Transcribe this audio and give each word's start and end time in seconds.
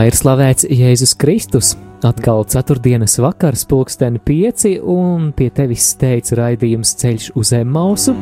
Lai 0.00 0.06
ir 0.08 0.14
slavēts 0.16 0.64
Jēzus 0.64 1.10
Kristus! 1.20 1.74
Atkal 2.08 2.46
ceturtdienas 2.48 3.18
vakars, 3.20 3.66
pulksteni 3.68 4.16
pieci, 4.24 4.78
un 4.80 5.26
pie 5.36 5.50
tevis 5.52 5.90
teica 6.00 6.38
raidījums 6.38 6.94
ceļš 7.02 7.26
uz 7.36 7.50
Emausu. 7.58 8.14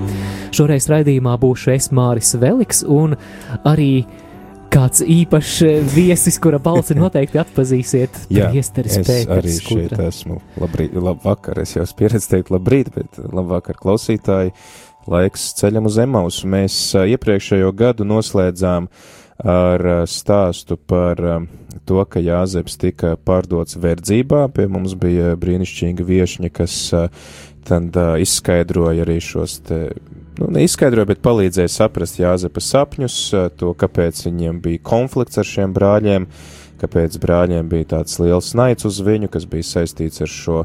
Šoreiz 0.58 0.88
raidījumā 0.90 1.36
būšu 1.38 1.70
es 1.76 1.86
Māris 1.94 2.32
Veliks 2.42 2.82
un 2.82 3.14
arī 3.62 4.00
kāds 4.74 5.04
īpašs 5.06 5.60
viesis, 5.94 6.40
kura 6.42 6.58
balsi 6.64 6.96
noteikti 6.98 7.38
atpazīsiet. 7.44 8.24
Jā, 8.26 8.50
Priesteris 8.50 8.98
es 8.98 9.06
Pēters 9.06 9.36
arī 9.36 9.54
šeit 9.54 9.70
Skudra. 9.70 10.10
esmu. 10.10 10.40
Labrīt, 10.58 10.98
labvakar, 10.98 11.62
es 11.62 11.76
jau 11.76 11.86
esmu 11.86 12.00
pieredzējis 12.02 12.32
teikt 12.34 12.52
labrīt, 12.56 12.90
bet 12.98 13.22
labvakar 13.22 13.78
klausītāji. 13.78 14.50
Laiks 15.06 15.46
ceļam 15.62 15.86
uz 15.86 16.02
Emausu. 16.02 16.50
Mēs 16.50 16.82
iepriekšējo 17.06 17.70
gadu 17.78 18.08
noslēdzām 18.10 18.90
ar 19.46 19.88
stāstu 20.10 20.74
par 20.74 21.22
to, 21.86 22.00
ka 22.08 22.22
Jāzeps 22.22 22.78
tika 22.80 23.14
pārdots 23.16 23.78
verdzībā. 23.80 24.46
Pie 24.54 24.68
mums 24.70 24.94
bija 24.98 25.34
brīnišķīga 25.40 26.06
viešņa, 26.08 26.50
kas 26.54 26.76
ā, 26.96 27.06
tad 27.68 27.96
ā, 27.98 28.08
izskaidroja 28.24 29.04
arī 29.06 29.18
šos 29.24 29.58
te, 29.68 29.80
nu, 30.40 30.50
neizskaidroja, 30.56 31.10
bet 31.12 31.24
palīdzēja 31.24 31.72
saprast 31.72 32.20
Jāzepa 32.20 32.62
sapņus, 32.64 33.18
ā, 33.34 33.46
to, 33.54 33.72
kāpēc 33.78 34.24
viņiem 34.26 34.62
bija 34.64 34.84
konflikts 34.90 35.40
ar 35.40 35.48
šiem 35.48 35.74
brāļiem, 35.76 36.28
kāpēc 36.82 37.18
brāļiem 37.22 37.70
bija 37.70 37.92
tāds 37.96 38.20
liels 38.22 38.54
naids 38.58 38.88
uz 38.88 39.02
viņu, 39.04 39.30
kas 39.34 39.48
bija 39.50 39.66
saistīts 39.74 40.24
ar 40.24 40.32
šo 40.32 40.62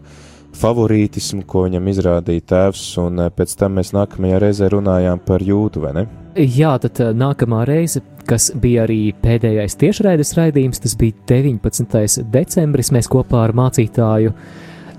favorītismu, 0.53 1.43
ko 1.49 1.65
viņam 1.67 1.87
izrādīja 1.89 2.45
tēvs, 2.51 2.83
un 3.01 3.25
pēc 3.33 3.55
tam 3.57 3.79
mēs 3.79 3.93
nākamajā 3.95 4.41
reizē 4.43 4.69
runājām 4.73 5.21
par 5.25 5.41
jūdu, 5.41 5.81
vai 5.87 5.93
ne? 5.97 6.05
Jā, 6.33 6.75
tad 6.81 7.01
nākamā 7.17 7.63
reize, 7.69 8.01
kas 8.27 8.49
bija 8.59 8.85
arī 8.87 9.13
pēdējais 9.23 9.77
tiešraides 9.81 10.33
raidījums, 10.37 10.81
tas 10.83 10.95
bija 10.99 11.17
19. 11.29 12.27
decembris. 12.33 12.91
Mēs 12.95 13.09
kopā 13.11 13.43
ar 13.47 13.55
mācītāju 13.57 14.33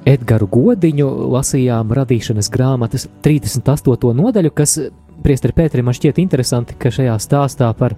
Edgars 0.08 0.50
Godiņu 0.52 1.08
lasījām 1.32 1.92
radīšanas 1.96 2.50
grāmatas 2.52 3.08
38. 3.24 4.12
nodaļu, 4.20 4.52
kas 4.56 4.78
Priesteri 5.24 5.54
Pēterim 5.56 5.88
šķiet 5.94 6.18
interesanti, 6.20 6.76
ka 6.76 6.92
šajā 6.92 7.14
stāstā 7.22 7.70
par 7.78 7.94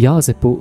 Jāzepu 0.00 0.54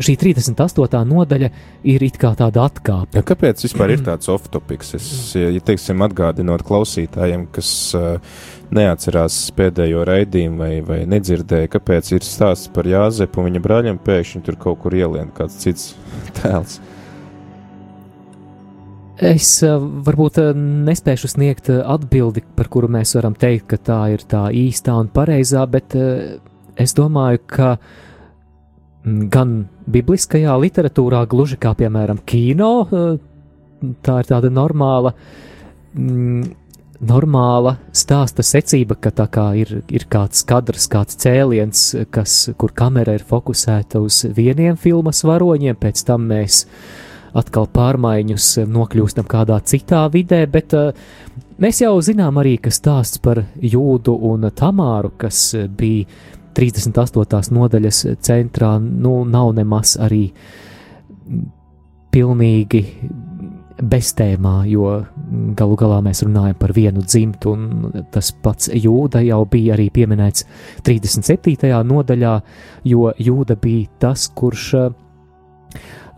šī 0.00 0.14
38. 0.20 1.02
nodaļa 1.08 1.48
ir 1.88 2.04
it 2.06 2.16
kā 2.20 2.32
tāda 2.38 2.66
atkāpe. 2.68 3.18
Ja, 3.18 3.24
kāpēc 3.26 3.64
vispār 3.66 3.94
ir 3.94 4.04
tāds 4.06 4.30
off-topiks? 4.32 4.94
Es, 4.98 5.08
ja, 5.36 5.50
teiksim, 5.64 6.02
atgādinot 6.06 6.64
klausītājiem, 6.66 7.46
kas 7.52 7.70
uh, 7.98 8.38
neatcerās 8.74 9.38
pēdējo 9.56 10.06
raidījumu 10.08 10.62
vai, 10.62 10.72
vai 10.86 11.00
nedzirdēja, 11.10 11.72
kāpēc 11.74 12.14
ir 12.16 12.26
stāsts 12.26 12.72
par 12.72 12.88
Jāzepu 12.88 13.42
un 13.42 13.50
viņa 13.50 13.64
brāļiem, 13.64 14.00
pēkšņi 14.06 14.42
tur 14.46 14.58
kaut 14.60 14.80
kur 14.84 14.96
ielien 14.96 15.32
kāds 15.36 15.60
cits 15.62 15.92
tēls. 16.40 16.80
Es 19.22 19.50
eh, 19.62 19.74
varbūt 20.06 20.40
eh, 20.42 20.54
nespēšu 20.88 21.34
sniegt 21.34 21.68
atbildi, 21.70 22.42
par 22.56 22.70
kuru 22.72 22.88
mēs 22.90 23.12
varam 23.18 23.36
teikt, 23.38 23.68
ka 23.74 23.82
tā 23.90 24.00
ir 24.14 24.24
tā 24.26 24.48
īstā 24.56 24.96
un 24.98 25.12
pareizā, 25.12 25.66
bet 25.70 25.94
es 26.80 26.96
domāju, 26.96 27.44
ka 27.52 27.74
mm, 27.76 28.10
gan 29.04 29.54
bibliskajā 29.90 30.54
literatūrā, 30.62 31.24
gluži 31.30 31.58
kā 31.60 31.74
piemēram 31.78 32.20
kino, 32.26 32.72
eh, 32.86 33.18
tā 34.02 34.18
ir 34.22 34.28
tāda 34.30 34.50
normāla, 34.50 35.12
mm, 35.94 36.50
normāla 37.02 37.76
stāsta 37.92 38.44
secība, 38.46 38.94
ka 39.00 39.10
tā 39.10 39.26
kā 39.28 39.46
ir, 39.58 39.82
ir 39.88 40.06
kāds 40.06 40.44
kadrs, 40.46 40.86
kāds 40.88 41.18
cēliens, 41.18 42.06
kas, 42.10 42.50
kur 42.56 42.70
kamera 42.70 43.14
ir 43.14 43.24
fokusēta 43.26 44.00
uz 44.00 44.22
vieniem 44.22 44.78
filmas 44.78 45.24
varoņiem, 45.26 45.74
pēc 45.74 46.04
tam 46.06 46.28
mēs 46.30 46.66
atkal 47.34 47.66
pārmaiņus 47.66 48.68
nokļūstam 48.68 49.26
kādā 49.26 49.58
citā 49.64 50.04
vidē, 50.12 50.44
bet 50.46 50.74
uh, 50.76 50.92
mēs 51.58 51.80
jau 51.82 51.96
zinām 52.04 52.38
arī, 52.38 52.58
ka 52.60 52.70
stāsts 52.70 53.18
par 53.18 53.42
Jūdu 53.56 54.14
un 54.30 54.50
Tamāru, 54.54 55.12
kas 55.18 55.54
eh, 55.56 55.66
bija 55.66 56.06
38. 56.54 57.52
nodaļas 57.54 58.04
centrā, 58.24 58.76
nu, 58.78 59.22
nav 59.28 59.52
nemaz 59.56 59.96
arī 60.00 60.26
pilnīgi 62.12 62.82
beztēmā, 63.82 64.54
jo 64.70 64.90
galu 65.58 65.76
galā 65.80 65.98
mēs 66.04 66.22
runājam 66.26 66.58
par 66.60 66.74
vienu 66.76 67.02
dzimtu, 67.02 67.54
un 67.56 68.04
tas 68.12 68.30
pats 68.44 68.70
Jūda 68.72 69.22
jau 69.24 69.40
bija 69.50 69.74
arī 69.74 69.88
pieminēts 69.94 70.44
37. 70.86 71.72
nodaļā, 71.88 72.34
jo 72.86 73.10
Jūda 73.18 73.56
bija 73.62 73.88
tas, 74.04 74.28
kurš 74.36 74.66
uh, 74.78 74.92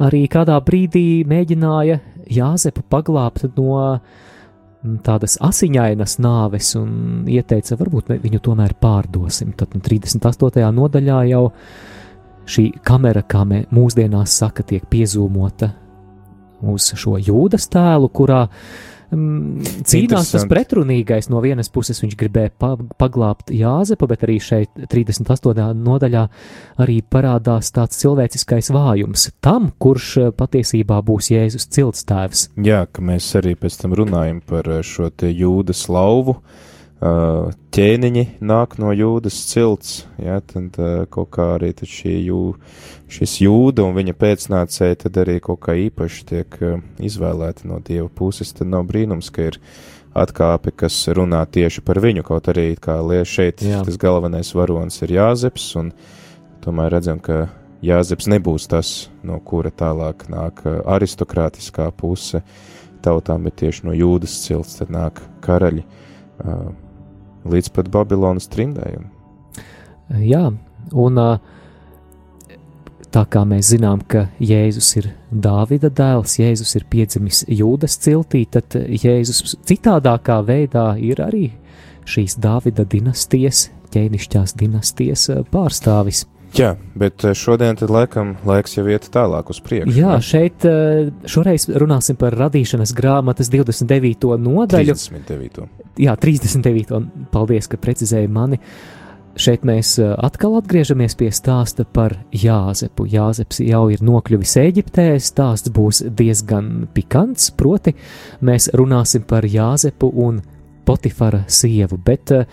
arī 0.03 0.25
kādā 0.31 0.59
brīdī 0.65 1.25
mēģināja 1.29 2.01
Jāzepu 2.35 2.83
paglābt 2.91 3.45
no 3.57 3.75
mm, 3.79 4.34
tādas 5.05 5.37
asiņainas 5.45 6.19
nāves 6.23 6.75
un 6.79 7.25
ieteica, 7.31 7.79
varbūt 7.81 8.13
viņu 8.23 8.41
tomēr 8.45 8.75
pārdosim. 8.81 9.55
Tad 9.57 9.77
nu, 9.77 9.83
38. 9.85 10.65
nodaļā 10.77 11.21
jau 11.31 11.45
šī 12.45 12.67
kamera, 12.85 13.25
kā 13.25 13.45
mē, 13.49 13.65
mūsdienās 13.75 14.37
saka, 14.43 14.65
tiek 14.67 14.85
piezūmota 14.91 15.71
uz 16.65 16.91
šo 16.97 17.17
jūdas 17.21 17.69
tēlu, 17.73 18.11
kurā 18.13 18.45
mm, 19.11 19.85
cīnās 19.89 20.33
tas 20.35 20.47
pretrunīgais. 20.51 21.29
No 21.33 21.43
vienas 21.45 21.71
puses 21.73 22.01
viņš 22.03 22.17
gribēja 22.21 22.53
pa, 22.59 22.75
paglābt 23.01 23.53
Jāzepu, 23.55 24.09
bet 24.11 24.27
arī 24.27 24.39
šeit 24.43 24.85
38. 24.91 25.71
nodaļā 25.85 26.27
arī 26.85 27.01
parādās 27.03 27.73
tāds 27.75 28.01
cilvēciskais 28.03 28.73
vājums 28.75 29.31
tam, 29.45 29.71
kurš 29.79 30.11
eh, 30.21 30.31
patiesībā 30.37 31.01
būs 31.07 31.33
Jēzus 31.35 31.69
ciltstēvs. 31.75 32.47
Jā, 32.65 32.85
ka 32.91 33.05
mēs 33.05 33.31
arī 33.41 33.57
pēc 33.59 33.81
tam 33.83 33.97
runājam 33.99 34.41
par 34.45 34.69
uh, 34.71 34.85
šo 34.85 35.11
te 35.11 35.33
jūdas 35.33 35.87
lauvu. 35.93 36.39
Uh, 36.39 36.71
ķēniņi 37.05 38.23
nāk 38.41 38.79
no 38.81 38.93
jūdas 38.95 39.37
cilts, 39.51 40.05
jā, 40.17 40.39
tad 40.41 40.77
kaut 41.13 41.31
kā 41.35 41.49
arī 41.59 41.73
šī 41.75 42.15
jū, 42.31 42.39
šis 43.13 43.35
jūda 43.43 43.85
un 43.85 43.97
viņa 43.99 44.15
pēcnācēji 44.17 45.01
tad 45.03 45.19
arī 45.21 45.41
kaut 45.45 45.61
kā 45.67 45.75
īpaši 45.77 46.25
tiek 46.31 46.57
izvēlēti 47.05 47.69
no 47.69 47.81
dieva 47.85 48.09
puses. 48.09 48.55
Tad 48.57 48.71
nav 48.73 48.87
brīnums, 48.89 49.29
ka 49.35 49.51
ir 49.51 49.59
atkāpe, 50.15 50.73
kas 50.73 50.97
runā 51.13 51.43
tieši 51.45 51.83
par 51.85 52.01
viņu, 52.01 52.25
kaut 52.25 52.49
arī 52.53 52.71
kā 52.81 53.01
liek 53.03 53.29
šeit 53.29 53.65
Jā. 53.65 53.83
tas 53.85 53.99
galvenais 54.01 54.55
varonis 54.55 55.03
ir 55.03 55.17
Jāzeps, 55.19 55.67
un 55.81 55.91
tomēr 56.65 56.95
redzam, 56.95 57.21
ka 57.21 57.49
Jāzeps 57.85 58.31
nebūs 58.31 58.69
tas, 58.71 58.95
no 59.27 59.41
kura 59.45 59.75
tālāk 59.75 60.25
nāk 60.33 60.63
aristokrātiskā 60.65 61.91
puse 61.99 62.41
tautām, 63.05 63.45
bet 63.45 63.59
tieši 63.61 63.85
no 63.91 63.93
jūdas 63.93 64.39
cilts 64.47 64.79
tad 64.79 64.95
nāk 64.95 65.21
karaļi. 65.45 65.85
Uh, 66.35 66.73
līdz 67.49 67.71
pat 67.75 67.91
Babilonas 67.93 68.49
trindējumam. 68.53 69.11
Jā, 70.21 70.47
un 70.93 71.21
tā 73.15 73.23
kā 73.31 73.45
mēs 73.49 73.71
zinām, 73.73 74.03
ka 74.09 74.27
Jēzus 74.43 74.91
ir 75.01 75.11
Dāvida 75.31 75.89
dēls, 75.89 76.37
Jēzus 76.41 76.75
ir 76.79 76.87
piedzimis 76.91 77.45
Jūdas 77.49 77.97
ciltī, 78.05 78.45
tad 78.51 78.77
Jēzus 78.77 79.57
citādākā 79.65 80.41
veidā 80.47 80.93
ir 81.01 81.23
arī 81.25 81.47
šīs 82.05 82.37
Dāvida 82.43 82.85
dinastijas, 82.85 83.69
ķēnišķās 83.95 84.57
dinastijas 84.61 85.29
pārstāvis. 85.53 86.27
Jā, 86.55 86.75
bet 86.95 87.25
eh, 87.27 87.35
šodien 87.35 87.79
tad 87.79 87.91
laikam 87.91 88.35
laiks 88.47 88.77
jau 88.77 88.85
iet 88.87 89.09
tālāk 89.15 89.49
uz 89.51 89.59
priekšu. 89.65 89.95
Jā, 89.97 90.17
ne? 90.19 90.25
šeit 90.25 90.67
ā, 90.69 90.75
šoreiz 91.31 91.67
runāsim 91.83 92.19
par 92.21 92.37
radīšanas 92.39 92.95
grāmatas 92.95 93.51
29. 93.51 94.37
nodaļu. 94.39 94.95
39. 94.95 95.65
Jā, 96.05 96.15
39. 96.21 96.95
un 96.95 97.09
Paldies, 97.35 97.67
ka 97.71 97.81
precizēji 97.81 98.31
mani. 98.31 98.61
Šeit 99.35 99.67
mēs 99.67 99.97
ā, 99.99 100.13
atkal 100.29 100.55
atgriežamies 100.61 101.19
pie 101.19 101.33
stāsta 101.35 101.83
par 101.91 102.21
Jāzepu. 102.31 103.09
Jāzeps 103.11 103.59
jau 103.67 103.85
ir 103.91 104.07
nokļuvis 104.07 104.55
Eģiptē. 104.63 105.11
Stāsts 105.19 105.75
būs 105.75 106.05
diezgan 106.07 106.87
pikants, 106.95 107.51
proti, 107.59 107.97
mēs 108.47 108.71
runāsim 108.79 109.27
par 109.27 109.43
Jāzepu 109.43 110.13
un 110.23 110.39
Potifara 110.87 111.43
sievu. 111.51 111.99
Bet 111.99 112.31
ā, 112.31 112.45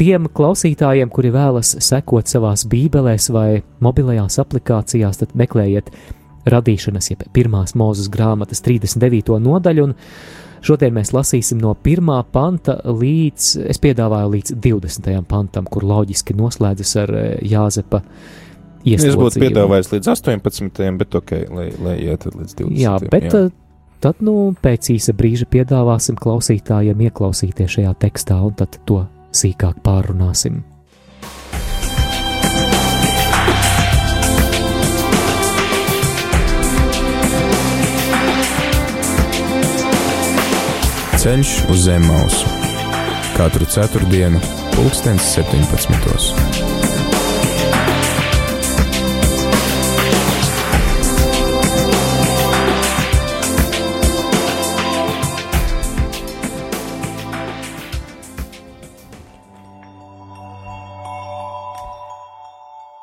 tiem 0.00 0.28
klausītājiem, 0.32 1.10
kuri 1.12 1.32
vēlas 1.34 1.74
sekot 1.84 2.30
savās 2.30 2.64
bībelēs 2.70 3.28
vai 3.34 3.60
mobilajās 3.84 4.40
aplikācijās, 4.40 5.20
tad 5.20 5.34
meklējiet 5.36 5.90
radīšanas, 6.50 7.10
jeb 7.12 7.26
pirmās 7.36 7.76
mūzes 7.76 8.08
grāmatas 8.12 8.64
39. 8.64 9.36
nodaļu, 9.44 9.90
un 9.90 9.96
šodien 10.64 10.96
mēs 10.96 11.12
lasīsim 11.12 11.60
no 11.60 11.74
1. 11.76 12.12
panta 12.32 12.78
līdz, 12.86 13.50
es 13.70 13.80
piedāvāju 13.82 14.32
līdz 14.36 14.56
20. 14.56 15.10
pantam, 15.28 15.68
kur 15.68 15.84
loģiski 15.88 16.36
noslēdzas 16.38 16.96
ar 17.04 17.16
eh, 17.16 17.32
Jāzepa 17.50 18.04
Es 18.80 19.04
būtu 19.12 19.42
piedāvājis 19.42 19.90
līdz 19.92 20.08
18, 20.08 20.78
bet 20.96 21.16
ok, 21.18 21.32
lai, 21.52 21.66
lai 21.84 21.98
iet 22.00 22.24
līdz 22.24 22.54
20. 22.62 22.78
Jā, 22.80 22.94
bet 23.12 23.26
jā. 23.28 23.42
Eh, 23.44 23.50
tad, 24.00 24.22
nu, 24.24 24.54
pēc 24.56 24.94
īsa 24.94 25.12
brīža 25.12 25.44
piedāvāsim 25.52 26.16
klausītājiem 26.16 27.02
ieklausīties 27.10 27.76
šajā 27.76 27.92
tekstā, 28.00 28.40
un 28.40 28.56
tad 28.56 28.80
to 28.88 29.02
sīkāk 29.32 29.80
pārunāsim. 29.84 30.62
Ceļš 41.20 41.50
uz 41.68 41.82
zem 41.84 42.06
mausu 42.08 42.60
katru 43.40 43.64
ceturtdienu, 43.64 44.40
pulkstens 44.74 45.32
17. 45.36 46.49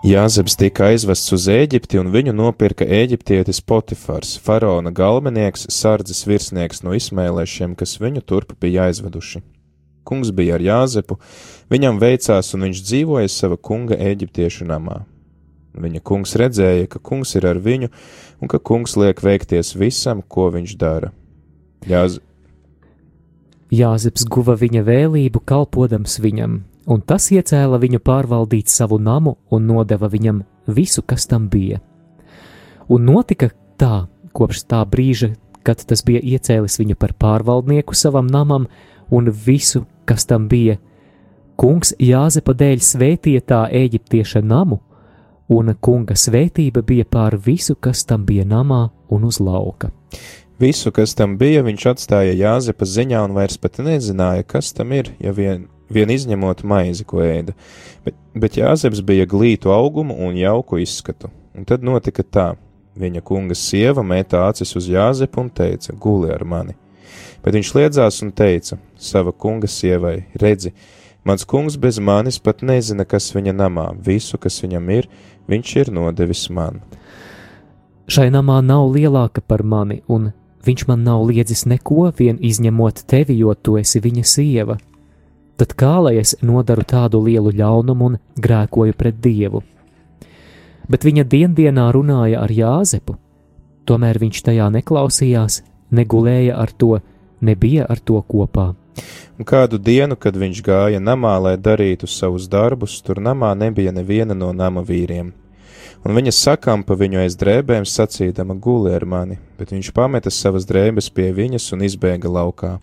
Jāzeps 0.07 0.54
tika 0.56 0.86
aizvests 0.88 1.33
uz 1.36 1.50
Ēģipti, 1.51 1.98
un 2.00 2.13
viņu 2.13 2.31
nopirka 2.31 2.86
eģiptietis 2.86 3.57
Potifars, 3.59 4.38
faraona 4.39 4.94
galvenieks, 4.95 5.65
sardzes 5.74 6.21
virsnieks 6.30 6.80
no 6.86 6.94
izmēlēšiem, 6.95 7.74
kas 7.75 7.98
viņu 8.00 8.21
turp 8.24 8.54
bija 8.62 8.86
aizveduši. 8.88 9.42
Kungs 10.07 10.31
bija 10.38 10.56
ar 10.56 10.63
Jāzepu, 10.63 11.18
viņam 11.74 12.00
veicās, 12.00 12.54
un 12.56 12.63
viņš 12.69 12.83
dzīvoja 12.86 13.33
sava 13.33 13.57
kunga 13.59 13.98
eģiptiešu 14.00 14.69
namā. 14.69 15.01
Viņa 15.75 16.04
kungs 16.07 16.38
redzēja, 16.39 16.88
ka 16.94 17.04
kungs 17.04 17.36
ir 17.36 17.50
ar 17.51 17.59
viņu, 17.59 17.92
un 18.39 18.54
ka 18.54 18.62
kungs 18.63 18.95
liek 18.95 19.19
veikties 19.19 19.74
visam, 19.75 20.24
ko 20.24 20.48
viņš 20.56 20.77
dara. 20.80 21.12
Jāz... 21.83 22.21
Jāzeps 23.75 24.24
guva 24.24 24.56
viņa 24.56 24.88
vēlību, 24.88 25.44
kalpodams 25.44 26.21
viņam, 26.24 26.62
un 26.88 27.04
tas 27.04 27.30
iecēla 27.31 27.80
viņu 27.81 28.00
pārvaldīt 28.04 28.72
savu 28.72 29.00
namu 29.00 29.36
un 29.51 29.68
nodeva 29.68 30.10
viņam 30.12 30.42
visu, 30.68 31.04
kas 31.04 31.28
tam 31.28 31.50
bija. 31.51 31.81
Un 32.88 33.06
notika 33.06 33.51
tā, 33.80 34.07
kopš 34.34 34.63
tā 34.72 34.81
brīža, 34.88 35.34
kad 35.68 35.84
tas 35.84 36.04
bija 36.07 36.24
iecēlis 36.24 36.80
viņu 36.80 36.95
par 36.95 37.13
pārvaldnieku 37.19 37.95
savam 37.95 38.28
namam 38.31 38.68
un 39.12 39.31
visu, 39.31 39.84
kas 40.07 40.25
tam 40.25 40.48
bija. 40.48 40.78
Kungs 41.57 41.94
Jāzepa 42.00 42.54
dēļ 42.56 42.84
svētīja 42.86 43.44
tā 43.44 43.62
eģiptieša 43.74 44.44
namu, 44.45 44.80
un 45.50 45.74
kunga 45.81 46.16
svētība 46.16 46.83
bija 46.86 47.07
pār 47.10 47.38
visu, 47.44 47.75
kas 47.75 48.06
tam 48.06 48.25
bija 48.28 48.45
namā 48.45 48.88
un 49.10 49.25
uz 49.28 49.40
lauka. 49.44 49.90
Visu, 50.60 50.92
kas 50.92 51.16
tam 51.18 51.36
bija, 51.38 51.63
viņš 51.66 51.88
atstāja 51.92 52.36
Jāzepa 52.38 52.86
ziņā 52.86 53.24
un 53.28 53.36
vairs 53.36 53.57
pat 53.62 53.81
nezināja, 53.83 54.45
kas 54.48 54.72
tam 54.74 54.94
ir, 54.95 55.12
ja 55.22 55.33
vien 55.33 55.68
vien 55.89 56.12
izņemot 56.12 56.63
maizi, 56.68 57.06
ko 57.07 57.22
ēda, 57.24 57.56
bet, 58.06 58.16
bet 58.36 58.57
Jāzeps 58.60 59.01
bija 59.06 59.28
glītu 59.30 59.72
augumu 59.74 60.18
un 60.28 60.38
jauku 60.38 60.81
izskatu. 60.84 61.31
Un 61.57 61.66
tad 61.66 61.86
notika 61.86 62.24
tā, 62.24 62.48
viņa 62.98 63.24
kunga 63.25 63.56
sieva 63.57 64.04
mētā 64.06 64.44
acis 64.50 64.75
uz 64.78 64.89
Jāzepu 64.92 65.42
un 65.45 65.50
teica, 65.54 65.95
guli 65.95 66.31
ar 66.34 66.44
mani. 66.45 66.78
Bet 67.45 67.56
viņš 67.56 67.74
liedzās 67.78 68.22
un 68.25 68.34
teica 68.36 68.80
sava 69.00 69.31
kunga 69.31 69.69
sievai, 69.69 70.25
redzi, 70.42 70.74
mans 71.25 71.45
kungs 71.48 71.78
bez 71.80 72.00
manis 72.00 72.40
pat 72.40 72.63
nezina, 72.66 73.06
kas 73.06 73.30
viņa 73.36 73.54
namā, 73.56 73.92
visu, 74.04 74.38
kas 74.42 74.60
viņam 74.63 74.90
ir, 74.98 75.07
viņš 75.48 75.75
ir 75.81 75.94
nodevis 75.94 76.48
man. 76.54 76.81
Šai 78.07 78.30
namā 78.31 78.60
nav 78.63 78.88
lielāka 78.94 79.44
par 79.44 79.63
mani, 79.63 80.01
un 80.07 80.31
viņš 80.68 80.86
man 80.88 81.04
nav 81.07 81.25
liedzis 81.28 81.66
neko, 81.68 82.10
vien 82.18 82.40
izņemot 82.44 83.04
tevi, 83.07 83.40
jo 83.40 83.56
tu 83.56 83.78
esi 83.80 84.01
viņa 84.04 84.24
sieva 84.28 84.78
tad 85.57 85.74
kā 85.77 85.95
lai 86.06 86.18
es 86.21 86.36
nodaru 86.42 86.86
tādu 86.88 87.21
lielu 87.25 87.54
ļaunumu 87.57 88.12
un 88.12 88.19
grēkoju 88.38 88.95
pret 88.98 89.19
Dievu? 89.24 89.63
Bet 90.88 91.04
viņa 91.04 91.25
diendienā 91.27 91.89
runāja 91.92 92.42
ar 92.45 92.54
Jāzepu, 92.54 93.18
tomēr 93.88 94.19
viņš 94.21 94.44
tajā 94.48 94.69
neklausījās, 94.77 95.62
negulēja 95.92 96.56
ar 96.56 96.71
to, 96.71 97.00
nebija 97.42 97.88
ar 97.89 98.00
to 98.00 98.21
kopā. 98.21 98.74
Un 99.38 99.45
kādu 99.45 99.77
dienu, 99.77 100.15
kad 100.18 100.38
viņš 100.38 100.62
gāja 100.65 101.01
namā, 101.04 101.36
lai 101.42 101.57
darītu 101.57 102.07
savus 102.09 102.48
darbus, 102.50 102.98
tur 103.06 103.21
namā 103.21 103.51
nebija 103.54 103.94
neviena 103.94 104.33
no 104.33 104.50
nama 104.54 104.81
vīriem. 104.81 105.33
Un 106.06 106.15
viņa 106.15 106.33
sakām 106.33 106.83
pa 106.88 106.95
viņu 106.98 107.21
aiz 107.24 107.36
drēbēm 107.38 107.86
sacīdama 107.86 108.57
guli 108.62 108.94
ar 108.95 109.06
mani, 109.06 109.38
bet 109.57 109.74
viņš 109.74 109.92
pameta 109.94 110.33
savas 110.33 110.65
drēbes 110.69 111.09
pie 111.13 111.31
viņas 111.36 111.71
un 111.75 111.86
izbēga 111.86 112.31
laukā. 112.31 112.77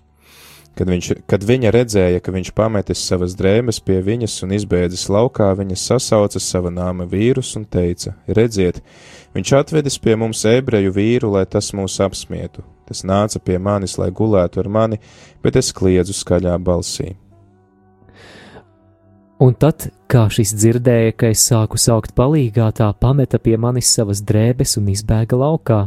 Kad, 0.74 0.88
viņš, 0.90 1.08
kad 1.30 1.44
viņa 1.46 1.70
redzēja, 1.70 2.18
ka 2.18 2.32
viņš 2.34 2.50
pametis 2.56 3.02
savas 3.06 3.36
drēbes 3.38 3.78
pie 3.86 4.00
viņas 4.02 4.40
un 4.42 4.56
izbēdzis 4.56 5.06
laukā, 5.06 5.52
viņa 5.54 5.76
sasauca 5.78 6.42
sava 6.42 6.72
nāma 6.74 7.06
vīrus 7.06 7.52
un 7.60 7.62
teica: 7.70 8.16
Redziet, 8.26 8.80
viņš 9.36 9.52
atvedis 9.60 10.00
pie 10.02 10.18
mums 10.18 10.42
ebreju 10.50 10.90
vīru, 10.96 11.30
lai 11.36 11.44
tas 11.46 11.70
mūs 11.78 12.00
apsmietu. 12.02 12.66
Tas 12.90 13.04
nāca 13.06 13.38
pie 13.38 13.60
manis, 13.62 13.94
lai 14.02 14.10
gulētu 14.10 14.64
ar 14.64 14.68
mani, 14.68 14.98
bet 15.46 15.56
es 15.56 15.70
kliedzu 15.72 16.16
skaļā 16.16 16.58
balsī. 16.58 17.14
Un 19.44 19.54
tad, 19.54 19.88
kā 20.10 20.26
šis 20.30 20.56
dzirdēja, 20.58 21.14
ka 21.18 21.30
es 21.30 21.42
sāku 21.46 21.78
saukt 21.78 22.14
palīgā, 22.18 22.72
tā 22.74 22.90
pameta 22.98 23.38
pie 23.38 23.56
manis 23.60 23.90
savas 23.94 24.22
drēbes 24.26 24.78
un 24.80 24.90
izbēga 24.90 25.38
laukā 25.38 25.84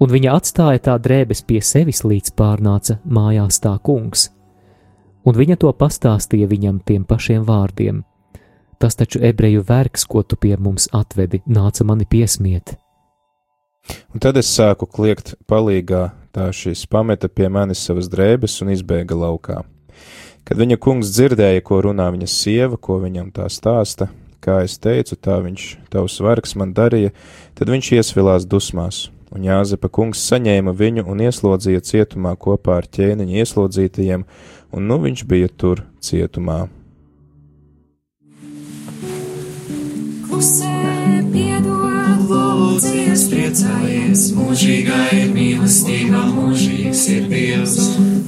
un 0.00 0.12
viņa 0.12 0.34
atstāja 0.36 0.82
tā 0.88 0.96
drēbes 1.02 1.42
pie 1.46 1.60
sevis, 1.64 2.02
līdz 2.04 2.34
pārnāca 2.36 2.98
mājās 3.04 3.60
tā 3.64 3.76
kungs. 3.82 4.30
Un 5.26 5.34
viņa 5.34 5.58
to 5.62 5.72
pastāstīja 5.74 6.48
viņam 6.50 6.80
tiem 6.86 7.04
pašiem 7.04 7.44
vārdiem: 7.46 8.04
Tas 8.78 8.94
taču 8.94 9.22
ebreju 9.24 9.64
vergs, 9.66 10.04
ko 10.04 10.22
tu 10.22 10.36
pie 10.36 10.56
mums 10.56 10.88
atvedi, 10.92 11.42
nāca 11.46 11.84
mani 11.84 12.04
piesmiet. 12.04 12.76
Un 14.12 14.20
tad 14.20 14.36
es 14.36 14.50
sāku 14.50 14.86
kliegt 14.90 15.34
palīgā, 15.48 16.10
tā 16.34 16.50
šis 16.52 16.84
pameta 16.90 17.28
pie 17.28 17.48
manis 17.48 17.84
savas 17.86 18.10
drēbes 18.10 18.60
un 18.62 18.74
izbēga 18.74 19.16
laukā. 19.16 19.62
Kad 20.46 20.58
viņa 20.58 20.76
kungs 20.78 21.10
dzirdēja, 21.14 21.62
ko 21.62 21.80
runā 21.82 22.10
viņa 22.14 22.28
sieva, 22.30 22.76
ko 22.78 23.00
viņam 23.02 23.32
tā 23.34 23.48
stāsta, 23.50 24.10
kā 24.42 24.60
es 24.66 24.76
teicu, 24.78 25.16
tā 25.18 25.40
viņš, 25.42 25.66
tavs 25.90 26.20
vergs 26.22 26.54
man 26.58 26.74
darīja, 26.74 27.14
tad 27.58 27.70
viņš 27.72 27.92
iesvilās 27.98 28.46
dusmās 28.46 29.06
un 29.34 29.46
Jāzepa 29.46 29.90
kungs 29.92 30.22
saņēma 30.30 30.74
viņu 30.76 31.06
un 31.10 31.22
ieslodzīja 31.26 31.84
cietumā 31.86 32.36
kopā 32.38 32.80
ar 32.80 32.88
ķēniņa 32.96 33.42
ieslodzītajiem, 33.42 34.26
un 34.76 34.90
nu 34.90 34.98
viņš 35.02 35.24
bija 35.28 35.50
tur 35.50 35.84
cietumā. 36.04 36.66
Klusē, 40.26 40.72
piedod, 41.32 42.26
lūdzies, 42.28 43.26
priecājies, 43.32 44.24
mūžīgā 44.36 45.00
ir 45.16 45.30
mīlestība, 45.32 46.26
mūžīgs 46.34 47.06
ir 47.14 47.30
Dievs. 47.30 47.78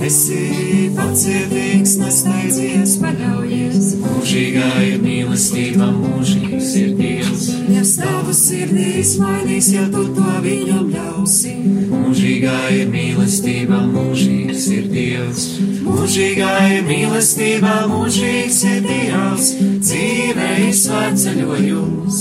Esi 0.09 0.89
pacietīgs, 0.97 1.99
nesteidzies, 2.01 2.97
paļaujies, 3.03 3.93
mūžīgā 4.05 4.71
ir 4.89 5.03
mīlestība, 5.05 5.91
mūžīgs 5.99 6.73
ir 6.81 6.89
Dievs. 6.95 6.98
Ja 7.39 7.83
tavu 7.87 8.33
sirdīs 8.35 9.13
mainīs, 9.21 9.69
ja 9.71 9.85
tu 9.93 10.09
to 10.17 10.33
viņam 10.43 10.89
ļausi. 10.91 11.53
Mūžīgā 11.93 12.57
ir 12.75 12.89
mīlestība, 12.91 13.79
mūžīgs 13.93 14.65
ir 14.75 14.89
Dievs. 14.91 15.45
Mūžīgā 15.87 16.55
ir 16.75 16.83
mīlestība, 16.89 17.75
mūžīgs 17.93 18.59
ir 18.73 18.83
Dievs. 18.89 19.53
Dzīve 19.85 20.49
ir 20.65 20.75
svētceļojums. 20.81 22.19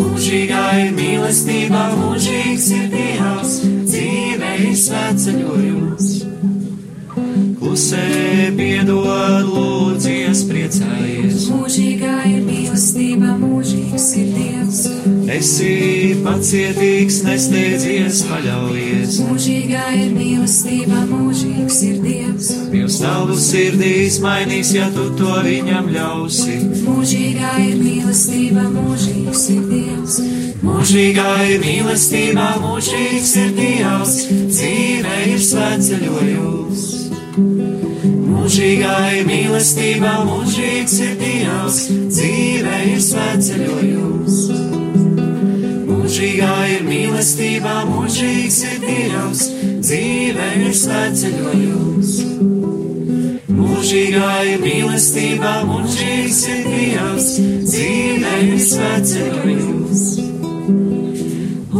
Mūžīgā 0.00 0.66
ir 0.82 0.92
mīlestība, 0.98 1.86
mūžīgs 2.02 2.68
ir 2.76 2.86
Dievs. 2.92 3.56
Dzīve 3.88 4.54
ir 4.68 4.76
svētceļojums. 4.84 6.12
Klusē 7.64 8.52
piedod, 8.54 9.48
lūdzies, 9.50 10.44
priecājies. 10.50 11.48
Mūžīgā 11.50 12.13
esi 15.30 16.14
pacietīgs, 16.24 17.20
nesteidzies, 17.24 18.22
paļaujies. 18.28 19.18
Mūžīgā 19.24 19.84
ir 19.98 20.12
mīlestība, 20.14 21.04
mūžīgs 21.10 21.80
ir 21.88 22.00
Dievs. 22.04 22.50
Dievs 22.72 22.98
tavu 23.02 23.36
sirdīs 23.40 24.18
mainīs, 24.24 24.74
ja 24.76 24.88
tu 24.94 25.08
to 25.18 25.38
viņam 25.46 25.90
ļausi. 25.94 26.58
Mūžīgā 26.84 27.52
ir 27.64 27.78
mīlestība, 27.80 28.66
mūžīgs 28.74 29.46
ir 29.54 29.62
Dievs. 29.70 30.18
Mūžīgā 30.64 31.30
ir 31.52 31.64
mīlestība, 31.64 32.48
mūžīgs 32.64 33.34
ir 33.42 33.54
Dievs, 33.58 34.18
dzīve 34.52 35.16
ir 35.32 35.40
svētceļojums. 35.50 36.84
Mūžīgā 38.34 38.96
ir 39.18 39.28
mīlestība, 39.28 40.18
mūžīgs 40.28 40.98
ir 41.06 41.14
Dievs, 41.20 41.78
dzīve 42.12 42.82
ir 42.92 43.00
svētceļojums. 43.08 44.43
Mūžīgā 46.14 46.56
ir 46.70 46.82
mīlestība, 46.86 47.70
mūžīgs 47.88 48.60
ir 48.68 48.76
Dievs, 48.84 49.40
dzīve 49.82 50.44
ir 50.60 50.76
svētceļojums. 50.78 52.12
Mūžīgā 53.50 54.28
ir 54.52 54.62
mīlestība, 54.62 55.56
mūžīgs 55.66 56.38
ir 56.54 56.70
Dievs, 56.70 57.26
dzīve 57.66 58.36
ir 58.46 58.62
svētceļojums. 58.62 60.06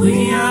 Uja, 0.03 0.50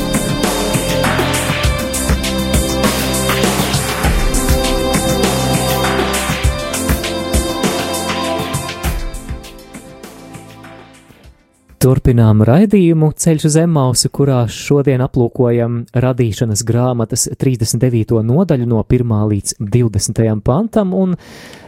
Turpinām 11.81 12.43
raidījumu 12.45 13.07
Ceļš 13.17 13.47
uz 13.47 13.55
Zemmausu, 13.55 14.09
kurā 14.13 14.43
šodien 14.53 15.01
aplūkojam 15.01 15.79
radīšanas 15.97 16.61
grāmatas 16.67 17.23
39. 17.41 18.19
nodaļu 18.21 18.67
no 18.69 18.83
1. 18.85 19.15
līdz 19.31 19.55
20. 19.57 20.21
pantam, 20.45 20.93
un 20.93 21.17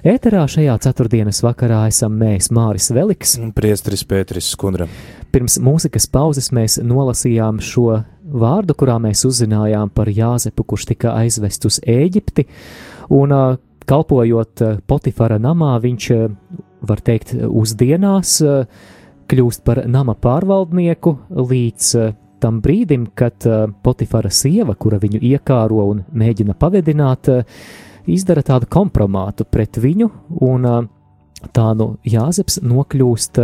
ēterā 0.05 0.43
šajā 0.53 0.77
ceturtdienas 0.85 1.41
vakarā 1.41 1.87
esam 1.89 2.13
mēs 2.21 2.51
Māris 2.53 2.91
Veliks. 2.93 3.39
Priestris 3.57 4.05
Pēteris 4.05 4.53
Skundra. 4.53 4.85
Pirms 5.33 5.57
mūzikas 5.65 6.05
pauzes 6.13 6.53
mēs 6.53 6.77
nolasījām 6.85 7.57
šo 7.57 8.03
vārdu, 8.21 8.77
kurā 8.77 9.01
mēs 9.01 9.25
uzzinājām 9.25 9.89
par 9.97 10.13
Jāzepu, 10.13 10.61
kurš 10.61 10.91
tika 10.93 11.17
aizvest 11.23 11.65
uz 11.65 11.81
Ēģipti, 11.81 12.45
un 13.17 13.39
kalpojot 13.89 14.69
Potifara 14.85 15.41
namā, 15.41 15.73
viņš, 15.81 16.15
var 16.85 17.01
teikt, 17.01 17.33
uzdienās 17.49 18.43
kļūst 19.29 19.63
par 19.65 19.83
nama 19.89 20.15
pārvaldnieku 20.19 21.15
līdz 21.37 21.89
uh, 21.99 22.13
tam 22.43 22.59
brīdim, 22.63 23.07
kad 23.15 23.47
uh, 23.47 23.65
Potifara 23.83 24.31
sieva, 24.33 24.75
kura 24.75 24.99
viņu 25.01 25.21
iekāro 25.23 25.87
un 25.91 26.03
mēģina 26.11 26.55
pavedināt, 26.59 27.31
uh, 27.31 27.45
izdara 28.09 28.43
tādu 28.43 28.67
kompromātu 28.71 29.47
pret 29.47 29.79
viņu, 29.79 30.09
un 30.43 30.67
tā 31.55 31.69
nu 31.77 31.93
Jāzeps 32.07 32.59
nokļūst 32.63 33.39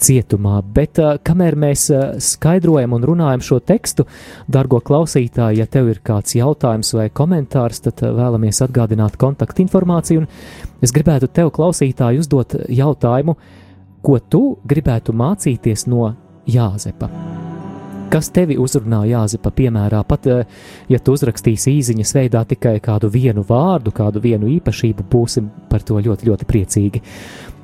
cietumā. 0.00 0.60
Bet 0.64 0.96
kamēr 1.28 1.56
mēs 1.60 1.86
skaidrojam 2.24 2.96
un 2.96 3.04
runājam 3.04 3.44
šo 3.44 3.58
tekstu, 3.60 4.06
dargo 4.48 4.80
klausītāji, 4.84 5.60
ja 5.60 5.68
tev 5.68 5.90
ir 5.92 6.00
kāds 6.04 6.38
jautājums 6.38 6.94
vai 6.96 7.10
komentārs, 7.12 7.82
tad 7.84 8.00
vēlamies 8.00 8.62
atgādināt 8.64 9.20
kontaktinformāciju, 9.20 10.24
un 10.24 10.80
es 10.80 10.96
gribētu 10.96 11.28
tev, 11.28 11.52
klausītāji, 11.56 12.24
uzdot 12.24 12.56
jautājumu, 12.72 13.36
ko 14.02 14.18
tu 14.20 14.42
gribētu 14.68 15.14
mācīties 15.16 15.86
no 15.90 16.10
Jāzepa? 16.50 17.10
Kas 18.10 18.26
tevi 18.34 18.56
uzrunā 18.58 19.04
Jāzepa 19.06 19.52
piemērā? 19.54 20.00
Pat, 20.08 20.26
ja 20.90 20.98
tu 20.98 21.14
uzrakstīsi 21.14 21.76
īsiņas 21.78 22.14
veidā 22.16 22.42
tikai 22.52 22.80
kādu 22.82 23.10
vienu 23.12 23.44
vārdu, 23.46 23.92
kādu 23.94 24.22
vienu 24.24 24.50
īpašību, 24.56 25.06
būsim 25.12 25.46
par 25.70 25.84
to 25.86 26.00
ļoti, 26.02 26.26
ļoti 26.26 26.48
priecīgi. 26.50 27.02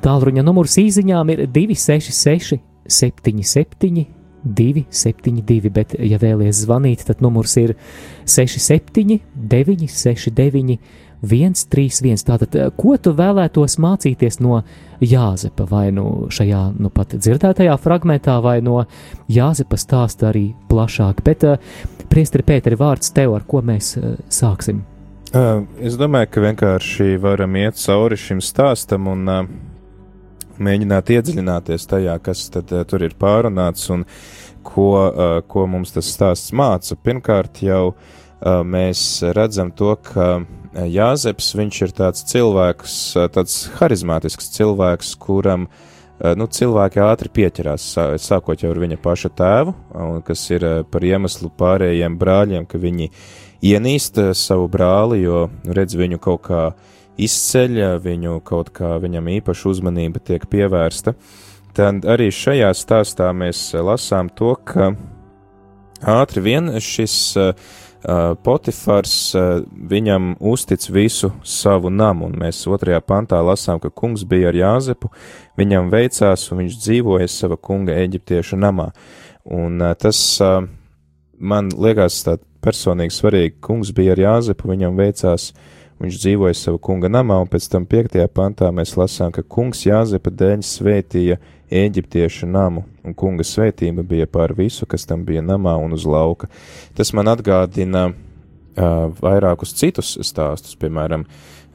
Tālruņa 0.07 0.45
numurs 0.47 0.77
īsiņām 0.79 1.33
ir 1.35 1.43
266, 1.51 2.61
77, 2.87 4.07
272, 4.47 5.73
bet, 5.75 5.97
ja 5.99 6.21
vēlaties 6.23 6.63
zvanīt, 6.63 7.03
tad 7.09 7.25
numurs 7.25 7.57
ir 7.59 7.75
67, 8.23 9.19
969, 9.35 10.79
131. 11.23 12.25
Tātad, 12.27 12.59
ko 12.77 12.97
tu 13.01 13.15
vēlētos 13.17 13.79
mācīties 13.83 14.41
no 14.45 14.63
Jāzepa 15.01 15.67
vai 15.71 15.91
nu 15.95 16.27
šajā 16.33 16.63
nu 16.81 16.91
pat 16.93 17.15
dzirdētajā 17.17 17.77
fragmentā, 17.81 18.41
vai 18.45 18.59
no 18.65 18.83
Jāzepa 19.33 19.79
stāsta 19.81 20.31
arī 20.33 20.51
plašāk? 20.71 21.23
Bet, 21.27 21.47
priesteri 22.13 22.47
Pēteri, 22.47 22.79
vārds 22.81 23.15
tev, 23.17 23.37
ar 23.37 23.49
ko 23.49 23.65
mēs 23.65 23.97
sāksim? 24.33 24.85
Es 25.35 25.97
domāju, 25.99 26.31
ka 26.31 26.43
vienkārši 26.45 27.17
varam 27.21 27.57
iet 27.59 27.81
cauri 27.81 28.17
šim 28.21 28.39
stāstam 28.45 29.09
un 29.11 29.25
uh, 29.29 29.41
mēģināt 30.63 31.11
iedziļināties 31.17 31.89
tajā, 31.91 32.15
kas 32.23 32.47
tad 32.55 32.71
uh, 32.73 32.85
tur 32.89 33.05
ir 33.05 33.17
pārunāts 33.19 33.91
un 33.93 34.07
ko, 34.65 34.93
uh, 34.95 35.41
ko 35.51 35.67
mums 35.69 35.93
tas 35.97 36.09
stāsts 36.15 36.55
māca. 36.57 36.97
Pirmkārt, 36.97 37.63
jau 37.67 37.97
mēs 38.69 39.01
redzam 39.33 39.71
to, 39.73 39.95
ka 40.05 40.43
Jāzeps, 40.77 41.55
viņš 41.57 41.77
ir 41.87 41.93
tāds 41.97 42.25
cilvēks, 42.29 42.95
tāds 43.33 43.55
harizmātisks 43.79 44.51
cilvēks, 44.53 45.15
kuram, 45.23 45.69
nu, 46.21 46.47
cilvēki 46.53 47.01
ātri 47.01 47.33
pieķerās, 47.39 47.87
sākot 48.21 48.61
jau 48.61 48.75
ar 48.75 48.81
viņa 48.83 48.99
paša 49.01 49.31
tēvu, 49.39 49.73
kas 50.27 50.43
ir 50.53 50.67
par 50.93 51.07
iemeslu 51.07 51.49
pārējiem 51.57 52.19
brāļiem, 52.21 52.69
ka 52.69 52.81
viņi 52.83 53.09
ienīst 53.65 54.21
savu 54.37 54.69
brāli, 54.73 55.23
jo 55.25 55.47
redz 55.65 55.97
viņu 55.97 56.21
kaut 56.21 56.45
kā 56.51 56.67
izceļ, 57.17 57.81
viņu 58.05 58.37
kaut 58.45 58.75
kā 58.77 58.99
viņam 59.01 59.33
īpaša 59.39 59.73
uzmanība 59.73 60.21
tiek 60.21 60.45
pievērsta. 60.53 61.17
Tad 61.77 62.05
arī 62.09 62.29
šajā 62.33 62.69
stāstā 62.77 63.33
mēs 63.37 63.71
lasām 63.81 64.29
to, 64.37 64.53
ka 64.61 64.93
ātri 66.05 66.45
vien 66.45 66.73
šis 66.85 67.17
Uh, 67.37 67.85
Potifars 68.47 69.15
uh, 69.35 69.65
viņam 69.91 70.37
uztic 70.39 70.85
visu 70.95 71.33
savu 71.43 71.91
namu, 71.91 72.29
un 72.29 72.37
mēs 72.39 72.61
otrajā 72.71 73.01
pantā 73.03 73.41
lasām, 73.43 73.81
ka 73.83 73.91
kungs 73.91 74.23
bija 74.29 74.53
ar 74.53 74.59
Jāzepu, 74.59 75.11
viņam 75.59 75.91
veicās, 75.91 76.45
un 76.53 76.63
viņš 76.63 76.77
dzīvoja 76.85 77.27
sava 77.31 77.59
kunga 77.59 77.97
eģiptiešu 78.05 78.59
namā. 78.63 78.93
Un 79.47 79.81
uh, 79.83 79.95
tas 79.99 80.21
man 81.39 81.73
liekas 81.75 82.23
tā 82.27 82.37
personīgi 82.65 83.15
svarīgi, 83.15 83.59
kungs 83.63 83.91
bija 83.97 84.15
ar 84.15 84.23
Jāzepu, 84.23 84.71
viņam 84.71 84.97
veicās, 84.99 85.51
viņš 86.03 86.23
dzīvoja 86.23 86.57
sava 86.59 86.81
kunga 86.83 87.11
namā, 87.13 87.41
un 87.43 87.51
pēc 87.51 87.69
tam 87.73 87.87
piektajā 87.89 88.29
pantā 88.33 88.71
mēs 88.75 88.97
lasām, 88.99 89.33
ka 89.35 89.43
kungs 89.43 89.87
Jāzepa 89.87 90.31
dēļ 90.31 90.65
svētīja 90.67 91.39
eģiptiešu 91.71 92.49
namu, 92.51 92.85
un 93.05 93.15
kunga 93.15 93.45
svētība 93.47 94.05
bija 94.07 94.27
pār 94.31 94.55
visu, 94.57 94.87
kas 94.87 95.07
tam 95.09 95.25
bija 95.27 95.43
namā 95.43 95.77
un 95.83 95.97
uz 95.97 96.07
lauka. 96.07 96.49
Tas 96.97 97.13
man 97.17 97.31
atgādina 97.33 98.09
uh, 98.11 99.13
vairākus 99.21 99.75
citus 99.77 100.17
stāstus, 100.23 100.79
piemēram, 100.79 101.27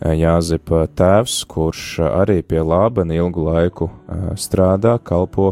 Jāzepa 0.01 0.87
tēvs, 0.97 1.43
kurš 1.45 1.99
arī 2.07 2.39
pie 2.41 2.63
Lābana 2.65 3.13
ilgu 3.19 3.43
laiku 3.45 3.91
uh, 3.91 4.31
strādā, 4.33 4.95
kalpo, 4.97 5.51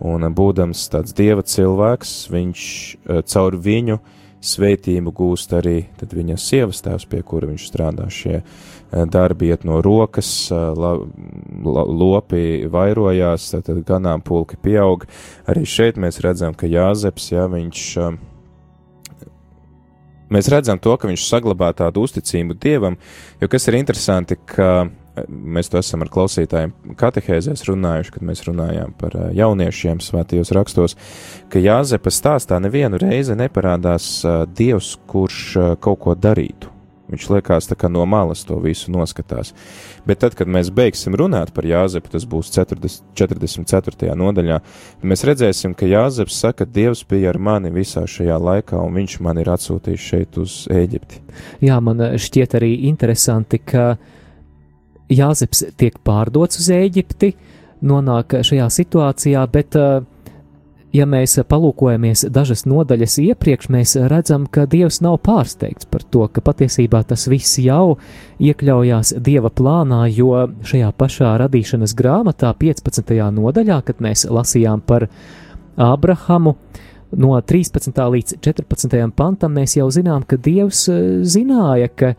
un 0.00 0.24
būdams 0.32 0.86
tāds 0.88 1.12
dieva 1.12 1.44
cilvēks, 1.44 2.14
viņš 2.32 2.62
uh, 2.64 3.20
caur 3.28 3.58
viņu 3.60 3.98
svētību 4.40 5.12
gūst 5.12 5.52
arī 5.52 5.82
viņa 6.00 6.38
sievas 6.40 6.80
tēvs, 6.84 7.04
pie 7.10 7.20
kura 7.26 7.50
viņš 7.50 7.66
strādā 7.68 8.08
šie 8.08 8.40
darbi 8.90 9.50
iet 9.50 9.64
no 9.64 9.80
rokas, 9.84 10.50
la, 10.50 10.94
la, 11.64 11.84
lopi 11.84 12.66
vairojās, 12.70 13.50
tad 13.54 13.84
ganāmpulki 13.86 14.58
pieaug. 14.62 15.06
Arī 15.50 15.66
šeit 15.68 16.00
mēs 16.00 16.20
redzam, 16.24 16.56
ka 16.56 16.70
Jāzeps, 16.70 17.30
jā, 17.34 17.46
viņš. 17.50 17.86
Mēs 20.30 20.46
redzam 20.46 20.78
to, 20.78 20.94
ka 20.94 21.10
viņš 21.10 21.26
saglabā 21.26 21.72
tādu 21.74 22.04
uzticību 22.06 22.54
dievam, 22.62 22.96
jo 23.40 23.48
kas 23.50 23.66
ir 23.66 23.80
interesanti, 23.80 24.36
ka 24.38 24.86
mēs 25.26 25.70
to 25.72 25.80
esam 25.80 26.04
ar 26.04 26.10
klausītājiem 26.12 26.94
katehēzēs 26.98 27.66
runājuši, 27.66 28.14
kad 28.14 28.26
mēs 28.30 28.44
runājām 28.46 28.94
par 29.00 29.16
jauniešiem 29.34 29.98
svētajos 30.06 30.54
rakstos, 30.54 30.96
ka 31.50 31.62
Jāzepa 31.62 32.14
stāstā 32.14 32.62
nevienu 32.62 33.02
reizi 33.02 33.34
neparādās 33.38 34.20
dievs, 34.54 34.94
kurš 35.10 35.78
kaut 35.82 36.04
ko 36.06 36.14
darītu 36.14 36.79
Viņš 37.10 37.26
liekas 37.32 37.68
tā 37.70 37.76
kā 37.78 37.90
no 37.90 38.04
malas 38.06 38.44
to 38.46 38.58
visu 38.62 38.92
noskatās. 38.94 39.52
Bet 40.06 40.22
tad, 40.22 40.36
kad 40.38 40.50
mēs 40.50 40.70
beigsim 40.74 41.16
runāt 41.18 41.52
par 41.56 41.66
Jāzepu, 41.66 42.12
tas 42.12 42.26
būs 42.28 42.52
40, 42.54 43.10
44. 43.18 44.14
nodaļā, 44.18 44.60
mēs 45.02 45.26
redzēsim, 45.26 45.74
ka 45.78 45.88
Jāzeps 45.90 46.38
saka, 46.44 46.66
Dievs 46.66 47.02
bija 47.10 47.32
ar 47.32 47.40
mani 47.42 47.72
visā 47.74 48.06
šajā 48.06 48.38
laikā, 48.40 48.78
un 48.78 49.00
viņš 49.00 49.18
man 49.26 49.42
ir 49.42 49.50
atsūtījis 49.50 50.08
šeit 50.12 50.40
uz 50.40 50.62
Ēģipti. 50.70 51.22
Jā, 51.66 51.80
man 51.84 52.06
eh, 52.06 52.16
šķiet 52.20 52.56
arī 52.60 52.72
interesanti, 52.90 53.58
ka 53.58 53.94
Jāzeps 55.10 55.64
tiek 55.80 55.98
pārdots 56.06 56.60
uz 56.62 56.70
Ēģipti, 56.74 57.34
nonāk 57.90 58.40
šajā 58.46 58.66
situācijā, 58.70 59.42
bet 59.50 59.76
uh, 59.78 60.04
ja 60.94 61.06
mēs 61.06 61.38
palūkojamies 61.48 62.26
dažas 62.34 62.64
nodaļas 62.68 63.18
iepriekš, 63.22 63.70
mēs 63.72 63.96
redzam, 64.10 64.46
ka 64.50 64.66
Dievs 64.70 65.00
nav 65.04 65.20
pārsteigts 65.26 65.88
par 65.90 66.04
to, 66.10 66.26
ka 66.28 66.42
patiesībā 66.44 67.02
tas 67.08 67.26
viss 67.30 67.60
jau 67.62 67.96
iekļaujās 68.42 69.14
Dieva 69.22 69.52
plānā, 69.54 70.02
jo 70.10 70.48
šajā 70.66 70.90
pašā 70.98 71.36
radīšanas 71.44 71.96
grāmatā, 71.98 72.52
15. 72.58 73.16
nodaļā, 73.38 73.80
kad 73.86 74.02
mēs 74.02 74.26
lasījām 74.30 74.82
par 74.86 75.08
Ābrahamu, 75.80 76.56
no 77.10 77.34
13. 77.40 77.96
līdz 78.14 78.38
14. 78.42 79.00
pantam, 79.16 79.54
mēs 79.58 79.76
jau 79.78 79.88
zinām, 79.92 80.26
ka 80.26 80.38
Dievs 80.38 80.86
eh, 80.90 81.00
zināja, 81.26 81.90
ka 81.90 82.14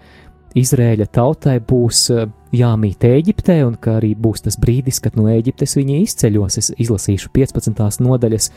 Izrēļa 0.58 1.08
tautai 1.16 1.60
būs 1.64 2.06
eh, 2.12 2.26
jāmīt 2.56 3.06
Eģiptē, 3.08 3.62
un 3.64 3.78
ka 3.80 3.98
arī 4.02 4.12
būs 4.20 4.44
tas 4.48 4.58
brīdis, 4.60 5.00
kad 5.04 5.16
no 5.16 5.30
Eģiptes 5.32 5.78
viņi 5.80 6.02
izceļos. 6.04 6.58
Es 6.60 6.72
izlasīšu 6.76 7.32
15. 7.32 8.02
nodaļas, 8.04 8.50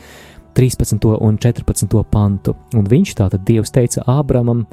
13. 0.55 0.99
un 1.19 1.37
14. 1.39 2.03
pantu. 2.11 2.55
Un 2.75 2.87
viņš 2.91 3.15
tātad 3.19 3.43
Dievs 3.47 3.71
teica 3.75 4.03
Ābramam, 4.11 4.65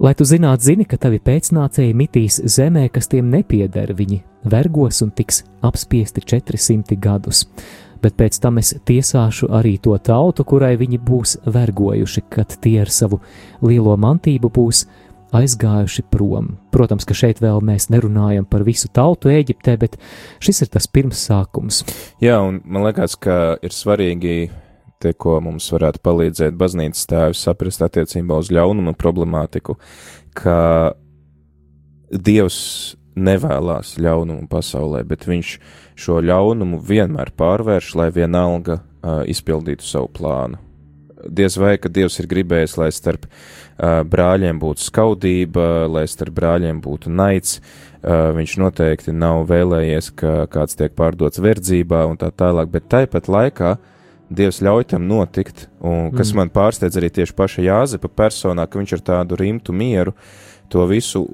lai 0.00 0.14
tu 0.16 0.28
zinātu, 0.28 0.68
zini, 0.68 0.88
ka 0.88 1.00
tavi 1.00 1.20
pēcnācēji 1.24 1.96
mitīs 1.96 2.40
zemē, 2.44 2.88
kas 2.92 3.08
tiem 3.12 3.32
nepieder, 3.32 3.92
viņi 3.96 4.22
vergos 4.48 5.00
un 5.04 5.12
tiks 5.16 5.44
apspiesti 5.64 6.24
400 6.24 7.00
gadus. 7.00 7.46
Bet 8.00 8.16
pēc 8.16 8.38
tam 8.40 8.56
es 8.60 8.72
tiesāšu 8.88 9.50
arī 9.52 9.74
to 9.80 9.92
tautu, 10.00 10.44
kurai 10.48 10.72
viņi 10.80 11.00
būs 11.04 11.36
vergojuši, 11.44 12.22
kad 12.32 12.56
tie 12.64 12.78
ar 12.80 12.92
savu 12.92 13.20
lielo 13.60 13.96
mantību 14.00 14.48
būs 14.48 14.86
aizgājuši 15.36 16.04
prom. 16.12 16.54
Protams, 16.74 17.06
ka 17.08 17.16
šeit 17.16 17.42
vēl 17.42 17.62
mēs 17.64 17.88
nerunājam 17.92 18.46
par 18.48 18.64
visu 18.66 18.90
tautu 18.92 19.32
Eģiptē, 19.32 19.76
bet 19.80 19.98
šis 20.42 20.64
ir 20.64 20.72
tas 20.74 20.88
pirmsākums. 20.90 21.84
Jā, 22.22 22.40
un 22.44 22.62
man 22.64 22.88
liekas, 22.88 23.16
ka 23.20 23.56
ir 23.62 23.74
svarīgi 23.74 24.50
te, 25.00 25.14
ko 25.16 25.38
mums 25.44 25.68
varētu 25.72 26.02
palīdzēt 26.04 26.56
baznīcas 26.60 27.08
tēvi 27.10 27.38
saprast 27.38 27.84
attiecībā 27.86 28.40
uz 28.40 28.52
ļaunumu 28.52 28.94
problemātiku, 29.00 29.78
ka 30.36 30.58
Dievs 32.10 32.58
nevēlās 33.20 33.94
ļaunumu 34.02 34.48
pasaulē, 34.50 35.04
bet 35.06 35.26
viņš 35.28 35.52
šo 36.00 36.18
ļaunumu 36.24 36.80
vienmēr 36.86 37.30
pārvērš, 37.38 37.92
lai 38.00 38.08
vienalga 38.14 38.80
uh, 38.80 39.22
izpildītu 39.30 39.86
savu 39.86 40.10
plānu. 40.16 40.58
Diez 41.28 41.56
vai, 41.60 41.76
ka 41.80 41.90
Dievs 41.92 42.18
ir 42.22 42.28
gribējis, 42.30 42.76
lai 42.80 42.90
starp 42.94 43.26
uh, 43.26 44.00
brāļiem 44.08 44.60
būtu 44.62 44.84
skaudība, 44.86 45.86
lai 45.90 46.06
starp 46.10 46.36
brāļiem 46.36 46.80
būtu 46.84 47.12
naids. 47.12 47.58
Uh, 48.00 48.30
viņš 48.36 48.56
noteikti 48.62 49.12
nav 49.12 49.44
vēlējies, 49.50 50.12
ka 50.16 50.46
kāds 50.52 50.78
tiek 50.78 50.94
pārdots 50.96 51.42
verdzībā 51.42 52.06
un 52.08 52.20
tā 52.20 52.30
tālāk, 52.32 52.70
bet 52.72 52.88
tāpat 52.92 53.28
laikā 53.28 53.76
Dievs 54.30 54.60
ļauj 54.62 54.84
tam 54.92 55.08
notikt, 55.10 55.64
un 55.82 56.12
kas 56.14 56.30
mm. 56.30 56.38
man 56.38 56.52
pārsteidz 56.54 57.00
arī 57.00 57.08
tieši 57.10 57.34
paša 57.34 57.64
Jāzepa 57.66 58.06
personā, 58.14 58.62
ka 58.70 58.78
viņš 58.78 58.92
ar 58.94 59.02
tādu 59.08 59.38
rimtu 59.40 59.74
mieru 59.74 60.14
to 60.70 60.84
visu 60.86 61.24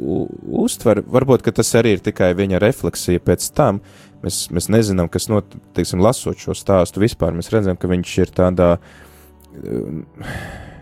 uztver. 0.65 1.03
Varbūt, 1.05 1.45
tas 1.53 1.75
arī 1.77 1.99
ir 1.99 2.01
tikai 2.01 2.31
viņa 2.39 2.57
refleksija 2.63 3.21
pēc 3.21 3.51
tam. 3.53 3.83
Mēs, 4.25 4.47
mēs 4.49 4.71
nezinām, 4.73 5.11
kas 5.13 5.29
notiek, 5.29 5.93
lasot 6.01 6.41
šo 6.41 6.57
stāstu 6.57 7.05
vispār. 7.05 7.37
Mēs 7.37 7.53
redzam, 7.53 7.77
ka 7.77 7.91
viņš 7.93 8.15
ir 8.25 8.33
tādā 8.33 8.71
uh, 8.79 9.06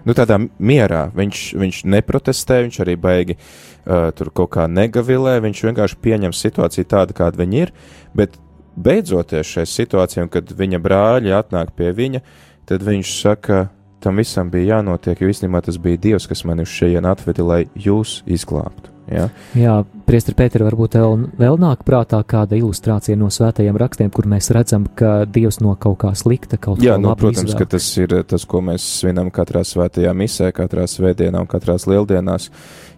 nu, 0.05 0.15
tādā 0.17 0.39
mierā. 0.59 1.09
Viņš, 1.17 1.43
viņš 1.61 1.83
neprotestē, 1.95 2.63
viņš 2.67 2.81
arī 2.85 2.97
baigi 3.01 3.37
uh, 3.39 4.11
tur 4.17 4.33
kaut 4.35 4.55
kā 4.57 4.69
negavilē, 4.71 5.39
viņš 5.45 5.65
vienkārši 5.69 6.01
pieņem 6.05 6.37
situāciju 6.37 6.89
tādu, 6.91 7.17
kāda 7.17 7.43
viņa 7.43 7.63
ir. 7.65 7.75
Bet 8.17 8.39
beidzoties 8.77 9.55
šai 9.57 9.67
situācijai, 9.71 10.29
kad 10.33 10.51
viņa 10.51 10.83
brāļi 10.83 11.35
atnāk 11.37 11.75
pie 11.79 11.93
viņa, 11.97 12.25
tad 12.69 12.87
viņš 12.87 13.19
saka, 13.21 13.69
tam 14.05 14.21
visam 14.21 14.51
bija 14.53 14.79
jānotiek, 14.79 15.21
jo 15.21 15.31
īstenībā 15.33 15.63
tas 15.65 15.79
bija 15.81 16.01
Dievs, 16.09 16.29
kas 16.31 16.45
mani 16.49 16.67
uz 16.67 16.75
šejienes 16.75 17.17
atvedi, 17.17 17.47
lai 17.47 17.63
jūs 17.75 18.23
izglābtu. 18.27 18.94
Ja? 19.11 19.27
Jā, 19.57 19.75
Priestri 20.09 20.35
Pēteri, 20.37 20.65
varbūt 20.67 20.97
vēl, 20.97 21.27
vēl 21.41 21.59
nāk 21.61 21.83
prātā 21.85 22.21
kāda 22.29 22.57
ilustrācija 22.57 23.17
no 23.21 23.31
svētajiem 23.33 23.77
rakstiem, 23.81 24.11
kur 24.15 24.29
mēs 24.31 24.51
redzam, 24.55 24.87
ka 24.97 25.25
Dievs 25.29 25.61
no 25.65 25.75
kaut 25.81 25.99
kā 26.05 26.13
slikta 26.17 26.59
kaut 26.61 26.83
Jā, 26.85 26.97
nu, 27.01 27.13
protams, 27.19 27.51
izvēl. 27.51 27.61
ka 27.61 27.69
tas 27.77 27.89
ir 28.01 28.15
tas, 28.29 28.47
ko 28.49 28.63
mēs 28.65 28.85
svinam 29.01 29.29
katrā 29.35 29.65
svētajā 29.67 30.15
misē, 30.17 30.51
katrā 30.57 30.87
svētdienā 30.91 31.45
un 31.45 31.51
katrās 31.51 31.89
lieldienās. 31.91 32.51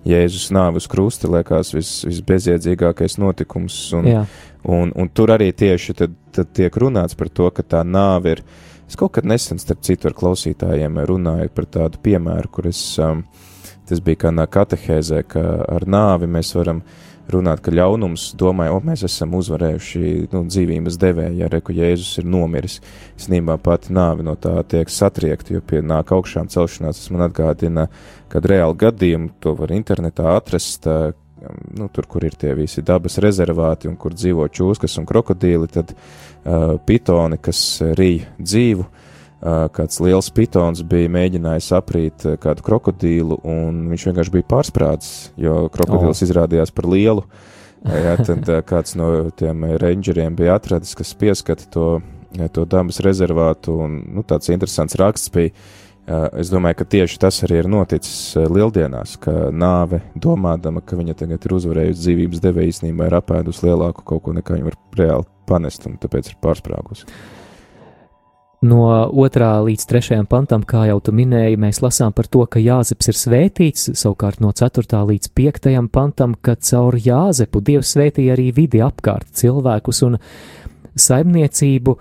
Jēzus 0.07 0.53
nāve 0.55 0.79
uz 0.79 0.87
krusta 0.91 1.31
liekas 1.31 1.73
vis, 1.75 1.91
visbeziedzīgākais 2.07 3.19
notikums, 3.19 3.79
un, 3.99 4.07
Jā. 4.07 4.23
un, 4.71 4.95
un 4.95 5.11
tur 5.11 5.35
arī 5.35 5.51
tieši 5.51 5.97
tad, 5.99 6.15
tad 6.35 6.55
tiek 6.55 6.79
runāts 6.79 7.19
par 7.19 7.33
to, 7.35 7.51
ka 7.51 7.67
tā 7.67 7.83
nāve 7.83 8.37
ir. 8.37 8.47
Es 8.87 8.95
kaut 8.95 9.17
kad 9.17 9.27
nesen, 9.27 9.59
starp 9.59 9.83
citu, 9.83 10.07
ar 10.07 10.15
klausītājiem 10.15 11.01
runāju 11.11 11.51
par 11.51 11.67
tādu 11.67 11.99
piemēru, 12.05 12.53
kur 12.55 12.69
es 12.71 12.83
um, 13.03 13.25
Tas 13.87 14.01
bija 14.03 14.27
kā 14.27 14.47
katehēzē, 14.51 15.23
ka 15.31 15.43
ar 15.77 15.87
nāvi 15.87 16.27
mēs 16.31 16.55
varam 16.57 16.83
runāt, 17.31 17.61
ka 17.63 17.75
ļaunums 17.75 18.33
domāja, 18.39 18.75
o, 18.75 18.81
mēs 18.87 19.05
esam 19.07 19.35
uzvarējuši 19.39 20.29
nu, 20.33 20.43
dzīvības 20.47 20.99
devēju, 21.03 21.39
ja 21.41 21.51
reku 21.51 21.75
Jēzus 21.75 22.21
ir 22.21 22.29
nomiris. 22.31 22.81
Snībā 23.23 23.59
pati 23.63 23.95
nāvi 23.95 24.27
no 24.27 24.37
tā 24.39 24.61
tiek 24.71 24.91
satriekta, 24.93 25.55
jo 25.57 25.63
pie 25.63 25.83
nāk 25.83 26.13
augšām 26.15 26.51
celšanās 26.53 27.01
tas 27.01 27.15
man 27.15 27.27
atgādina, 27.29 27.89
kad 28.33 28.47
reāli 28.47 28.79
gadījumi 28.83 29.33
to 29.43 29.55
var 29.59 29.75
internetā 29.75 30.37
atrast, 30.37 30.87
nu, 30.87 31.91
tur, 31.95 32.11
kur 32.11 32.27
ir 32.27 32.39
tie 32.39 32.55
visi 32.59 32.83
dabas 32.87 33.19
rezervāti 33.23 33.91
un 33.91 33.99
kur 34.01 34.15
dzīvo 34.15 34.47
čūskas 34.51 34.99
un 35.01 35.07
krokodīli, 35.07 35.71
tad 35.71 35.95
uh, 35.95 36.77
pitoni, 36.87 37.39
kas 37.43 37.61
rīja 37.99 38.35
dzīvu, 38.39 38.87
uh, 38.87 39.06
kāds 39.41 40.01
liels 40.01 40.31
pitons 40.35 40.81
bija 40.87 41.11
mēģinājis 41.13 41.69
aprīt 41.77 42.25
kādu 42.41 42.65
krokodīlu, 42.67 43.41
un 43.45 43.85
viņš 43.93 44.09
vienkārši 44.09 44.35
bija 44.39 44.49
pārsprādzis, 44.55 45.31
jo 45.41 45.67
krokodils 45.73 46.23
oh. 46.23 46.27
izrādījās 46.27 46.73
par 46.75 46.89
lielu. 46.91 47.27
Jā, 47.87 48.17
tad 48.25 48.49
kāds 48.67 48.97
no 48.99 49.29
tiem 49.37 49.67
rangeriem 49.79 50.35
bija 50.39 50.57
atradis, 50.59 50.97
kas 50.99 51.13
pieskata 51.19 51.69
to, 51.71 51.89
to 52.53 52.65
dabas 52.67 52.99
rezervātu, 53.05 53.77
un 53.85 54.01
nu, 54.17 54.25
tāds 54.27 54.51
interesants 54.51 54.97
raksts 54.99 55.31
bija. 55.35 55.53
Es 56.39 56.53
domāju, 56.53 56.79
ka 56.79 56.85
tieši 56.87 57.19
tas 57.19 57.41
arī 57.43 57.61
ir 57.65 57.69
noticis 57.71 58.37
lieldienās, 58.39 59.17
ka 59.23 59.49
nāve, 59.51 59.99
domādama, 60.15 60.79
ka 60.79 60.99
viņa 60.99 61.17
tagad 61.19 61.47
ir 61.49 61.55
uzvarējusi 61.57 61.99
dzīvības 61.99 62.43
devēja, 62.45 62.73
īstenībā 62.73 63.09
ir 63.09 63.17
apēdusi 63.19 63.67
lielāku 63.67 64.05
kaut 64.07 64.23
ko, 64.23 64.35
nekā 64.37 64.55
viņa 64.55 64.69
var 64.69 64.77
reāli 65.01 65.27
panest, 65.51 65.89
un 65.91 65.99
tāpēc 65.99 66.31
ir 66.31 66.39
pārsprāgusi. 66.47 67.11
No 68.65 69.11
2. 69.13 69.49
līdz 69.69 69.85
3. 69.85 70.23
pantam, 70.31 70.63
kā 70.65 70.87
jau 70.89 70.97
tu 71.05 71.13
minēji, 71.13 71.59
mēs 71.61 71.83
lasām 71.85 72.15
par 72.17 72.25
to, 72.25 72.41
ka 72.49 72.61
Jāzeps 72.63 73.11
ir 73.13 73.19
svētīts, 73.19 73.91
savukārt 74.01 74.41
no 74.41 74.49
4. 74.57 75.03
līdz 75.11 75.29
5. 75.37 75.69
pantam, 75.93 76.33
ka 76.41 76.57
caur 76.57 76.97
Jāzepu 76.97 77.61
Dievs 77.61 77.93
svētīja 77.93 78.33
arī 78.33 78.49
vidi 78.57 78.81
apkārt 78.81 79.29
cilvēkus 79.37 80.01
un 80.09 80.17
saimniecību. 80.97 81.97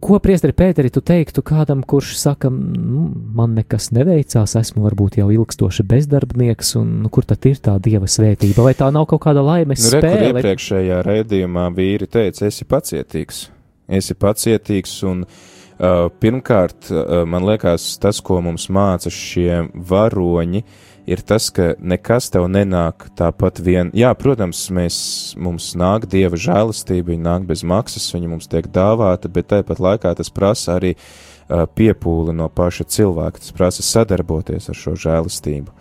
Ko, 0.00 0.16
priesteri 0.24 0.56
Pēteri, 0.56 0.88
tu 0.88 1.04
teiktu 1.04 1.44
kādam, 1.44 1.84
kurš 1.84 2.14
saka, 2.16 2.48
nu, 2.48 3.10
man 3.36 3.52
nekas 3.52 3.90
neveicās, 3.92 4.56
esmu 4.56 4.86
varbūt 4.86 5.20
jau 5.20 5.28
ilgstoši 5.36 5.84
bezdarbnieks, 5.84 6.72
un 6.80 7.02
nu, 7.04 7.12
kur 7.12 7.28
tad 7.28 7.44
ir 7.44 7.60
tā 7.60 7.76
dieva 7.76 8.08
svētība? 8.08 8.64
Vai 8.64 8.72
tā 8.72 8.88
nav 8.88 9.04
kaut 9.12 9.26
kāda 9.28 9.44
laimes 9.44 9.84
nu, 9.84 9.92
spēle? 9.98 10.32
Re, 10.32 10.32
iepriekšējā 10.32 11.04
raidījumā 11.04 11.68
vīri 11.76 12.08
teica, 12.08 12.48
esi 12.48 12.64
pacietīgs 12.64 13.50
esi 13.90 14.14
pacietīgs 14.14 14.94
un 15.08 15.24
uh, 15.24 16.06
pirmkārt, 16.22 16.90
uh, 16.92 17.22
man 17.28 17.46
liekas, 17.48 17.92
tas, 18.02 18.20
ko 18.24 18.40
mums 18.44 18.68
māca 18.72 19.12
šie 19.12 19.66
varoņi, 19.74 20.62
ir 21.10 21.22
tas, 21.26 21.48
ka 21.54 21.72
nekas 21.80 22.30
tev 22.30 22.46
nenāk 22.52 23.08
tāpat 23.18 23.60
vien. 23.64 23.90
Jā, 23.96 24.12
protams, 24.18 24.62
mēs, 24.74 24.96
mums 25.40 25.72
nāk 25.78 26.06
dieva 26.10 26.38
žēlastība, 26.38 27.10
viņa 27.12 27.26
nāk 27.26 27.48
bez 27.48 27.64
maksas, 27.66 28.10
viņa 28.14 28.30
mums 28.30 28.50
tiek 28.50 28.68
dāvāta, 28.70 29.32
bet 29.32 29.50
tāpat 29.50 29.82
laikā 29.82 30.14
tas 30.18 30.30
prasa 30.32 30.76
arī 30.78 30.94
uh, 30.94 31.66
piepūli 31.66 32.36
no 32.36 32.50
paša 32.52 32.86
cilvēka, 32.96 33.42
tas 33.42 33.56
prasa 33.56 33.86
sadarboties 33.86 34.70
ar 34.70 34.78
šo 34.78 34.96
žēlastību. 34.98 35.74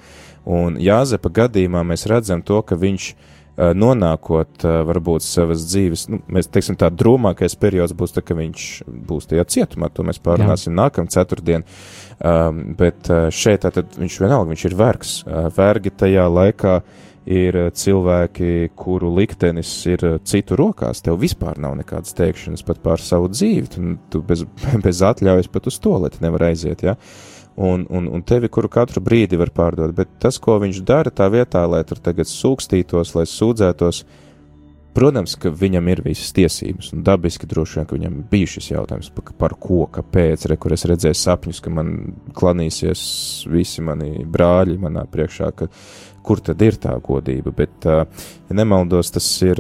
Un 0.50 0.80
Jāzepa 0.82 1.30
gadījumā 1.44 1.84
mēs 1.86 2.08
redzam 2.10 2.42
to, 2.42 2.64
ka 2.66 2.80
viņš 2.80 3.12
uh, 3.12 3.36
nonākot 3.76 4.64
uh, 4.66 4.80
varbūt 4.88 5.26
savas 5.26 5.66
dzīves, 5.68 6.06
nu, 6.14 6.22
mēs 6.32 6.48
teiksim, 6.54 6.78
tā 6.80 6.88
drūmākais 6.94 7.58
periods 7.60 7.96
būs, 7.98 8.16
tā, 8.16 8.24
ka 8.26 8.38
viņš 8.38 8.70
būs 9.10 9.30
tajā 9.32 9.46
cietumā, 9.56 9.92
to 9.92 10.06
mēs 10.08 10.22
pārunāsim 10.24 10.72
Jā. 10.72 10.78
nākamā 10.84 11.12
ceturtdien, 11.14 11.68
um, 12.24 12.64
bet 12.80 13.12
uh, 13.12 13.28
šeit 13.34 13.66
tātad 13.66 14.00
viņš 14.00 14.20
vienalga, 14.24 14.54
viņš 14.54 14.66
ir 14.70 14.80
vergs, 14.80 15.14
vergi 15.58 15.96
tajā 16.00 16.26
laikā 16.32 16.80
ir 17.30 17.58
cilvēki, 17.76 18.72
kuru 18.80 19.12
liktenis 19.14 19.72
ir 19.90 20.06
citu 20.28 20.58
rokās. 20.60 21.04
Tev 21.06 21.20
vispār 21.22 21.60
nav 21.62 21.76
nekādas 21.78 22.16
teikšanas 22.18 22.66
pat 22.66 22.80
pār 22.84 23.04
savu 23.04 23.30
dzīvi. 23.30 23.68
Tu, 23.70 23.84
tu 24.10 24.24
bez, 24.26 24.46
bez 24.86 25.04
atļaujas 25.06 25.52
pat 25.52 25.70
uz 25.70 25.78
to 25.84 25.98
lietu 26.02 26.24
nevar 26.26 26.50
aiziet. 26.50 26.86
Ja? 26.86 26.96
Un, 27.60 27.86
un, 27.90 28.08
un 28.08 28.24
tevi, 28.24 28.48
kuru 28.48 28.70
katru 28.72 29.04
brīdi 29.04 29.38
var 29.40 29.52
pārdot. 29.52 29.92
Bet 29.96 30.16
tas, 30.24 30.40
ko 30.40 30.56
viņš 30.64 30.82
dara 30.88 31.12
tā 31.12 31.28
vietā, 31.32 31.66
lai 31.68 31.84
tur 31.88 32.00
tagad 32.04 32.30
sūkstītos, 32.32 33.12
lai 33.18 33.26
sūdzētos, 33.28 34.04
protams, 34.96 35.36
ka 35.40 35.52
viņam 35.54 35.90
ir 35.92 36.02
visas 36.08 36.32
tiesības, 36.36 36.94
un 36.96 37.04
dabiski 37.08 37.48
droši 37.52 37.80
vien, 37.80 37.88
ka 37.90 37.98
viņam 37.98 38.16
bija 38.32 38.54
šis 38.56 38.72
jautājums, 38.72 39.12
par, 39.16 39.34
par 39.44 39.58
ko, 39.60 39.84
kāpēc, 39.92 40.48
re, 40.50 40.58
kur 40.60 40.76
es 40.76 40.88
redzēju 40.88 41.20
sapņus, 41.20 41.60
ka 41.66 41.74
man 41.76 41.94
klanīsies 42.36 43.04
visi 43.52 43.84
mani 43.86 44.24
brāļi 44.24 44.80
manā 44.80 45.04
priekšā, 45.12 45.52
ka 45.60 45.68
kur 46.26 46.40
tad 46.44 46.62
ir 46.64 46.80
tā 46.80 46.96
godība, 47.04 47.52
bet, 47.56 47.86
ja 47.86 48.56
nemaldos, 48.56 49.12
tas 49.16 49.28
ir 49.44 49.60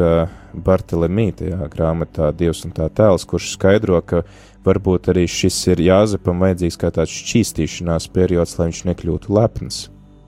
Bartelemī 0.53 1.29
tajā 1.37 1.67
grāmatā 1.71 2.31
Dievs 2.35 2.63
un 2.67 2.73
tā 2.75 2.87
tēls, 2.95 3.27
kurš 3.29 3.53
skaidro, 3.53 3.99
ka 4.01 4.23
Varbūt 4.65 5.07
arī 5.13 5.23
šis 5.29 5.55
ir 5.71 5.79
Jāzepam 5.85 6.41
vajadzīgs 6.43 6.77
kā 6.79 6.89
tāds 6.91 7.13
šķīstīšanās 7.15 8.09
periods, 8.11 8.57
lai 8.59 8.67
viņš 8.69 8.81
nekļūtu 8.89 9.31
lepns. 9.37 9.85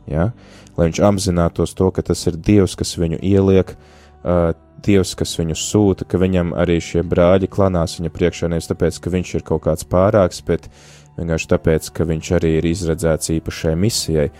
Ja? 0.08 0.30
Lai 0.78 0.88
viņš 0.88 1.02
apzinātos 1.04 1.76
to, 1.76 1.90
ka 1.92 2.04
tas 2.06 2.24
ir 2.30 2.40
Dievs, 2.40 2.78
kas 2.80 2.96
viņu 3.00 3.20
ieliek, 3.20 3.76
uh, 4.24 4.54
Dievs, 4.82 5.14
kas 5.20 5.36
viņu 5.38 5.58
sūta, 5.60 6.08
ka 6.08 6.18
viņam 6.22 6.56
arī 6.58 6.80
šie 6.82 7.04
brāļi 7.06 7.52
klanās 7.52 8.00
viņa 8.00 8.14
priekšā 8.16 8.50
nevis 8.50 8.72
tāpēc, 8.72 8.98
ka 9.04 9.14
viņš 9.14 9.36
ir 9.38 9.46
kaut 9.46 9.66
kāds 9.68 9.86
pārāks, 9.86 10.40
bet 10.48 10.72
vienkārši 11.20 11.52
tāpēc, 11.52 11.92
ka 11.94 12.08
viņš 12.08 12.34
arī 12.40 12.56
ir 12.58 12.72
izredzēts 12.72 13.36
īpašai 13.36 13.76
misijai. 13.78 14.32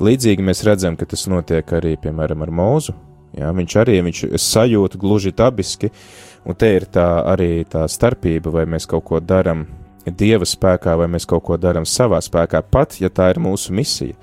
Līdzīgi 0.00 0.46
mēs 0.46 0.62
redzam, 0.64 0.96
ka 0.96 1.10
tas 1.10 1.26
notiek 1.28 1.74
arī, 1.76 1.98
piemēram, 2.00 2.46
ar 2.46 2.54
Mūzu. 2.54 2.94
Ja? 3.36 3.50
Viņš 3.52 3.76
arī 3.82 3.98
viņš 4.06 4.24
sajūta 4.40 4.98
gluži 5.02 5.34
dabiski, 5.36 5.90
uh, 5.90 6.29
Un 6.48 6.56
te 6.56 6.70
ir 6.78 6.86
tā 6.88 7.06
arī 7.28 7.64
tā 7.68 7.84
starpība, 7.90 8.52
vai 8.54 8.64
mēs 8.68 8.88
kaut 8.88 9.04
ko 9.10 9.20
darām 9.20 9.66
Dieva 10.06 10.46
spēkā, 10.48 10.94
vai 10.96 11.10
mēs 11.12 11.26
kaut 11.28 11.44
ko 11.44 11.58
darām 11.60 11.84
savā 11.84 12.18
spēkā, 12.24 12.62
pat 12.72 12.96
ja 13.02 13.10
tā 13.12 13.28
ir 13.34 13.40
mūsu 13.42 13.74
misija. 13.76 14.16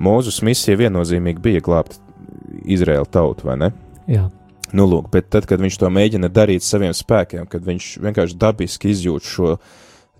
Mūzus 0.00 0.40
misija 0.46 0.78
viennozīmīgi 0.80 1.42
bija 1.44 1.64
glābt 1.64 1.98
Izraēlu 2.64 3.06
tautu, 3.12 3.48
vai 3.50 3.58
ne? 3.60 3.70
Jā. 4.08 4.24
Nu, 4.72 4.84
lūk, 4.88 5.10
bet 5.12 5.28
tad, 5.32 5.46
kad 5.48 5.60
viņš 5.60 5.78
to 5.80 5.90
mēģina 5.92 6.30
darīt 6.32 6.64
saviem 6.64 6.94
spēkiem, 6.96 7.46
kad 7.48 7.64
viņš 7.64 7.92
vienkārši 8.04 8.40
dabiski 8.40 8.92
izjūt 8.92 9.28
šo 9.28 9.54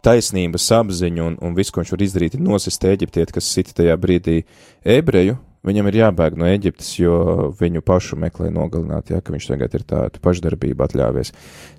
taisnības 0.05 0.69
apziņu 0.77 1.25
un, 1.25 1.37
un 1.45 1.57
visu, 1.57 1.73
ko 1.75 1.83
viņš 1.83 1.93
var 1.95 2.05
izdarīt, 2.05 2.37
ir 2.37 2.45
nosist 2.45 2.85
eģiptieti, 2.89 3.35
kas 3.35 3.51
sita 3.53 3.77
tajā 3.81 3.97
brīdī 4.01 4.39
ebreju, 4.85 5.37
Viņam 5.69 5.89
ir 5.91 5.99
jābēg 6.01 6.37
no 6.41 6.47
Eģiptes, 6.49 6.95
jo 6.97 7.17
viņu 7.59 7.83
pašu 7.85 8.17
meklē 8.21 8.49
nogalināt, 8.55 9.11
ja, 9.13 9.21
ka 9.25 9.35
viņš 9.35 9.49
tagad 9.51 9.75
ir 9.77 9.85
tādu 9.89 10.21
pašdarbību 10.25 10.85
atļāvies. 10.87 11.33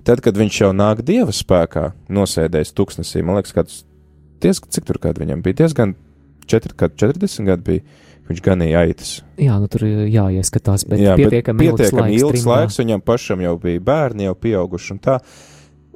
Tad, 0.06 0.22
kad 0.22 0.38
viņš 0.38 0.60
jau 0.62 0.70
nāk 0.76 1.02
dieva 1.06 1.34
spēkā, 1.34 1.88
nosēdējis 2.12 2.74
tuksnesī, 2.78 3.24
man 3.26 3.40
liekas, 3.40 3.54
kāds, 3.56 3.80
diezgan, 4.44 4.70
cik 4.76 4.86
tur 4.86 5.00
kādu 5.02 5.24
viņam 5.24 5.42
bija, 5.42 5.62
diezgan 5.64 5.96
4, 6.50 6.76
40 6.78 7.48
gadu 7.50 7.66
bija, 7.66 7.84
viņš 8.30 8.42
ganīja 8.46 8.84
aitas. 8.86 9.14
Jā, 9.42 9.56
nu 9.58 9.70
tur 9.72 9.86
jāieskatās, 9.88 10.84
bet 10.90 11.02
jā, 11.02 11.16
pietiekami 11.18 11.66
ilgs, 11.66 11.80
pietiekami 11.80 12.04
laiks, 12.04 12.26
ilgs 12.26 12.44
laiks, 12.46 12.78
viņam 12.84 13.02
pašam 13.02 13.42
jau 13.42 13.56
bija 13.62 13.82
bērni, 13.88 14.28
jau 14.28 14.36
pieauguši 14.38 14.94
un 14.94 15.02
tā. 15.02 15.16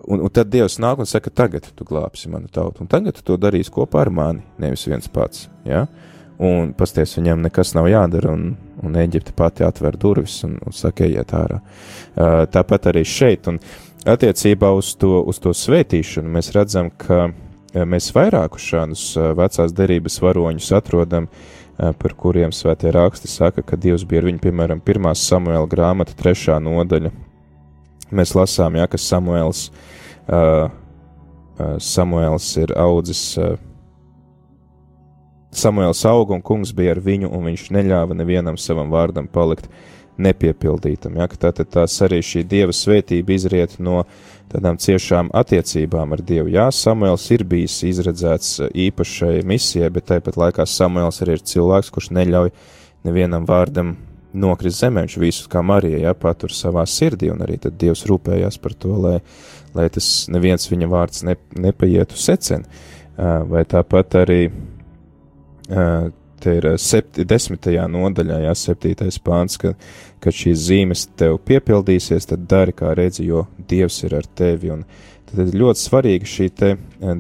Un, 0.05 0.19
un 0.19 0.33
tad 0.35 0.51
Dievs 0.53 0.81
nāk 0.83 0.99
un 1.01 1.09
saka, 1.09 1.31
tagad 1.33 1.71
tu 1.79 1.87
glābsi 1.89 2.29
manu 2.29 2.51
tautu, 2.53 2.83
un 2.83 2.91
tagad 2.91 3.17
tu 3.17 3.23
to 3.25 3.39
darīsi 3.41 3.73
kopā 3.73 4.03
ar 4.03 4.11
mani, 4.13 4.43
nevis 4.61 4.83
viens 4.91 5.07
pats. 5.09 5.47
Ja? 5.65 5.87
Uh, 5.87 6.11
un 6.43 6.73
pasties 6.77 7.15
viņam 7.19 7.45
nekas 7.45 7.75
nav 7.77 7.89
jādara, 7.91 8.35
un, 8.35 8.55
un 8.83 8.99
Eģipte 8.99 9.35
pati 9.37 9.67
atver 9.67 9.99
durvis 10.01 10.41
un, 10.47 10.59
un 10.65 10.75
saka, 10.75 11.07
ejiet 11.07 11.35
ārā. 11.37 11.61
Uh, 11.61 12.43
tāpat 12.51 12.91
arī 12.93 13.05
šeit, 13.07 13.49
un 13.51 13.61
attiecībā 14.07 14.73
uz 14.75 14.95
to, 15.01 15.21
uz 15.23 15.41
to 15.43 15.55
svētīšanu 15.55 16.35
mēs 16.35 16.53
redzam, 16.57 16.91
ka 16.91 17.29
mēs 17.75 18.13
vairākus 18.15 18.63
šādus 18.71 19.05
vecās 19.35 19.75
derības 19.75 20.21
varoņus 20.23 20.71
atrodam, 20.79 21.27
par 21.75 22.15
kuriem 22.15 22.53
svētie 22.55 22.93
raksti 22.95 23.29
saka, 23.31 23.65
ka 23.67 23.77
Dievs 23.81 24.05
bija 24.07 24.23
ar 24.23 24.29
viņu, 24.29 24.39
piemēram, 24.45 24.83
pirmā 24.85 25.11
Samuela 25.19 25.67
grāmata, 25.67 26.15
trešā 26.15 26.61
nodaļa. 26.63 27.11
Mēs 28.15 28.35
lasām, 28.39 28.77
jā, 28.79 28.87
ka 28.87 29.01
Samuels, 29.01 29.67
uh, 30.29 30.69
Samuels 31.83 32.47
ir 32.63 32.77
audzis 32.79 33.25
uh, 33.43 33.57
Samuēls 35.59 36.05
auga 36.11 36.37
un 36.37 36.43
kungs 36.45 36.73
bija 36.77 36.95
ar 36.95 37.03
viņu, 37.05 37.31
un 37.33 37.51
viņš 37.51 37.69
neļāva 37.75 38.17
nevienam 38.19 38.59
savam 38.61 38.93
vārdam 38.93 39.29
palikt 39.31 39.69
nepiepildītam. 40.21 41.19
Ja, 41.19 41.27
tātad 41.27 41.71
tās 41.75 41.97
arī 42.05 42.21
šī 42.23 42.45
dieva 42.47 42.75
svētība 42.75 43.35
izriet 43.35 43.77
no 43.83 44.05
tādām 44.53 44.79
ciešām 44.79 45.33
attiecībām 45.35 46.15
ar 46.15 46.23
Dievu. 46.23 46.53
Jā, 46.55 46.69
Samuēls 46.71 47.27
ir 47.35 47.45
bijis 47.51 47.81
izredzēts 47.89 48.61
īpašai 48.71 49.43
misijai, 49.47 49.91
bet 49.95 50.11
tāpat 50.13 50.39
laikā 50.39 50.67
Samuēls 50.71 51.23
arī 51.25 51.39
ir 51.39 51.47
cilvēks, 51.51 51.91
kurš 51.95 52.13
neļauj 52.15 52.53
nevienam 53.09 53.47
vārdam 53.49 53.97
nokrist 54.35 54.83
zemē. 54.83 55.07
Viņš 55.07 55.19
visu 55.23 55.49
kā 55.51 55.63
Marija 55.67 56.03
ja, 56.09 56.15
patur 56.15 56.55
savā 56.55 56.85
sirdī, 56.91 57.31
un 57.33 57.43
arī 57.47 57.59
tad 57.63 57.79
Dievs 57.81 58.05
rūpējās 58.11 58.61
par 58.63 58.77
to, 58.79 58.95
lai, 59.07 59.17
lai 59.75 59.89
tas 59.95 60.11
neviens 60.31 60.71
viņa 60.71 60.91
vārds 60.91 61.27
ne, 61.27 61.39
nepaietu 61.59 62.19
secen. 62.19 62.67
Vai 63.15 63.63
tāpat 63.71 64.17
arī 64.25 64.41
te 66.45 66.57
ir 66.59 66.69
septi, 66.81 67.25
desmitajā 67.29 67.87
nodaļā, 67.91 68.43
jā, 68.45 68.53
septītais 68.59 69.19
pāns, 69.25 69.57
ka, 69.61 69.73
kad 70.23 70.37
šīs 70.37 70.67
zīmes 70.69 71.07
tev 71.19 71.39
piepildīsies, 71.49 72.29
tad 72.31 72.47
dari 72.51 72.75
kā 72.77 72.93
redzi, 72.97 73.29
jo 73.31 73.47
Dievs 73.69 74.03
ir 74.05 74.17
ar 74.19 74.29
tevi. 74.37 74.73
Un 74.75 74.85
tad 75.31 75.47
ir 75.47 75.59
ļoti 75.63 75.81
svarīga 75.81 76.29
šī 76.29 76.49
te 76.61 76.75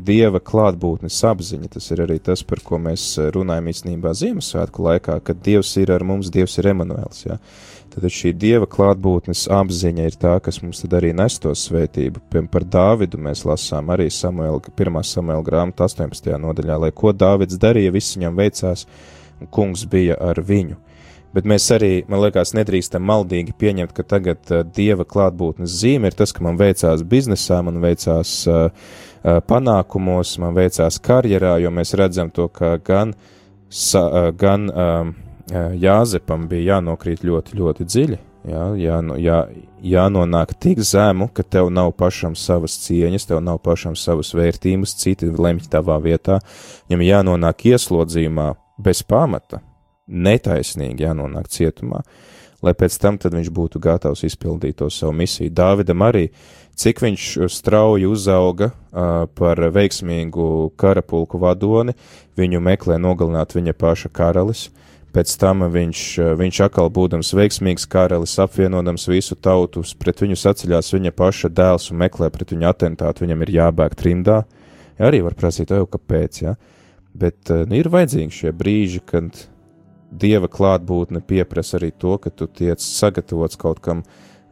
Dieva 0.04 0.42
klātbūtnes 0.44 1.20
apziņa. 1.30 1.70
Tas 1.76 1.90
ir 1.94 2.04
arī 2.04 2.18
tas, 2.24 2.44
par 2.46 2.62
ko 2.64 2.80
mēs 2.82 3.06
runājam 3.34 3.70
īstenībā 3.72 4.12
Ziemassvētku 4.20 4.88
laikā, 4.88 5.20
kad 5.24 5.40
Dievs 5.44 5.72
ir 5.80 5.94
ar 5.94 6.04
mums, 6.06 6.32
Dievs 6.34 6.58
ir 6.60 6.72
Emanuēls, 6.74 7.24
jā. 7.28 7.40
Tad 7.94 8.10
šī 8.10 8.32
dieva 8.34 8.66
klātbūtnes 8.66 9.44
apziņa 9.54 10.06
ir 10.08 10.16
tā, 10.18 10.32
kas 10.42 10.56
mums 10.64 10.80
tad 10.82 10.96
arī 10.98 11.12
nes 11.14 11.36
to 11.38 11.52
svētību. 11.54 12.24
Piemēram, 12.26 12.48
par 12.50 12.64
Dāvidu 12.66 13.20
mēs 13.22 13.44
lasām 13.46 13.92
arī 13.94 14.08
Samuela, 14.10 14.58
1. 14.58 14.96
Samuela 15.06 15.44
grāmatā 15.46 15.86
18. 15.86 16.32
nodaļā, 16.42 16.80
lai 16.82 16.90
ko 16.90 17.12
Dāvids 17.14 17.60
darīja, 17.62 17.92
viss 17.94 18.16
viņam 18.16 18.40
veicās, 18.40 18.82
un 19.38 19.50
kungs 19.54 19.84
bija 19.92 20.18
ar 20.18 20.42
viņu. 20.42 20.80
Bet 21.34 21.46
mēs 21.50 21.68
arī, 21.74 21.92
man 22.10 22.24
liekas, 22.24 22.50
nedrīkstam 22.58 23.06
maldīgi 23.06 23.54
pieņemt, 23.58 23.94
ka 23.94 24.02
tagad 24.06 24.42
uh, 24.50 24.64
dieva 24.66 25.06
klātbūtnes 25.06 25.78
zīme 25.78 26.10
ir 26.10 26.18
tas, 26.18 26.34
ka 26.34 26.42
man 26.46 26.58
veicās 26.58 27.02
biznesā, 27.06 27.60
man 27.62 27.78
veicās 27.82 28.32
uh, 28.50 28.66
uh, 28.70 29.38
panākumos, 29.46 30.34
man 30.42 30.58
veicās 30.58 30.98
karjerā, 31.02 31.60
jo 31.62 31.70
mēs 31.74 31.94
redzam 31.98 32.34
to, 32.34 32.46
ka 32.50 32.74
gan, 32.82 33.14
gan 34.42 34.66
uh, 34.70 35.14
Jāzepam 35.52 36.46
bija 36.48 36.76
jānokrīt 36.76 37.24
ļoti, 37.24 37.58
ļoti 37.58 37.84
dziļi. 37.84 38.18
Jā, 38.44 38.64
jā, 38.76 38.96
jā, 39.20 39.36
jānonāk 39.80 40.52
tik 40.60 40.80
zemu, 40.84 41.30
ka 41.32 41.42
tev 41.48 41.70
nav 41.72 41.94
pašam 41.96 42.34
savas 42.36 42.76
cieņas, 42.82 43.24
tev 43.30 43.40
nav 43.44 43.62
pašam 43.64 43.96
savas 43.96 44.34
vērtības, 44.36 44.92
citi 45.00 45.30
lemj 45.32 45.70
tavā 45.72 45.96
vietā. 46.04 46.42
Viņam 46.88 47.04
jānonāk 47.06 47.64
ieslodzījumā 47.72 48.50
bez 48.84 49.00
pamata, 49.08 49.62
netaisnīgi 50.08 51.06
jānonāk 51.06 51.48
cietumā, 51.52 52.02
lai 52.64 52.76
pēc 52.76 53.00
tam 53.00 53.16
viņš 53.16 53.48
būtu 53.48 53.80
gatavs 53.80 54.26
izpildīt 54.28 54.80
to 54.80 54.90
savu 54.92 55.16
misiju. 55.16 55.52
Dāvidam 55.52 56.04
arī, 56.04 56.28
cik 56.76 57.00
viņš 57.04 57.48
strauji 57.48 58.08
uzauga 58.08 58.72
uh, 58.72 59.24
par 59.32 59.60
veiksmīgu 59.72 60.74
karapulku 60.76 61.40
vadoni, 61.40 61.96
viņu 62.36 62.60
meklē 62.60 63.00
nogalināt 63.00 63.56
viņa 63.56 63.76
paša 63.80 64.12
karalis. 64.12 64.68
Uh, 64.68 64.83
Pēc 65.14 65.36
tam 65.38 65.62
viņš, 65.70 66.00
eh, 66.18 66.34
viņš 66.34 66.60
atkal 66.66 66.90
būdams 66.90 67.30
veiksmīgs 67.38 67.86
karalis, 67.86 68.34
apvienodams 68.42 69.06
visu 69.06 69.36
tautu, 69.36 69.84
pret 69.98 70.18
viņu 70.18 70.34
saceļās 70.34 70.90
viņa 70.90 71.12
paša 71.14 71.50
dēls 71.54 71.90
un 71.92 71.98
meklē 72.02 72.30
pret 72.34 72.50
viņu 72.50 72.66
atentātu, 72.66 73.22
viņam 73.22 73.42
ir 73.42 73.52
jābēg 73.54 73.94
trimdā. 73.94 74.44
Ja, 74.98 75.06
arī 75.06 75.22
var 75.22 75.34
prasīt, 75.34 75.70
jau 75.70 75.86
kāpēc, 75.86 76.42
ja? 76.42 76.56
bet 77.14 77.50
uh, 77.50 77.62
ir 77.70 77.86
vajadzīgi 77.86 78.30
šie 78.30 78.52
brīži, 78.52 79.00
kad 79.06 79.30
dieva 80.10 80.48
klātbūtne 80.50 81.22
pieprasa 81.22 81.78
arī 81.78 81.92
to, 81.94 82.18
ka 82.18 82.30
tu 82.30 82.46
tiec 82.46 82.82
sagatavots 82.82 83.56
kaut 83.56 83.80
kam 83.80 84.02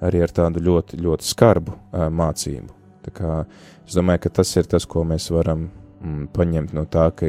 arī 0.01 0.23
ar 0.23 0.31
tādu 0.31 0.63
ļoti, 0.63 0.99
ļoti 1.03 1.27
skarbu 1.27 1.75
uh, 1.75 2.07
mācību. 2.07 2.71
Tā 3.03 3.11
kā, 3.11 3.45
es 3.87 3.99
domāju, 3.99 4.23
ka 4.23 4.31
tas 4.39 4.57
ir 4.57 4.71
tas, 4.71 4.87
ko 4.87 5.03
mēs 5.03 5.27
varam 5.35 5.67
mm, 6.03 6.29
paņemt 6.35 6.75
no 6.79 6.87
tā, 6.87 7.09
ka 7.11 7.27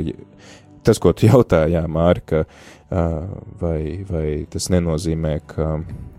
tas, 0.86 1.00
ko 1.02 1.14
tu 1.16 1.28
jautāji, 1.30 1.76
jā, 1.78 1.84
Māri, 1.90 2.24
ka, 2.30 2.44
uh, 2.46 3.20
vai, 3.62 3.80
vai 4.10 4.28
tas 4.52 4.70
nenozīmē, 4.74 5.36
ka 5.50 5.76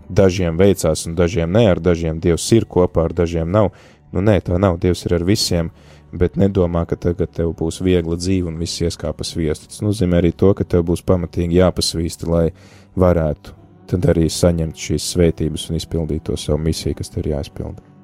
dažiem 0.09 0.57
veicās 0.59 1.05
un 1.09 1.17
dažiem 1.17 1.51
nē, 1.51 1.65
ar 1.73 1.81
dažiem 1.83 2.21
Dievs 2.21 2.45
ir 2.55 2.67
kopā, 2.69 3.09
ar 3.09 3.17
dažiem 3.17 3.51
nav. 3.51 3.71
Nu, 4.13 4.23
nē, 4.23 4.39
tā 4.45 4.59
nav. 4.61 4.77
Dievs 4.79 5.03
ir 5.07 5.17
ar 5.17 5.25
visiem, 5.27 5.71
bet 6.15 6.37
nedomā, 6.39 6.85
ka 6.87 6.95
tagad 6.95 7.33
tev 7.35 7.51
būs 7.57 7.81
viegla 7.83 8.17
dzīve 8.19 8.51
un 8.51 8.61
viss 8.61 8.83
ieskāpas 8.85 9.35
viestu. 9.35 9.71
Tas 9.71 9.83
nozīmē 9.83 10.21
arī 10.21 10.31
to, 10.31 10.53
ka 10.55 10.63
tev 10.63 10.85
būs 10.87 11.03
pamatīgi 11.05 11.59
jāpasvīsta, 11.59 12.29
lai 12.31 12.47
varētu 12.95 13.57
tad 13.89 14.07
arī 14.13 14.29
saņemt 14.31 14.79
šīs 14.87 15.11
svētības 15.13 15.69
un 15.69 15.81
izpildīt 15.81 16.25
to 16.29 16.37
savu 16.39 16.63
misiju, 16.65 16.97
kas 17.01 17.11
tev 17.13 17.25
ir 17.25 17.35
jāizpilda. 17.35 17.94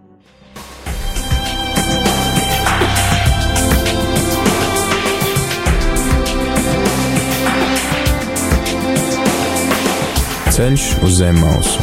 Ceļš 10.52 10.86
uz 11.08 11.14
zem 11.16 11.38
mausu 11.40 11.80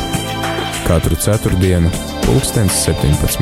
katru 0.84 1.16
ceturtdienu, 1.16 1.88
pulkstens 2.26 2.82
17. 2.84 3.40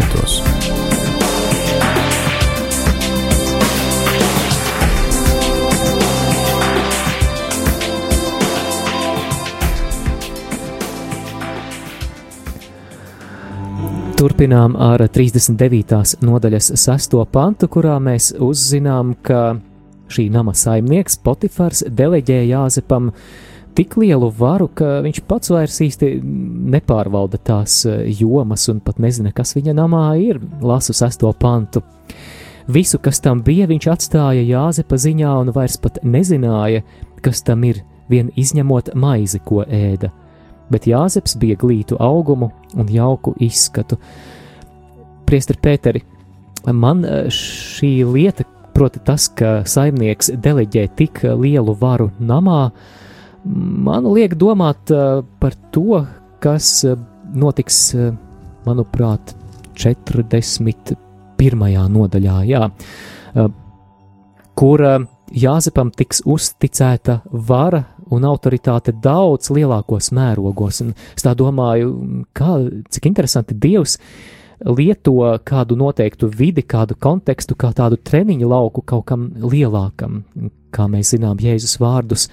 Turpinām 14.14 14.76
ar 14.78 15.02
39. 15.10 16.22
nodaļas 16.22 16.70
6. 16.78 17.18
pantu, 17.34 17.66
kurā 17.66 17.98
mēs 17.98 18.30
uzzinām, 18.38 19.16
ka 19.26 19.56
šī 20.06 20.28
nama 20.30 20.54
saimnieks 20.54 21.18
Potifars 21.18 21.82
deleģēja 21.90 22.46
Jāzepam 22.52 23.10
tik 23.76 23.96
lielu 24.00 24.30
varu, 24.38 24.68
ka 24.72 25.00
viņš 25.04 25.22
pats 25.28 25.52
vairs 25.52 25.78
īsti 25.84 26.10
nepārvalda 26.76 27.38
tās 27.38 27.82
jomas 28.20 28.66
un 28.72 28.80
pat 28.84 29.00
nezina, 29.02 29.32
kas 29.36 29.54
viņa 29.56 29.76
namā 29.76 30.04
ir. 30.22 30.40
Lasu 30.64 30.96
6. 30.96 31.26
pantu. 31.40 31.84
Visu, 32.66 32.98
kas 32.98 33.20
tam 33.22 33.44
bija, 33.46 33.68
viņš 33.70 33.88
atstāja 33.92 34.42
Jāzepa 34.42 34.98
ziņā 34.98 35.32
un 35.44 35.52
vairs 35.54 35.76
pat 35.78 36.00
nezināja, 36.02 36.82
kas 37.22 37.44
tam 37.46 37.62
ir, 37.68 37.84
vien 38.10 38.32
izņemot 38.34 38.94
maizi, 38.98 39.38
ko 39.44 39.62
ēda 39.62 40.10
bet 40.72 40.86
Jāzeps 40.88 41.36
bija 41.40 41.58
glītu 41.60 41.98
augumu 42.02 42.50
un 42.76 42.90
jauku 42.90 43.34
izskatu. 43.42 43.98
Priestri 45.26 45.58
Pēteri, 45.62 46.02
man 46.72 47.04
eh, 47.04 47.26
šī 47.32 47.92
lieta, 48.10 48.46
proti 48.76 49.00
tas, 49.04 49.28
ka 49.32 49.62
saimnieks 49.66 50.34
deleģē 50.42 50.86
tik 50.98 51.22
lielu 51.24 51.74
varu 51.80 52.10
namā, 52.20 52.70
man 53.46 54.06
liek 54.12 54.36
domāt 54.38 54.90
eh, 54.94 55.22
par 55.40 55.56
to, 55.74 56.02
kas 56.42 56.84
eh, 56.84 56.96
notiks, 57.36 57.80
manuprāt, 58.66 59.34
41. 59.76 60.96
nodaļā, 61.92 62.36
jā, 62.48 62.62
kur 64.56 64.82
Jāzepam 65.34 65.90
tiks 65.90 66.22
uzticēta 66.22 67.18
vara 67.48 67.82
un 68.14 68.24
autoritāte 68.28 68.94
daudz 69.02 69.50
lielākos 69.50 70.12
mērogos. 70.14 70.80
Un 70.84 70.94
es 71.16 71.26
tā 71.26 71.34
domāju, 71.36 71.90
kā, 72.36 72.60
cik 72.94 73.08
interesanti 73.10 73.56
Dievs 73.58 73.98
lieto 74.64 75.38
kādu 75.44 75.76
noteiktu 75.78 76.28
vidi, 76.32 76.64
kādu 76.64 76.96
kontekstu, 76.98 77.56
kā 77.58 77.72
tādu 77.76 77.98
treniņu 78.00 78.48
lauku 78.48 78.84
kaut 78.86 79.06
kam 79.10 79.30
lielākam. 79.42 80.22
Kā 80.76 80.84
mēs 80.92 81.14
zinām, 81.14 81.38
Jēzus 81.40 81.78
vārdus, 81.80 82.26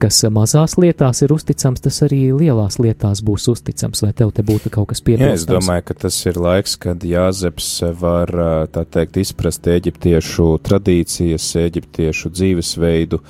kas 0.00 0.22
mazās 0.32 0.78
lietās 0.80 1.20
ir 1.20 1.34
uzticams, 1.34 1.82
tas 1.84 1.98
arī 2.06 2.30
lielās 2.32 2.78
lietās 2.80 3.20
būs 3.26 3.48
uzticams, 3.52 4.00
vai 4.06 4.12
tev 4.16 4.30
te 4.32 4.44
būtu 4.46 4.72
kaut 4.72 4.88
kas 4.92 5.02
piebilstams? 5.04 5.34
Jā, 5.34 5.42
es 5.42 5.48
domāju, 5.50 5.84
ka 5.90 5.98
tas 6.06 6.16
ir 6.24 6.40
laiks, 6.40 6.78
kad 6.80 7.04
Jāzeps 7.04 7.68
var, 8.00 8.32
tā 8.72 8.86
teikt, 8.88 9.20
izprast 9.20 9.68
eģiptiešu 9.68 10.48
tradīcijas, 10.64 11.50
eģiptiešu 11.66 12.32
dzīvesveidu, 12.38 13.20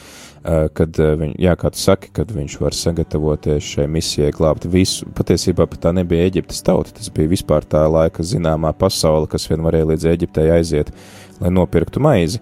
kad 0.73 0.97
eh, 0.97 1.13
viņ, 1.21 1.35
jā, 1.37 1.53
saki, 1.77 2.09
kad 2.17 2.31
viņš 2.33 2.55
var 2.63 2.77
sagatavoties 2.77 3.67
šai 3.75 3.85
misijai 3.93 4.31
glābt 4.33 4.65
visu. 4.65 5.05
Patiesībā 5.17 5.67
pat 5.69 5.83
tā 5.85 5.93
nebija 5.93 6.31
Eģiptes 6.31 6.63
tauta, 6.65 6.95
tas 6.97 7.13
bija 7.13 7.29
vispār 7.29 7.67
tā 7.69 7.83
laika 7.85 8.25
zināmā 8.25 8.73
pasaule, 8.73 9.29
kas 9.29 9.45
vien 9.51 9.61
varēja 9.61 9.91
līdz 9.93 10.09
Eģiptei 10.15 10.49
aiziet, 10.55 10.95
lai 11.43 11.53
nopirktu 11.53 12.01
maizi. 12.01 12.41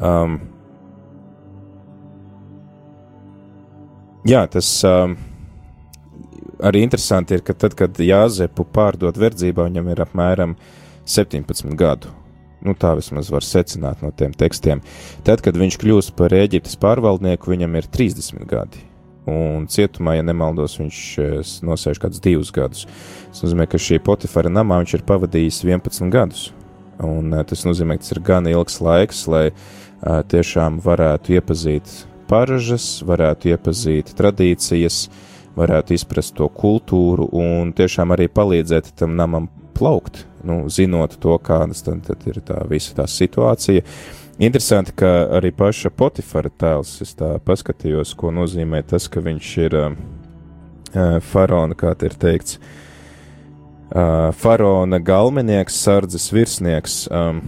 Um, 0.00 0.36
jā, 4.28 4.44
tas 4.52 4.68
um, 4.84 5.16
arī 6.60 6.84
interesanti 6.84 7.40
ir, 7.40 7.44
ka 7.44 7.56
tad, 7.56 7.76
kad 7.76 8.04
Jāzepu 8.04 8.68
pārdot 8.68 9.16
verdzībā, 9.16 9.70
viņam 9.70 9.92
ir 9.94 10.04
apmēram 10.04 10.56
17 11.08 11.72
gadu 11.72 12.19
Nu, 12.66 12.74
tā 12.76 12.92
vismaz 12.98 13.30
var 13.32 13.46
secināt 13.46 14.02
no 14.04 14.12
tiem 14.12 14.34
tekstiem. 14.36 14.82
Tad, 15.24 15.40
kad 15.44 15.56
viņš 15.56 15.80
kļūst 15.80 16.14
par 16.18 16.34
Eģiptes 16.36 16.76
pārvaldnieku, 16.80 17.52
viņam 17.54 17.78
ir 17.80 17.88
30 17.88 18.44
gadi. 18.50 18.84
Un 19.30 19.66
cietumā, 19.70 20.16
ja 20.16 20.24
nemaldos, 20.24 20.78
viņš 20.80 21.00
nosēž 21.64 22.00
kādus 22.02 22.22
divus 22.24 22.50
gadus. 22.52 22.86
Tas 23.30 23.44
nozīmē, 23.44 23.68
ka 23.70 23.80
šī 23.80 24.00
Potifara 24.04 24.52
namā 24.52 24.80
viņš 24.82 24.96
ir 24.98 25.06
pavadījis 25.08 25.62
11 25.68 26.12
gadus. 26.12 26.48
Un 27.00 27.32
eh, 27.32 27.44
tas 27.48 27.64
nozīmē, 27.64 27.96
ka 27.96 28.04
tas 28.04 28.14
ir 28.16 28.22
gan 28.24 28.48
ilgs 28.50 28.80
laiks, 28.84 29.24
lai 29.30 29.46
uh, 29.50 30.20
tiešām 30.28 30.80
varētu 30.84 31.36
iepazīt 31.38 31.92
paražas, 32.30 33.00
varētu 33.06 33.54
iepazīt 33.54 34.12
tradīcijas, 34.18 35.08
varētu 35.56 35.96
izprast 35.96 36.36
to 36.38 36.48
kultūru 36.48 37.26
un 37.36 37.72
tiešām 37.76 38.14
arī 38.14 38.28
palīdzēt 38.32 38.94
tam 39.00 39.16
namam 39.18 39.48
plaukt, 39.80 40.24
nu, 40.44 40.62
zinot 40.72 41.16
to, 41.20 41.36
kādas 41.42 41.84
tad, 41.86 42.04
tad 42.06 42.26
ir 42.28 42.42
tā 42.44 42.60
visa 42.68 42.94
tā 43.00 43.08
situācija. 43.08 43.84
Interesanti, 44.40 44.94
ka 44.96 45.08
arī 45.36 45.50
paša 45.52 45.90
Potifara 45.92 46.48
tēls, 46.48 46.94
es 47.04 47.12
tā 47.18 47.34
paskatījos, 47.44 48.14
ko 48.16 48.30
nozīmē 48.32 48.80
tas, 48.88 49.08
ka 49.12 49.20
viņš 49.24 49.48
ir 49.66 49.76
uh, 49.76 49.90
faraona, 51.32 51.76
kā 51.76 51.92
te 51.98 52.08
ir 52.08 52.16
teikts, 52.20 52.56
uh, 52.56 54.30
faraona 54.40 55.00
galvenieks, 55.04 55.76
sardzes 55.84 56.30
virsnieks. 56.32 57.02
Um, 57.12 57.42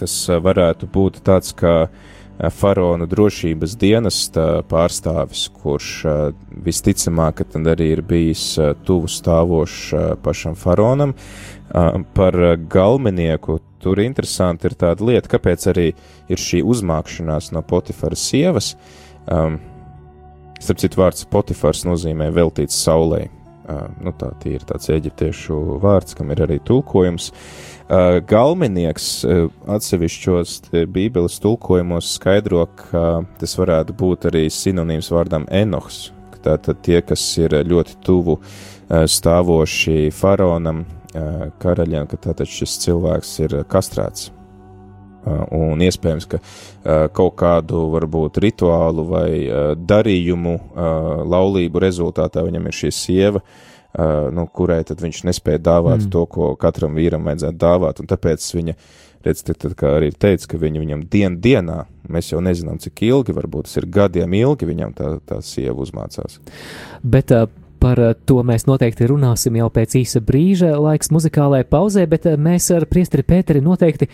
tas 0.00 0.16
uh, 0.26 0.40
varētu 0.42 0.90
būt 0.90 1.22
tāds 1.22 1.54
kā 1.54 1.76
uh, 1.86 2.10
faraona 2.50 3.06
drošības 3.06 3.76
dienesta 3.78 4.46
pārstāvis, 4.66 5.46
kurš 5.62 5.92
uh, 6.10 6.20
visticamāk 6.66 7.44
arī 7.54 7.92
ir 7.92 8.02
bijis 8.02 8.58
tuvu 8.86 9.06
stāvošs 9.06 10.18
pašam 10.24 10.58
faraonam. 10.58 11.14
Par 11.72 12.36
galvenieku 12.68 13.60
tur 13.82 14.00
interesanti 14.02 14.68
ir 14.68 14.76
tāda 14.78 15.04
lieta, 15.08 15.30
kāpēc 15.32 15.66
arī 15.72 15.90
ir 16.30 16.40
šī 16.40 16.62
uzmākšanās 16.68 17.50
no 17.56 17.62
Potifara 17.66 18.18
sievas. 18.18 18.74
Um, 19.26 19.58
starp 20.60 20.82
citu, 20.82 21.00
vārds 21.00 21.26
Potifars 21.30 21.86
nozīmē 21.88 22.30
veltīts 22.34 22.78
saulē. 22.84 23.24
Uh, 23.62 23.86
nu, 24.02 24.12
tā 24.18 24.32
ir 24.50 24.64
tāds 24.66 24.90
eģiptiešu 24.90 25.58
vārds, 25.82 26.16
kam 26.18 26.32
ir 26.34 26.42
arī 26.44 26.58
tulkojums. 26.66 27.30
Uh, 27.32 28.18
galvenieks 28.26 29.06
uh, 29.24 29.44
atsevišķos 29.70 30.56
Bībeles 30.92 31.38
tulkojumos 31.42 32.10
skaidro, 32.18 32.66
ka 32.78 33.22
tas 33.40 33.54
varētu 33.58 33.94
būt 33.98 34.28
arī 34.32 34.48
sinonīms 34.50 35.12
vārdam 35.14 35.46
Enohs. 35.50 36.10
Tātad 36.42 36.80
tie, 36.82 36.98
kas 37.06 37.22
ir 37.38 37.54
ļoti 37.70 38.00
tuvu 38.02 38.34
stāvoši 38.90 40.08
faraonam, 40.10 40.80
karaļiem, 41.12 42.06
ka 42.08 42.20
tātad 42.28 42.48
šis 42.48 42.78
cilvēks 42.86 43.34
ir 43.44 43.58
kastrēts. 43.70 44.30
Un 45.54 45.82
iespējams, 45.84 46.24
ka 46.26 46.40
kaut 47.14 47.36
kādu 47.38 47.84
varbūt 47.92 48.40
rituālu 48.42 49.04
vai 49.06 49.28
darījumu 49.78 50.56
laulību 51.30 51.82
rezultātā 51.84 52.42
viņam 52.42 52.66
ir 52.66 52.78
šī 52.80 52.90
sieva, 52.96 53.44
nu, 54.34 54.48
kurai 54.50 54.80
tad 54.88 55.04
viņš 55.04 55.22
nespēja 55.28 55.62
dāvāt 55.62 56.06
mm. 56.06 56.10
to, 56.10 56.24
ko 56.26 56.52
katram 56.58 56.98
vīram 56.98 57.28
vajadzētu 57.28 57.60
dāvāt, 57.60 58.02
un 58.02 58.10
tāpēc 58.10 58.48
viņa, 58.56 58.74
redz, 59.22 59.44
tad, 59.46 59.60
tad 59.62 59.76
kā 59.78 59.94
arī 60.00 60.10
teica, 60.10 60.48
ka 60.50 60.58
viņa 60.58 60.82
viņam 60.82 61.06
dien 61.12 61.38
dienā, 61.44 61.82
mēs 62.10 62.32
jau 62.32 62.42
nezinām, 62.42 62.80
cik 62.82 63.04
ilgi, 63.06 63.36
varbūt 63.36 63.68
tas 63.68 63.78
ir 63.78 63.90
gadiem 63.92 64.34
ilgi, 64.40 64.70
viņam 64.72 64.96
tā, 64.98 65.12
tā 65.28 65.42
sieva 65.44 65.76
uzmācās. 65.84 66.40
Bet 67.04 67.30
uh, 67.36 67.46
Par 67.82 67.98
eh, 67.98 68.14
to 68.28 68.42
mēs 68.46 68.68
noteikti 68.70 69.08
runāsim 69.10 69.58
jau 69.58 69.66
pēc 69.74 69.98
īsa 70.02 70.22
brīža, 70.22 70.76
laiks 70.78 71.10
muzikālajai 71.14 71.66
pauzē, 71.66 72.06
bet 72.10 72.30
eh, 72.30 72.38
mēs 72.38 72.70
ar 72.76 72.86
Priesteri 72.90 73.26
Pēteri 73.26 73.64
noteikti 73.64 74.08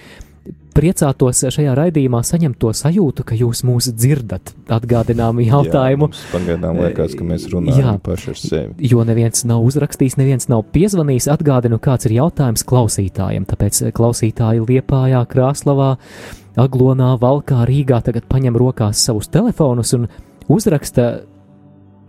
priecātos 0.79 1.43
šajā 1.53 1.73
raidījumā 1.77 2.21
saņemt 2.25 2.57
to 2.63 2.71
sajūtu, 2.77 3.25
ka 3.27 3.37
jūs 3.37 3.65
mūs 3.67 3.91
dzirdat. 3.93 4.53
Atgādinām 4.73 5.41
jautājumu. 5.43 6.09
Jā, 6.13 6.27
pagaidām 6.33 6.81
liekas, 6.81 7.17
ka 7.19 7.27
mēs 7.27 7.49
runājam 7.53 7.83
Jā, 7.83 7.95
paši 8.05 8.31
ar 8.33 8.39
sevi. 8.41 8.91
Jo 8.93 9.05
neviens 9.09 9.45
nav 9.49 9.67
uzrakstījis, 9.67 10.17
neviens 10.21 10.49
nav 10.49 10.63
piezvanījis. 10.73 11.29
Atgādinu, 11.35 11.81
kāds 11.83 12.09
ir 12.09 12.15
jautājums 12.21 12.65
klausītājiem. 12.69 13.49
Tāpēc 13.51 13.83
klausītāji 13.97 14.65
Liepājā, 14.69 15.25
Krāslavā, 15.29 15.97
Aglonā, 16.59 17.17
Valkā, 17.21 17.65
Rīgā 17.69 18.01
tagad 18.07 18.31
paņem 18.31 18.57
rokās 18.59 19.03
savus 19.05 19.29
telefonus 19.35 19.93
un 19.99 20.09
uzraksta 20.49 21.11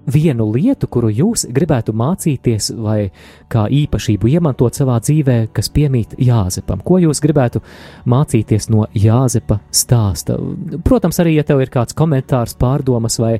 vienu 0.07 0.49
lietu, 0.53 0.87
kuru 0.91 1.09
jūs 1.11 1.45
gribētu 1.53 1.93
mācīties 1.97 2.71
vai 2.79 3.09
kā 3.51 3.65
īpašību 3.73 4.29
iemantot 4.31 4.77
savā 4.77 4.99
dzīvē, 5.03 5.37
kas 5.53 5.71
piemīt 5.73 6.15
Jāzepam? 6.21 6.83
Ko 6.85 6.99
jūs 7.01 7.21
gribētu 7.23 7.61
mācīties 8.09 8.69
no 8.73 8.87
Jāzepa 8.95 9.59
stāsta? 9.71 10.37
Protams, 10.85 11.19
arī, 11.23 11.35
ja 11.39 11.45
tev 11.47 11.63
ir 11.63 11.73
kāds 11.73 11.97
komentārs, 11.97 12.57
pārdomas 12.59 13.19
vai 13.21 13.37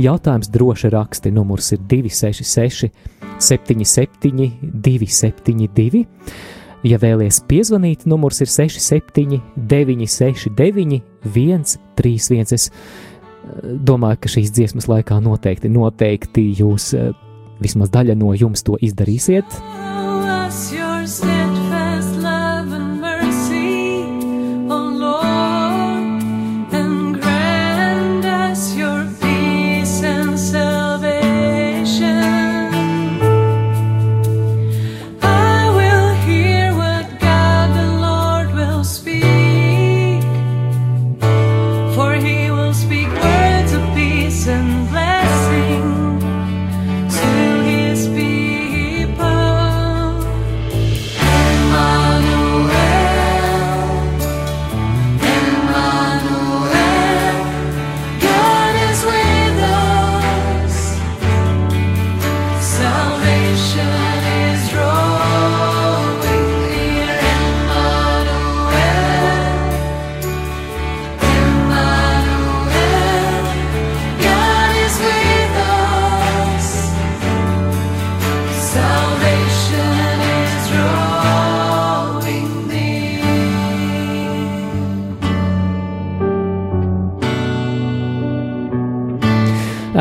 jautājums, 0.00 0.50
droši 0.54 0.92
raksti. 0.94 1.34
Numurs 1.34 1.72
ir 1.76 1.82
266, 1.90 2.92
77, 3.38 4.52
272. 4.62 6.06
Ja 6.86 6.94
vēlaties 7.02 7.40
piezvanīt, 7.50 8.04
numurs 8.06 8.38
ir 8.44 8.50
67, 8.50 9.40
969, 9.58 11.02
131. 11.26 12.70
Domāju, 13.62 14.22
ka 14.22 14.32
šīs 14.32 14.52
dziesmas 14.54 14.88
laikā 14.90 15.20
noteikti, 15.24 15.70
noteikti 15.72 16.48
jūs, 16.58 16.92
eh, 16.98 17.12
vismaz 17.62 17.92
daļa 17.94 18.16
no 18.18 18.34
jums 18.34 18.64
to 18.66 18.78
izdarīsiet. 18.80 19.60
Us 20.48 20.87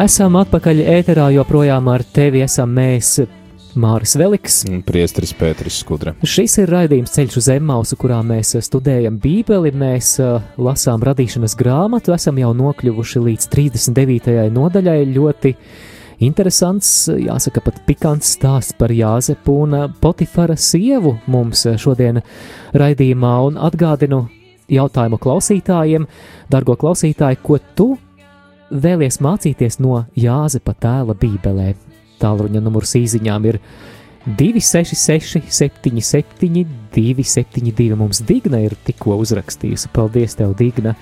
Esam 0.07 0.37
atpakaļ 0.39 0.77
ēterā, 0.87 1.25
joprojām 1.35 1.89
ar 1.91 1.99
tevi 2.15 2.39
esam 2.39 2.69
mēs, 2.71 3.09
Māris 3.75 4.13
Veliks. 4.15 4.61
Un 4.69 4.79
Priesteris 4.87 5.33
Pēteris 5.35 5.81
Skudra. 5.81 6.13
Šis 6.23 6.55
ir 6.61 6.71
raidījums 6.71 7.11
ceļš 7.11 7.35
uz 7.41 7.49
Zemmausu, 7.49 7.97
kurā 7.99 8.21
mēs 8.23 8.53
eh, 8.55 8.63
studējam 8.63 9.17
Bībeli, 9.19 9.73
mēs 9.75 10.13
uh, 10.23 10.37
lasām 10.63 11.03
radīšanas 11.03 11.57
grāmatu, 11.59 12.15
esam 12.15 12.39
jau 12.39 12.53
nokļuvuši 12.55 13.25
līdz 13.25 13.49
39. 13.51 14.37
nodaļai. 14.55 14.95
Ļoti 15.11 15.53
interesants, 16.23 16.93
jāsaka, 17.11 17.65
pat 17.67 17.83
pikants 17.89 18.31
stāsts 18.39 18.79
par 18.79 18.95
Jāzepu 18.95 19.59
un 19.65 19.75
uh, 19.75 19.91
Potifara 19.91 20.55
sievu 20.55 21.17
mums 21.27 21.67
eh, 21.67 21.75
šodien 21.75 22.23
raidījumā, 22.79 23.37
un 23.51 23.59
atgādinu 23.59 24.23
jautājumu 24.71 25.19
klausītājiem, 25.19 26.07
dargo 26.47 26.79
klausītāji, 26.79 27.43
ko 27.43 27.59
tu 27.75 27.95
vēlies 28.71 29.19
mācīties 29.23 29.79
no 29.83 30.05
Jāzepa 30.17 30.75
tēla 30.81 31.15
Bībelē. 31.17 31.73
Tālruņa 32.21 32.61
numurs 32.63 32.95
īsiņām 32.97 33.45
ir 33.51 33.59
266, 34.27 35.47
77, 35.53 36.65
272. 36.95 37.95
Mums 37.95 38.21
Digna 38.27 38.59
ir 38.65 38.75
tikko 38.87 39.15
uzrakstījusi. 39.23 39.91
Paldies, 39.95 40.35
tev, 40.39 40.55
Digna! 40.57 40.97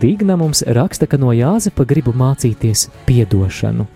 Digna 0.00 0.36
mums 0.38 0.62
raksta, 0.66 1.08
ka 1.10 1.18
no 1.18 1.32
Jāzepa 1.34 1.86
gribu 1.88 2.12
mācīties 2.14 2.88
piedošanu. 3.08 3.86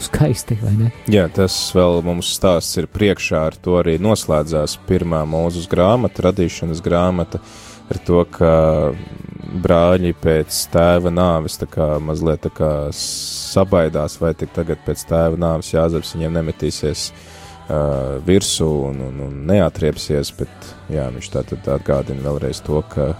Skaisti, 0.00 0.56
vai 0.62 0.72
ne? 0.76 0.90
Jā, 1.12 1.26
tas 1.32 1.54
vēl 1.76 2.00
mums 2.04 2.30
stāsts 2.32 2.78
ir 2.80 2.88
priekšā, 2.88 3.42
ar 3.50 3.56
to 3.60 3.76
arī 3.80 3.98
noslēdzās 4.00 4.78
pirmā 4.88 5.20
mūzes 5.28 5.68
grāmata, 5.68 6.24
radīšanas 6.28 6.80
grāmata, 6.84 7.42
ar 7.90 7.98
to, 8.06 8.22
ka 8.30 8.52
brāļi 9.50 10.12
pēc 10.22 10.56
tēva 10.70 11.10
nāves 11.12 11.58
tā 11.60 11.66
kā 11.70 11.96
mazliet 12.02 12.44
tā 12.44 12.52
kā 12.54 12.70
sabaidās, 12.94 14.18
vai 14.22 14.32
tik 14.38 14.52
tagad 14.54 14.82
pēc 14.86 15.04
tēva 15.10 15.38
nāves 15.40 15.72
Jāzeps 15.74 16.14
viņiem 16.14 16.36
nemetīsies 16.38 17.08
uh, 17.10 18.20
virsū 18.26 18.68
un, 18.90 19.00
un, 19.08 19.18
un 19.26 19.40
neatriepsies, 19.50 20.32
bet 20.38 20.70
jā, 20.92 21.08
viņš 21.16 21.32
tā 21.34 21.44
tad 21.50 21.72
atgādina 21.78 22.24
vēlreiz 22.28 22.62
to, 22.66 22.84
ka 22.92 23.12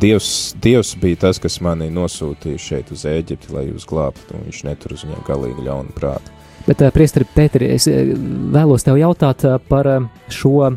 Dievs, 0.00 0.54
Dievs 0.62 0.94
bija 1.00 1.26
tas, 1.26 1.40
kas 1.40 1.58
mani 1.64 1.90
nosūtīja 1.92 2.60
šeit 2.60 2.92
uz 2.94 3.02
Ēģipti, 3.08 3.52
lai 3.52 3.66
jūs 3.66 3.84
glābtu, 3.88 4.38
un 4.38 4.46
viņš 4.48 4.62
netur 4.64 4.94
uz 4.96 5.04
viņiem 5.04 5.26
galīgi 5.26 5.66
ļaunu 5.66 5.92
prātu. 5.96 6.38
Bet, 6.64 6.80
uh, 6.80 6.92
Priestri, 6.94 7.26
Pēteri, 7.28 7.72
es 7.74 7.88
vēlos 7.88 8.84
tev 8.86 9.00
jautāt 9.00 9.44
par 9.68 9.88
šo 10.32 10.70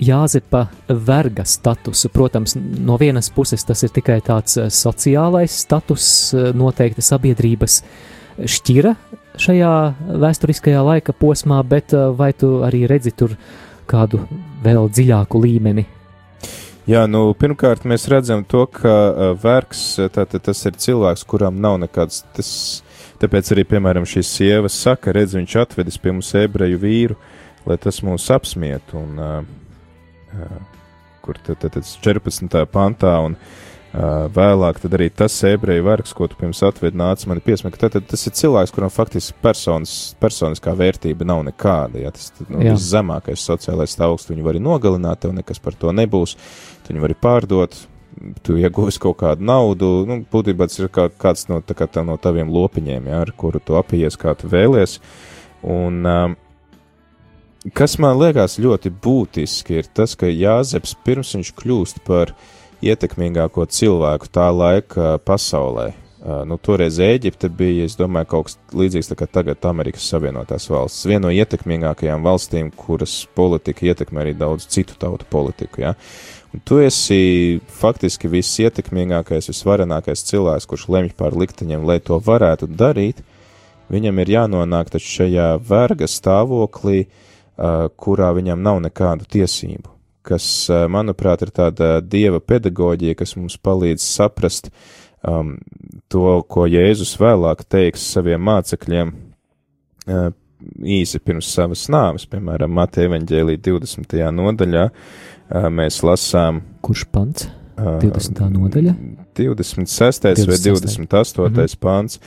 Jāzepa 0.00 0.64
verga 0.88 1.44
statusu. 1.44 2.08
Protams, 2.08 2.54
no 2.56 2.96
vienas 3.00 3.28
puses 3.32 3.64
tas 3.68 3.82
ir 3.84 3.92
tikai 3.92 4.20
tāds 4.24 4.56
uh, 4.56 4.70
sociālais 4.72 5.60
status, 5.66 6.06
uh, 6.32 6.50
noteikti 6.56 7.04
sabiedrības 7.04 7.82
šķira 8.40 8.94
šajā 9.40 9.72
vēsturiskajā 10.22 10.80
laika 10.86 11.12
posmā, 11.12 11.60
bet 11.68 11.92
uh, 11.92 12.08
vai 12.16 12.32
tu 12.32 12.62
arī 12.64 12.86
redzi 12.88 13.12
tur 13.12 13.36
kādu 13.90 14.22
vēl 14.64 14.88
dziļāku 14.88 15.42
līmeni? 15.44 15.86
Jā, 16.88 17.04
nu, 17.06 17.28
pirmkārt, 17.36 17.84
mēs 17.86 18.08
redzam 18.10 18.40
to, 18.48 18.64
ka 18.72 19.34
vergs 19.38 19.82
tātad 20.10 20.40
tas 20.48 20.64
ir 20.66 20.78
cilvēks, 20.80 21.26
kuram 21.28 21.60
nav 21.62 21.76
nekāds. 21.84 22.24
Tas, 22.34 22.50
tāpēc 23.20 23.52
arī, 23.54 23.66
piemēram, 23.68 24.08
šīs 24.08 24.32
sievas 24.40 24.78
saka, 24.80 25.12
redz, 25.14 25.36
viņš 25.38 25.56
atvedis 25.60 26.00
pie 26.00 26.14
mums 26.16 26.32
ebreju 26.40 26.80
vīru, 26.80 27.18
lai 27.68 27.76
tas 27.78 28.00
mūs 28.06 28.26
apsmiet. 28.34 28.96
Un, 28.96 29.20
uh, 29.20 29.59
kur 31.24 31.40
tad, 31.44 31.60
tad, 31.62 31.74
tad 31.76 31.84
14. 31.84 32.62
pantā 32.72 33.12
un 33.24 33.36
uh, 33.36 34.26
vēlāk 34.34 34.80
tad 34.82 34.94
arī 34.96 35.10
tas 35.10 35.34
ebreju 35.46 35.84
vergs, 35.86 36.14
ko 36.16 36.28
tu 36.30 36.38
pirms 36.38 36.62
atvedi, 36.66 36.98
nāca 36.98 37.28
mani 37.30 37.42
piesmēt. 37.44 37.78
Tad, 37.80 37.96
tad 37.96 38.08
tas 38.10 38.26
ir 38.26 38.34
cilvēks, 38.38 38.72
kuram 38.74 38.92
faktiski 38.92 39.36
personas, 39.42 39.94
personiskā 40.22 40.74
vērtība 40.78 41.26
nav 41.28 41.44
nekāda. 41.50 42.02
Ja? 42.04 42.12
Tas 42.14 42.30
ir 42.32 42.50
nu, 42.50 42.62
Jā. 42.64 42.74
viszemākais 42.78 43.46
sociālais 43.46 43.96
stāvoklis, 43.96 44.30
viņu 44.30 44.46
var 44.46 44.60
nogalināt, 44.62 45.22
tev 45.24 45.34
nekas 45.36 45.62
par 45.62 45.78
to 45.78 45.94
nebūs. 45.96 46.36
Tu 46.84 46.94
viņu 46.94 47.06
vari 47.06 47.18
pārdot, 47.18 47.76
tu 48.46 48.58
iegūsi 48.60 49.02
kaut 49.02 49.20
kādu 49.22 49.46
naudu. 49.46 49.90
Nu, 50.08 50.20
būtībā 50.30 50.68
tas 50.70 50.78
ir 50.80 50.90
kā, 50.92 51.08
kāds 51.10 51.48
no, 51.50 51.60
tā 51.64 51.76
kā 51.78 51.88
tā, 51.90 52.04
no 52.06 52.18
taviem 52.20 52.50
lopiņiem, 52.52 53.10
ja, 53.10 53.24
ar 53.26 53.34
kuru 53.36 53.62
tu 53.62 53.78
apies, 53.80 54.18
kā 54.20 54.36
tu 54.38 54.50
vēlies. 54.50 54.98
Un, 55.66 56.00
um, 56.06 56.38
kas 57.76 57.98
man 58.00 58.18
liekas 58.20 58.58
ļoti 58.60 58.92
būtiski, 59.02 59.80
ir 59.80 59.88
tas, 59.94 60.16
ka 60.16 60.28
Jāzeps 60.30 60.96
pirms 61.04 61.34
viņš 61.36 61.52
kļūst 61.58 62.02
par 62.06 62.32
ietekmīgāko 62.80 63.66
cilvēku 63.68 64.30
tā 64.32 64.48
laika 64.54 65.18
pasaulē. 65.24 65.90
Uh, 66.20 66.42
nu, 66.44 66.58
toreiz 66.60 66.98
Eģipte 67.00 67.48
bija, 67.48 67.86
es 67.88 67.94
domāju, 67.96 68.28
kaut 68.28 68.50
kas 68.50 68.58
līdzīgs 68.76 69.08
tā 69.08 69.16
kā 69.16 69.24
tagad 69.24 69.64
Amerikas 69.64 70.04
Savienotās 70.12 70.68
valsts. 70.68 71.06
Viena 71.08 71.26
no 71.26 71.30
ietekmīgākajām 71.32 72.26
valstīm, 72.26 72.68
kuras 72.76 73.22
politika 73.36 73.88
ietekmē 73.88 74.26
arī 74.26 74.34
daudz 74.36 74.66
citu 74.68 74.98
tautu 75.00 75.24
politiku. 75.32 75.80
Ja? 75.86 75.94
Un 76.52 76.60
tu 76.68 76.76
esi 76.84 77.60
faktiski 77.80 78.28
viss 78.28 78.60
ietekmīgākais, 78.60 79.48
visvarenākais 79.48 80.26
cilvēks, 80.28 80.68
kurš 80.68 80.90
lemj 80.92 81.14
par 81.16 81.36
likteņiem, 81.40 81.88
lai 81.88 82.02
to 82.04 82.20
varētu 82.20 82.68
darīt. 82.68 83.24
Viņam 83.88 84.20
ir 84.20 84.36
jānonāk 84.36 84.92
šajā 85.00 85.54
verga 85.64 86.04
stāvoklī, 86.04 87.06
uh, 87.06 87.29
kurā 88.00 88.30
viņam 88.36 88.62
nav 88.64 88.80
nekādu 88.86 89.28
tiesību. 89.30 89.90
Kas, 90.26 90.44
uh, 90.70 90.84
manuprāt, 90.92 91.42
ir 91.46 91.52
tāda 91.56 91.92
dieva 92.04 92.40
pedagoģija, 92.40 93.16
kas 93.18 93.34
mums 93.38 93.56
palīdz 93.60 94.04
saprast 94.04 94.68
um, 95.24 95.56
to, 96.12 96.26
ko 96.48 96.66
Jēzus 96.68 97.14
vēlāk 97.20 97.64
teiks 97.68 98.04
saviem 98.14 98.42
mācekļiem 98.48 99.14
uh, 99.14 100.28
īsi 100.84 101.20
pirms 101.24 101.48
savas 101.54 101.86
nāves, 101.92 102.26
piemēram, 102.30 102.72
Mateja 102.76 103.08
evaņģēlī 103.10 103.56
20. 103.64 104.20
nodaļā. 104.36 104.84
Uh, 104.90 105.70
mēs 105.72 106.02
lasām 106.06 106.62
Kurš 106.84 107.06
pants? 107.12 107.48
uh, 107.80 107.98
20. 108.02 108.44
nodaļa? 108.54 108.94
26. 109.40 110.22
vai 110.24 110.34
26.. 110.34 111.06
28. 111.08 111.38
Mm 111.38 111.54
-hmm. 111.54 111.76
pāns. 111.80 112.20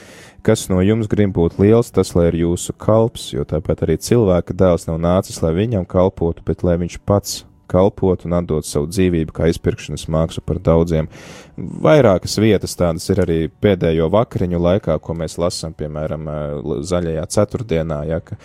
Kas 0.43 0.67
no 0.69 0.81
jums 0.81 1.07
grib 1.07 1.31
būt 1.31 1.59
liels, 1.59 1.91
tas 1.91 2.15
lai 2.15 2.27
ir 2.27 2.33
jūsu 2.43 2.73
kalps, 2.77 3.31
jo 3.33 3.45
tāpat 3.47 3.85
arī 3.85 3.95
cilvēka 3.97 4.53
dēls 4.53 4.87
nav 4.87 4.99
nācis, 4.99 5.41
lai 5.41 5.53
viņam 5.53 5.85
kalpotu, 5.87 6.41
bet 6.45 6.63
lai 6.63 6.77
viņš 6.77 6.97
pats 7.05 7.45
kalpot 7.73 8.27
un 8.27 8.37
atdot 8.37 8.67
savu 8.67 8.87
dzīvību 8.91 9.33
kā 9.35 9.49
izpirkšanas 9.51 10.05
mākslu 10.13 10.43
par 10.45 10.61
daudziem. 10.63 11.09
Vairākas 11.57 12.37
vietas 12.41 12.77
tādas 12.77 13.05
ir 13.13 13.21
arī 13.25 13.39
pēdējo 13.61 14.07
vakariņu 14.13 14.61
laikā, 14.61 14.95
ko 15.03 15.17
mēs 15.17 15.37
lasām, 15.41 15.75
piemēram, 15.77 16.29
zaļajā 16.85 17.25
ceturtdienā, 17.35 17.99
ja, 18.09 18.21
ka, 18.25 18.39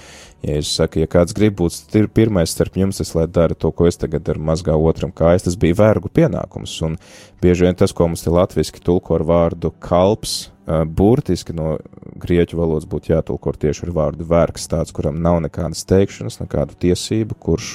ja 0.45 0.59
es 0.61 0.75
saku, 0.77 1.03
ja 1.05 1.09
kāds 1.11 1.37
grib 1.37 1.57
būt 1.61 1.97
pirmais 2.17 2.53
starp 2.53 2.77
jums, 2.81 3.01
tas 3.01 3.15
lai 3.17 3.25
dara 3.33 3.57
to, 3.57 3.73
ko 3.73 3.89
es 3.89 4.01
tagad 4.01 4.27
daru 4.27 4.45
mazgā 4.51 4.77
otram 4.77 5.15
kājas, 5.15 5.47
tas 5.49 5.57
bija 5.61 5.79
vergu 5.79 6.13
pienākums, 6.13 6.77
un 6.85 7.01
bieži 7.41 7.69
vien 7.69 7.81
tas, 7.81 7.97
ko 7.97 8.11
mums 8.11 8.27
te 8.27 8.35
latviski 8.35 8.85
tulko 8.85 9.17
ar 9.17 9.25
vārdu 9.29 9.73
kalps, 9.81 10.49
burtiski 10.69 11.55
no 11.57 11.77
grieķu 12.21 12.59
valodas 12.59 12.89
būtu 12.89 13.15
jātulko 13.15 13.55
tieši 13.57 13.87
ar 13.87 13.95
vārdu 13.97 14.27
vergs, 14.29 14.69
tāds, 14.69 14.93
kuram 14.93 15.21
nav 15.23 15.41
nekādas 15.47 15.87
teikšanas, 15.89 16.41
nekādu 16.43 16.77
tiesību, 16.85 17.39
kurš 17.41 17.71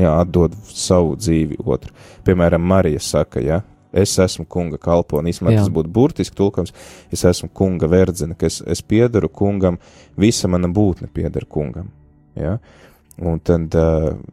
jā, 0.00 0.14
atdod 0.14 0.56
savu 0.68 1.16
dzīvi 1.18 1.60
otru. 1.64 1.92
Piemēram, 2.26 2.62
Marija 2.72 3.00
saka, 3.02 3.42
ja, 3.42 3.60
es 3.92 4.14
esmu 4.18 4.46
kunga 4.48 4.78
kalponis, 4.80 5.42
man 5.44 5.58
tas 5.58 5.70
būtu 5.72 5.92
burtiski 5.92 6.36
tulkams, 6.36 6.72
es 7.12 7.24
esmu 7.28 7.50
kunga 7.54 7.88
verdzene, 7.92 8.36
ka 8.38 8.48
es, 8.48 8.60
es 8.66 8.82
piedaru 8.82 9.28
kungam, 9.28 9.78
visa 10.16 10.48
mana 10.48 10.70
būtne 10.72 11.10
piedara 11.12 11.48
kungam. 11.48 11.90
Ja? 12.38 12.56
Un 13.20 13.40
tad, 13.44 13.74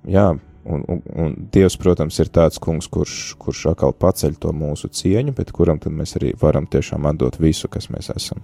jā, 0.07 0.27
un, 0.63 0.83
un, 0.87 1.01
un 1.15 1.35
Dievs, 1.51 1.75
protams, 1.81 2.19
ir 2.23 2.31
tāds 2.33 2.61
kungs, 2.63 2.87
kurš, 2.91 3.17
kurš 3.41 3.65
atkal 3.73 3.95
paceļ 3.99 4.37
to 4.39 4.53
mūsu 4.55 4.91
cieņu, 4.95 5.35
bet 5.35 5.51
kuram 5.55 5.81
tad 5.83 5.95
mēs 5.95 6.15
arī 6.19 6.33
varam 6.39 6.69
tiešām 6.69 7.09
atdot 7.11 7.39
visu, 7.41 7.67
kas 7.71 7.89
mēs 7.93 8.11
esam. 8.15 8.43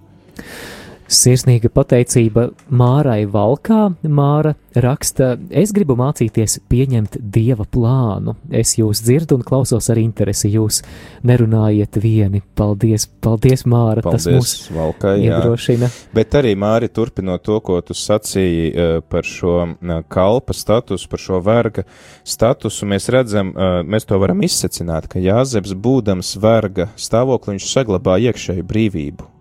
Sirsnīga 1.06 1.70
pateicība 1.70 2.48
Mārai 2.74 3.26
Valkā. 3.30 3.92
Māra 4.10 4.56
raksta, 4.74 5.34
es 5.54 5.70
gribu 5.74 5.94
mācīties 5.98 6.58
pieņemt 6.70 7.18
dieva 7.20 7.66
plānu. 7.70 8.34
Es 8.50 8.74
jūs 8.78 9.04
dzirdu 9.06 9.38
un 9.38 9.44
klausos 9.46 9.86
ar 9.92 10.00
interesi. 10.02 10.50
Jūs 10.56 10.80
nerunājiet 11.26 11.98
vieni. 12.02 12.42
Paldies, 12.58 13.06
paldies 13.22 13.62
Māra. 13.70 14.02
Paldies, 14.02 14.26
Tas 14.26 14.34
mūs 14.34 14.74
Valkai, 14.74 15.14
iedrošina. 15.28 15.86
Jā. 15.86 16.10
Bet 16.16 16.34
arī 16.40 16.56
Māri 16.58 16.90
turpinot 16.90 17.44
to, 17.46 17.60
ko 17.62 17.78
tu 17.86 17.94
sacīji 17.94 18.72
uh, 18.72 18.98
par 19.06 19.28
šo 19.28 19.54
uh, 19.62 19.94
kalpa 20.10 20.56
statusu, 20.56 21.06
par 21.12 21.22
šo 21.22 21.40
verga 21.44 21.86
statusu, 22.26 22.88
mēs 22.90 23.06
redzam, 23.14 23.54
uh, 23.54 23.78
mēs 23.86 24.08
to 24.10 24.18
varam 24.22 24.42
izsecināt, 24.46 25.06
ka 25.12 25.22
Jāzeps 25.22 25.76
būdams 25.78 26.34
verga 26.42 26.90
stāvokli, 26.98 27.56
viņš 27.56 27.70
saglabā 27.70 28.18
iekšēju 28.26 28.66
brīvību 28.66 29.35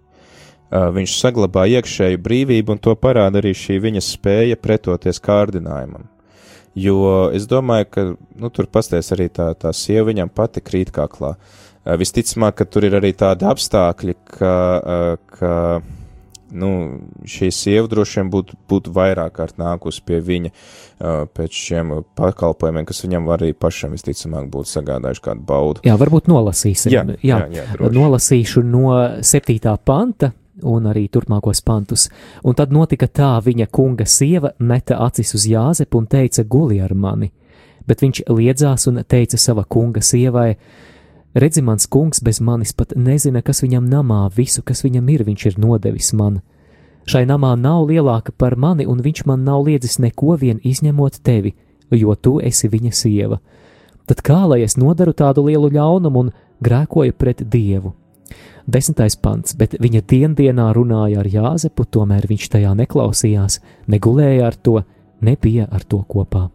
viņš 0.72 1.20
saglabā 1.20 1.68
iekšēju 1.78 2.22
brīvību, 2.26 2.76
un 2.76 2.82
to 2.82 2.95
parāda 2.97 3.41
arī 3.41 3.53
šī 3.57 3.80
viņa 3.84 4.03
spēja 4.03 4.59
pretoties 4.59 5.22
kārdinājumam. 5.24 6.07
Jo 6.76 7.30
es 7.32 7.45
domāju, 7.47 7.88
ka 7.88 8.05
nu, 8.36 8.49
tur 8.51 8.68
pasties 8.68 9.13
arī 9.16 9.30
tā, 9.32 9.53
tā 9.55 9.72
sieva 9.72 10.09
viņam 10.09 10.32
pati 10.36 10.63
krīt 10.63 10.91
kaklā. 10.95 11.36
Visticamāk, 11.86 12.57
ka 12.59 12.66
tur 12.68 12.88
ir 12.88 12.97
arī 12.97 13.13
tādi 13.16 13.45
apstākļi, 13.47 14.16
ka, 14.36 14.55
ka 15.38 15.53
nu, 16.51 16.72
šī 17.30 17.51
sieva 17.53 17.88
droši 17.88 18.20
vien 18.20 18.32
būtu, 18.34 18.57
būtu 18.68 18.91
vairāk 18.95 19.38
kārt 19.38 19.59
nākusi 19.61 20.03
pie 20.03 20.20
viņa 20.26 20.51
pēc 21.38 21.59
šiem 21.61 21.93
pakalpojumiem, 22.18 22.88
kas 22.89 23.03
viņam 23.05 23.30
arī 23.38 23.53
pašam 23.53 23.95
visticamāk 23.95 24.49
būtu 24.51 24.74
sagādājuši 24.74 25.24
kādu 25.30 25.45
baudu. 25.47 25.86
Jā, 25.88 25.95
varbūt 26.01 26.28
nolasīsim. 26.32 26.91
Jā, 26.91 27.05
jā, 27.22 27.45
jā, 27.53 27.68
jā 27.70 27.91
nolasīšu 27.95 28.66
no 28.66 28.97
7. 29.22 29.78
panta 29.86 30.34
un 30.64 30.88
arī 30.88 31.08
turpmākos 31.12 31.62
pantus. 31.66 32.10
Un 32.43 32.56
tad 32.56 32.72
notika 32.72 33.08
tā, 33.08 33.34
viņa 33.43 33.68
kunga 33.72 34.06
sieva 34.06 34.53
meta 34.60 34.99
acis 35.06 35.34
uz 35.36 35.47
Jāzepu 35.49 35.99
un 35.99 36.08
teica: 36.08 36.43
Guli 36.43 36.82
ar 36.82 36.93
mani! 36.93 37.32
Bet 37.86 38.01
viņš 38.01 38.24
liedzās 38.30 38.88
un 38.89 39.03
teica 39.08 39.38
sava 39.38 39.64
kunga 39.64 40.01
sievai: 40.01 40.56
Redzi, 41.36 41.62
mans 41.62 41.88
kungs 41.91 42.22
bez 42.24 42.39
manis 42.39 42.72
pat 42.74 42.93
nezina, 42.95 43.41
kas 43.41 43.60
viņam 43.62 43.89
namā, 43.91 44.30
visu, 44.32 44.64
kas 44.64 44.86
viņam 44.86 45.10
ir, 45.12 45.26
viņš 45.28 45.45
ir 45.49 45.58
nodevis 45.60 46.14
man. 46.14 46.39
Šai 47.06 47.26
namā 47.28 47.51
nav 47.60 47.84
lielāka 47.89 48.32
par 48.32 48.56
mani, 48.56 48.88
un 48.88 49.03
viņš 49.03 49.26
man 49.30 49.43
nav 49.43 49.68
liedzis 49.68 49.99
neko 49.99 50.38
vien 50.41 50.62
izņemot 50.64 51.20
tevi, 51.22 51.53
jo 51.91 52.16
tu 52.16 52.39
esi 52.39 52.72
viņa 52.72 52.93
sieva. 52.95 53.41
Tad 54.08 54.24
kā 54.26 54.39
lai 54.47 54.62
es 54.64 54.78
nodaru 54.78 55.14
tādu 55.14 55.43
lielu 55.49 55.70
ļaunumu 55.76 56.24
un 56.24 56.34
grēkoju 56.64 57.14
pret 57.18 57.43
Dievu? 57.43 57.93
Desmitais 58.65 59.13
pants, 59.21 59.53
bet 59.53 59.76
viņa 59.78 60.01
diendienā 60.09 60.71
runāja 60.73 61.21
ar 61.21 61.28
Jāzepu, 61.30 61.86
tomēr 61.86 62.26
viņš 62.26 62.47
tajā 62.55 62.71
neklausījās, 62.80 63.59
negulēja 63.93 64.47
ar 64.49 64.57
to, 64.57 64.80
nebija 65.21 65.67
ar 65.69 65.86
to 65.86 66.01
kopā. 66.09 66.47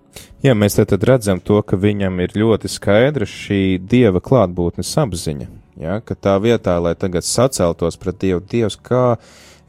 Jā, 0.43 0.57
mēs 0.59 0.75
te 0.75 0.85
tad 0.91 1.07
redzam 1.07 1.39
to, 1.39 1.61
ka 1.63 1.79
viņam 1.79 2.19
ir 2.25 2.35
ļoti 2.43 2.71
skaidra 2.73 3.29
šī 3.29 3.79
dieva 3.79 4.19
klātbūtnes 4.19 4.91
apziņa. 5.05 5.47
Ja, 5.81 6.01
ka 6.05 6.17
tā 6.19 6.35
vietā, 6.43 6.75
lai 6.83 6.97
tagad 6.99 7.25
saceltos 7.25 7.97
pret 7.97 8.19
Dievu, 8.21 8.43
Dievs, 8.43 8.75
kā 8.77 9.15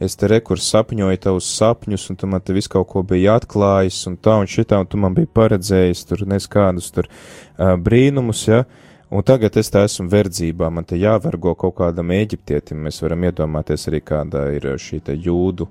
es 0.02 0.18
te 0.18 0.28
rekurs 0.28 0.66
sapņoju 0.74 1.22
tavus 1.24 1.48
sapņus, 1.60 2.10
un 2.10 2.18
tu 2.20 2.28
man 2.28 2.42
te 2.42 2.56
visu 2.58 2.74
kaut 2.74 2.90
ko 2.90 3.04
bija 3.06 3.38
atklājis, 3.40 4.02
un 4.10 4.18
tā 4.18 4.40
un 4.42 4.50
šitā, 4.50 4.82
un 4.82 4.90
tu 4.90 5.00
man 5.00 5.16
bija 5.16 5.30
paredzējis 5.30 6.08
tur 6.10 6.26
neskādus 6.28 6.90
tur 6.92 7.08
uh, 7.08 7.78
brīnumus, 7.80 8.48
ja, 8.50 8.66
uh, 8.66 8.91
Un 9.12 9.26
tagad 9.28 9.58
es 9.60 9.68
tā 9.68 9.82
esmu 9.84 10.06
verdzībā, 10.08 10.70
man 10.72 10.86
te 10.88 10.96
jāvergo 10.96 11.52
kaut 11.60 11.74
kādam 11.82 12.14
eģiptietim. 12.16 12.80
Mēs 12.86 13.02
varam 13.04 13.26
iedomāties 13.28 13.90
arī, 13.92 14.00
kāda 14.08 14.46
ir 14.56 14.70
šī 14.80 15.02
jūdu 15.26 15.68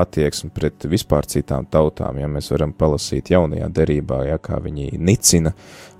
attieksme 0.00 0.50
pret 0.54 0.86
vispār 0.90 1.26
citām 1.30 1.66
tautām. 1.70 2.18
Ja 2.20 2.28
mēs 2.30 2.50
varam 2.52 2.74
palasīt 2.76 3.32
jaunajā 3.34 3.70
derībā, 3.74 4.24
ja 4.28 4.38
kā 4.42 4.60
viņi 4.62 4.92
nicina 4.98 5.54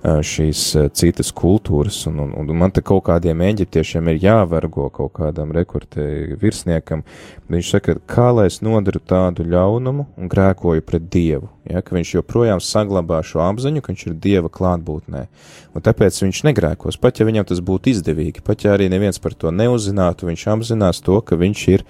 šīs 0.05 0.61
citas 0.93 1.31
kultūras, 1.33 1.97
un, 2.09 2.19
un, 2.21 2.33
un 2.37 2.57
man 2.57 2.73
te 2.73 2.83
kaut 2.85 3.05
kādiem 3.07 3.41
eģiptiešiem 3.47 4.11
ir 4.11 4.19
jāvergo 4.21 4.89
kaut 4.93 5.15
kādam 5.17 5.53
rekorte 5.55 6.35
virsniekam. 6.41 7.01
Viņš 7.49 7.71
saka, 7.73 7.95
kā 8.09 8.29
lai 8.33 8.47
es 8.49 8.59
nodaru 8.65 9.01
tādu 9.01 9.45
ļaunumu 9.49 10.07
un 10.17 10.29
grēkoju 10.29 10.85
pret 10.85 11.07
Dievu, 11.13 11.49
ja, 11.69 11.81
ka 11.85 11.97
viņš 11.97 12.15
joprojām 12.17 12.61
saglabā 12.61 13.21
šo 13.25 13.43
apziņu, 13.45 13.81
ka 13.81 13.93
viņš 13.93 14.05
ir 14.07 14.17
Dieva 14.21 14.51
klātbūtnē, 14.53 15.25
un 15.73 15.85
tāpēc 15.85 16.21
viņš 16.23 16.41
negrēkos, 16.49 16.97
pat 17.01 17.21
ja 17.21 17.27
viņam 17.29 17.49
tas 17.49 17.61
būtu 17.65 17.93
izdevīgi, 17.93 18.45
pat 18.45 18.65
ja 18.65 18.73
arī 18.75 18.89
neviens 18.93 19.21
par 19.21 19.37
to 19.37 19.53
neuzzinātu, 19.53 20.29
viņš 20.29 20.47
apzinās 20.55 21.01
to, 21.05 21.21
ka 21.21 21.37
viņš 21.37 21.67
ir 21.73 21.85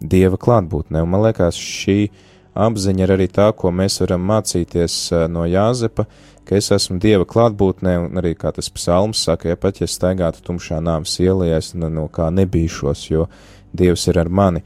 Dieva 0.00 0.38
klātbūtnē, 0.40 1.02
un 1.04 1.12
man 1.12 1.26
liekas, 1.26 1.58
šī 1.60 2.08
apziņa 2.56 3.04
ir 3.04 3.12
arī 3.14 3.28
tā, 3.30 3.50
ko 3.56 3.70
mēs 3.74 4.00
varam 4.02 4.24
mācīties 4.30 4.96
no 5.30 5.44
Jāzepa, 5.48 6.06
ka 6.48 6.56
es 6.58 6.70
esmu 6.74 6.98
Dieva 7.02 7.26
klātbūtnē, 7.28 7.96
un 8.06 8.20
arī 8.20 8.32
kā 8.38 8.52
tas 8.56 8.70
psalms 8.72 9.20
saka, 9.28 9.52
ja 9.52 9.60
pat 9.60 9.82
ja 9.82 9.88
staigātu 9.90 10.42
tumšā 10.46 10.80
nāves 10.82 11.18
ielā, 11.22 11.52
es 11.58 11.74
no, 11.78 12.08
kā 12.12 12.30
nebīšos, 12.34 13.06
jo 13.12 13.28
Dievs 13.76 14.08
ir 14.10 14.18
ar 14.18 14.28
mani. 14.32 14.64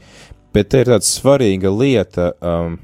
Bet 0.55 0.71
te 0.71 0.81
ir 0.81 0.89
tāda 0.89 1.05
svarīga 1.05 1.69
lieta, 1.69 2.31
um, 2.39 2.79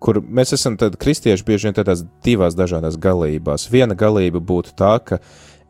kur 0.00 0.20
mēs 0.20 0.54
esam 0.54 0.76
kristieši 0.76 1.46
bieži 1.46 1.68
vien 1.68 1.76
tādās 1.76 2.04
divās 2.24 2.54
dažādās 2.54 2.98
galībās. 3.00 3.66
Viena 3.72 3.96
galība 3.98 4.38
būtu 4.44 4.76
tā, 4.76 4.92
ka 5.02 5.18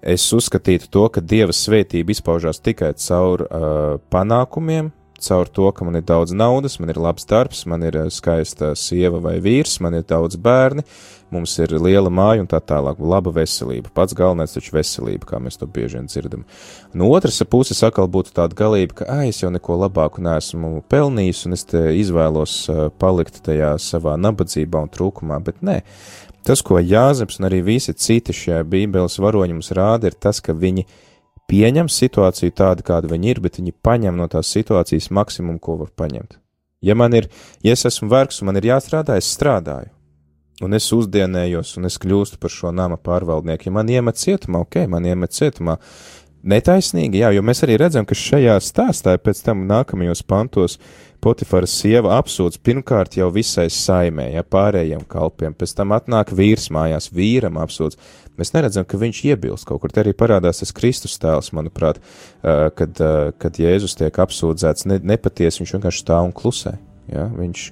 es 0.02 0.26
uzskatītu 0.34 0.90
to, 0.90 1.06
ka 1.14 1.22
Dieva 1.22 1.54
svētība 1.54 2.12
izpaužās 2.12 2.60
tikai 2.60 2.92
caur 2.98 3.46
uh, 3.46 3.96
panākumiem, 4.12 4.90
caur 5.22 5.48
to, 5.48 5.70
ka 5.72 5.86
man 5.86 5.98
ir 5.98 6.04
daudz 6.06 6.34
naudas, 6.36 6.78
man 6.80 6.92
ir 6.92 7.00
labs 7.00 7.26
darbs, 7.28 7.64
man 7.68 7.84
ir 7.86 7.96
skaista 8.12 8.72
sieva 8.78 9.20
vai 9.22 9.38
vīrs, 9.42 9.78
man 9.84 9.98
ir 9.98 10.04
daudz 10.08 10.38
bērni, 10.40 10.84
mums 11.30 11.54
ir 11.62 11.74
liela 11.78 12.10
māja 12.10 12.42
un 12.42 12.48
tā 12.50 12.58
tālāk, 12.60 12.98
laba 12.98 13.32
veselība. 13.34 13.92
Pats 13.94 14.16
galvenais 14.18 14.56
taču 14.56 14.74
veselība, 14.74 15.28
kā 15.30 15.40
mēs 15.42 15.60
to 15.60 15.68
bieži 15.70 15.98
vien 15.98 16.08
dzirdam. 16.10 16.46
No 16.94 17.10
otras 17.14 17.42
puses 17.50 17.82
atkal 17.86 18.08
būtu 18.10 18.34
tāda 18.36 18.56
galība, 18.58 19.02
ka, 19.02 19.10
ai, 19.20 19.28
es 19.30 19.42
jau 19.42 19.52
neko 19.54 19.78
labāku 19.84 20.24
neesmu 20.24 20.80
pelnījis 20.90 21.44
un 21.46 21.58
es 21.58 21.68
te 21.70 21.84
izvēlos 22.00 22.56
palikt 23.02 23.42
tajā 23.46 23.76
savā 23.82 24.16
nabadzībā 24.18 24.82
un 24.86 24.90
trūkumā, 24.90 25.38
bet 25.46 25.62
nē. 25.66 25.80
Tas, 26.46 26.62
ko 26.64 26.80
Jāzeps 26.80 27.36
un 27.38 27.50
arī 27.50 27.60
visi 27.60 27.92
citi 27.92 28.32
šajā 28.32 28.64
bībeles 28.64 29.18
varoņi 29.20 29.58
mums 29.58 29.74
rāda, 29.76 30.08
ir 30.08 30.16
tas, 30.16 30.40
ka 30.40 30.54
viņi 30.56 30.86
pieņem 31.50 31.90
situāciju 31.90 32.54
tādu, 32.56 32.84
kāda 32.86 33.10
viņi 33.10 33.34
ir, 33.34 33.40
bet 33.42 33.58
viņi 33.58 33.74
paņem 33.82 34.16
no 34.16 34.28
tās 34.30 34.52
situācijas 34.54 35.10
maksimumu, 35.14 35.58
ko 35.62 35.80
var 35.82 35.90
paņemt. 35.98 36.38
Ja 36.80 36.96
man 36.96 37.12
ir, 37.16 37.28
ja 37.64 37.74
es 37.76 37.84
esmu 37.84 38.08
vergs 38.08 38.40
un 38.40 38.48
man 38.48 38.60
ir 38.60 38.70
jāstrādā, 38.70 39.18
es 39.20 39.28
strādāju. 39.34 39.90
Un 40.64 40.76
es 40.76 40.86
uzdienējos, 40.92 41.74
un 41.80 41.88
es 41.88 41.96
kļūstu 42.00 42.36
par 42.40 42.52
šo 42.52 42.70
nama 42.72 42.98
pārvaldnieku. 43.00 43.68
Ja 43.68 43.74
man 43.78 43.88
iemet 43.88 44.20
cietumā, 44.20 44.60
ok, 44.66 44.82
man 44.92 45.06
iemet 45.08 45.32
cietumā, 45.32 45.78
netaisnīgi, 46.52 47.22
jā, 47.22 47.30
jo 47.36 47.44
mēs 47.44 47.64
arī 47.64 47.78
redzam, 47.80 48.04
ka 48.08 48.16
šajā 48.16 48.58
stāstā 48.64 49.16
pēc 49.20 49.40
tam 49.44 49.64
nākamajos 49.68 50.24
pantos 50.28 50.78
Potifara 51.20 51.68
sieva 51.68 52.14
apsūdz 52.16 52.56
pirmkārt 52.64 53.18
jau 53.18 53.26
visai 53.34 53.66
saimē, 53.68 54.30
ja 54.32 54.40
pārējiem 54.40 55.02
kalpiem, 55.08 55.52
pēc 55.52 55.74
tam 55.76 55.92
atnāk 55.92 56.32
vīrs 56.32 56.70
mājās, 56.72 57.10
vīram 57.12 57.60
apsūdz. 57.60 57.98
Mēs 58.40 58.54
neredzam, 58.54 58.86
ka 58.88 59.00
viņš 59.00 59.22
iebilst 59.28 59.68
kaut 59.68 59.82
kur. 59.82 59.92
Te 59.92 60.00
arī 60.00 60.14
parādās 60.16 60.62
tas 60.62 60.72
Kristus 60.76 61.18
tēls, 61.20 61.52
manuprāt, 61.56 62.00
kad, 62.40 63.02
kad 63.42 63.60
Jēzus 63.60 63.98
tiek 64.00 64.16
apsūdzēts 64.24 64.88
ne, 64.88 65.00
nepatiesi, 65.12 65.60
viņš 65.60 65.76
vienkārši 65.76 66.04
stāv 66.06 66.30
un 66.30 66.34
klusē. 66.36 66.78
Ja? 67.12 67.26
Viņš, 67.36 67.66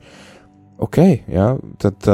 ok, 0.84 1.00
ja? 1.32 1.50
tad 1.80 2.08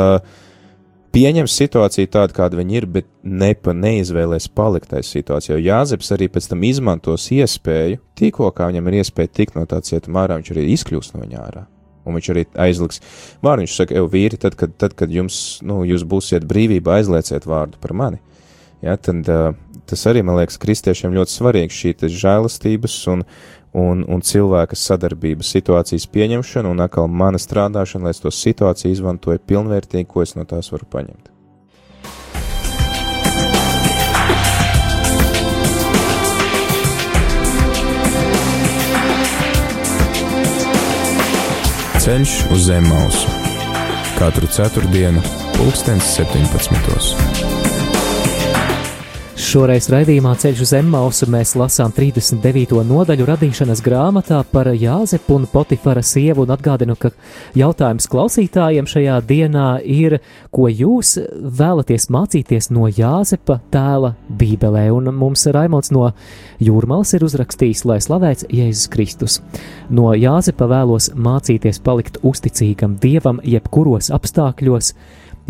pieņem 1.14 1.50
situāciju 1.50 2.10
tādu, 2.14 2.36
kāda 2.36 2.58
viņa 2.58 2.78
ir, 2.78 2.88
bet 3.00 3.10
nepa, 3.22 3.74
neizvēlēs 3.76 4.48
palikt 4.54 4.90
tajā 4.92 5.06
situācijā. 5.10 5.58
Jo 5.58 5.74
Jāzeps 5.74 6.10
arī 6.14 6.30
pēc 6.32 6.50
tam 6.50 6.64
izmantos 6.66 7.28
iespēju, 7.34 8.02
tikko 8.18 8.50
kā 8.56 8.70
viņam 8.70 8.90
ir 8.90 9.00
iespēja 9.02 9.34
tikt 9.40 9.58
no 9.58 9.66
tā 9.70 9.82
cietuma 9.86 10.24
ārā, 10.24 10.40
viņš 10.40 10.54
arī 10.54 10.68
izkļūst 10.74 11.14
no 11.14 11.22
viņa 11.24 11.42
ārā. 11.44 11.64
Un 12.04 12.18
viņš 12.18 12.30
arī 12.34 12.44
aizliks 12.66 13.00
vārdu. 13.44 13.64
Viņš 13.64 13.76
saka, 13.78 13.96
ej, 13.96 14.06
vīri, 14.12 14.38
tad, 14.40 14.58
kad, 14.60 14.74
tad, 14.80 14.92
kad 14.98 15.12
jums, 15.12 15.62
nu, 15.64 15.80
jūs 15.88 16.04
būsiet 16.08 16.44
brīvībā, 16.48 16.98
aizlieciet 16.98 17.46
vārdu 17.48 17.80
par 17.80 17.94
mani. 17.96 18.20
Ja, 18.84 18.98
tad, 19.00 19.24
uh, 19.32 19.54
tas 19.88 20.02
arī, 20.10 20.20
man 20.20 20.36
liekas, 20.36 20.58
kristiešiem 20.60 21.14
ļoti 21.16 21.32
svarīgi 21.32 21.72
šī 21.78 21.92
žēlastības 22.12 22.96
un, 23.14 23.22
un, 23.72 24.02
un 24.04 24.20
cilvēka 24.20 24.76
sadarbības 24.76 25.54
situācijas 25.56 26.04
pieņemšana 26.12 26.68
un 26.68 26.84
atkal 26.84 27.08
mana 27.08 27.40
strādāšana, 27.40 28.10
lai 28.10 28.12
es 28.12 28.20
to 28.20 28.28
situāciju 28.28 28.92
izmantoju 28.92 29.40
pilnvērtīgi, 29.48 30.08
ko 30.10 30.26
es 30.26 30.36
no 30.36 30.44
tās 30.44 30.68
varu 30.74 30.84
paņemt. 30.92 31.32
Ceļš 42.04 42.32
uz 42.52 42.66
zem 42.68 42.84
mausu 42.92 43.32
katru 44.20 44.46
ceturtdienu, 44.52 45.24
pulkstens 45.56 46.12
17. 46.20 47.63
Šoreiz 49.44 49.90
raidījumā 49.92 50.30
Ceļš 50.40 50.60
uz 50.64 50.70
Emmausu 50.78 51.26
mēs 51.28 51.50
lasām 51.58 51.92
39. 51.92 52.78
nodaļu 52.88 53.26
radīšanas 53.28 53.82
grāmatā 53.84 54.38
par 54.48 54.70
Jāzepu 54.72 55.34
un 55.36 55.44
Potifara 55.50 56.00
sievu 56.06 56.46
un 56.46 56.52
atgādinu, 56.54 56.94
ka 56.96 57.10
jautājums 57.58 58.08
klausītājiem 58.08 58.88
šajā 58.88 59.18
dienā 59.28 59.66
ir, 59.84 60.16
ko 60.54 60.70
jūs 60.72 61.18
vēlaties 61.60 62.08
mācīties 62.14 62.70
no 62.72 62.88
Jāzepa 62.88 63.58
tēla 63.74 64.14
Bībelē, 64.30 64.86
un 64.96 65.12
mums 65.12 65.44
Raimons 65.52 65.92
no 65.92 66.06
Jūrmals 66.64 67.12
ir 67.18 67.26
uzrakstījis, 67.28 67.84
lai 67.90 67.98
slavēts 68.00 68.48
Jēzus 68.48 68.88
Kristus. 68.94 69.42
No 69.92 70.14
Jāzepa 70.16 70.70
vēlos 70.72 71.10
mācīties 71.12 71.82
palikt 71.84 72.16
uzticīgam 72.24 72.96
Dievam 73.02 73.44
jebkuros 73.44 74.08
apstākļos, 74.14 74.94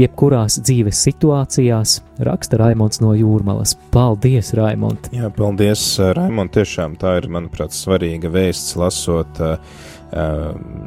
jebkurās 0.01 0.59
dzīves 0.63 1.01
situācijās, 1.07 1.99
raksta 2.27 2.59
Raimons 2.61 3.01
no 3.03 3.15
Jūrmalas. 3.17 3.77
Paldies, 3.95 4.53
Raimond! 4.59 5.11
Jā, 5.15 5.31
paldies, 5.35 5.83
Raimond! 6.17 6.55
Tiešām 6.55 6.97
tā 7.01 7.19
ir, 7.21 7.29
manuprāt, 7.33 7.75
svarīga 7.77 8.31
vēsts 8.35 8.75
lasot 8.81 9.43
uh, 9.43 9.59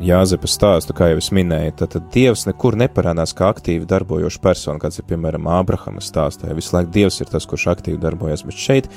Jāzepa 0.03 0.47
stāstu, 0.47 0.95
kā 0.95 1.11
jau 1.11 1.21
es 1.21 1.31
minēju. 1.35 1.77
Tad, 1.81 1.93
tad 1.95 2.09
Dievs 2.13 2.45
nekur 2.47 2.77
neparādās 2.79 3.35
kā 3.35 3.51
aktīvi 3.51 3.87
darbojoša 3.89 4.43
persona, 4.43 4.81
kāds 4.83 4.99
ir 5.01 5.07
piemēram 5.09 5.49
Ābrahama 5.51 6.03
stāstā. 6.03 6.51
Visu 6.55 6.75
laiku 6.75 6.93
Dievs 6.95 7.19
ir 7.23 7.31
tas, 7.31 7.47
kurš 7.47 7.69
aktīvi 7.75 7.99
darbojas, 8.03 8.45
bet 8.47 8.59
šeit 8.59 8.91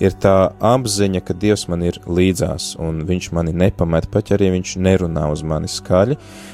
ir 0.00 0.16
tā 0.20 0.52
apziņa, 0.64 1.20
ka 1.24 1.36
Dievs 1.36 1.66
man 1.68 1.84
ir 1.84 2.00
līdzās 2.08 2.74
un 2.80 3.02
viņš 3.08 3.32
mani 3.36 3.52
nepamet, 3.56 4.08
pat 4.12 4.32
ja 4.32 4.40
arī 4.40 4.54
viņš 4.56 4.78
nerunā 4.80 5.26
uz 5.32 5.44
mani 5.44 5.68
skaļi. 5.68 6.16
Uh, 6.16 6.49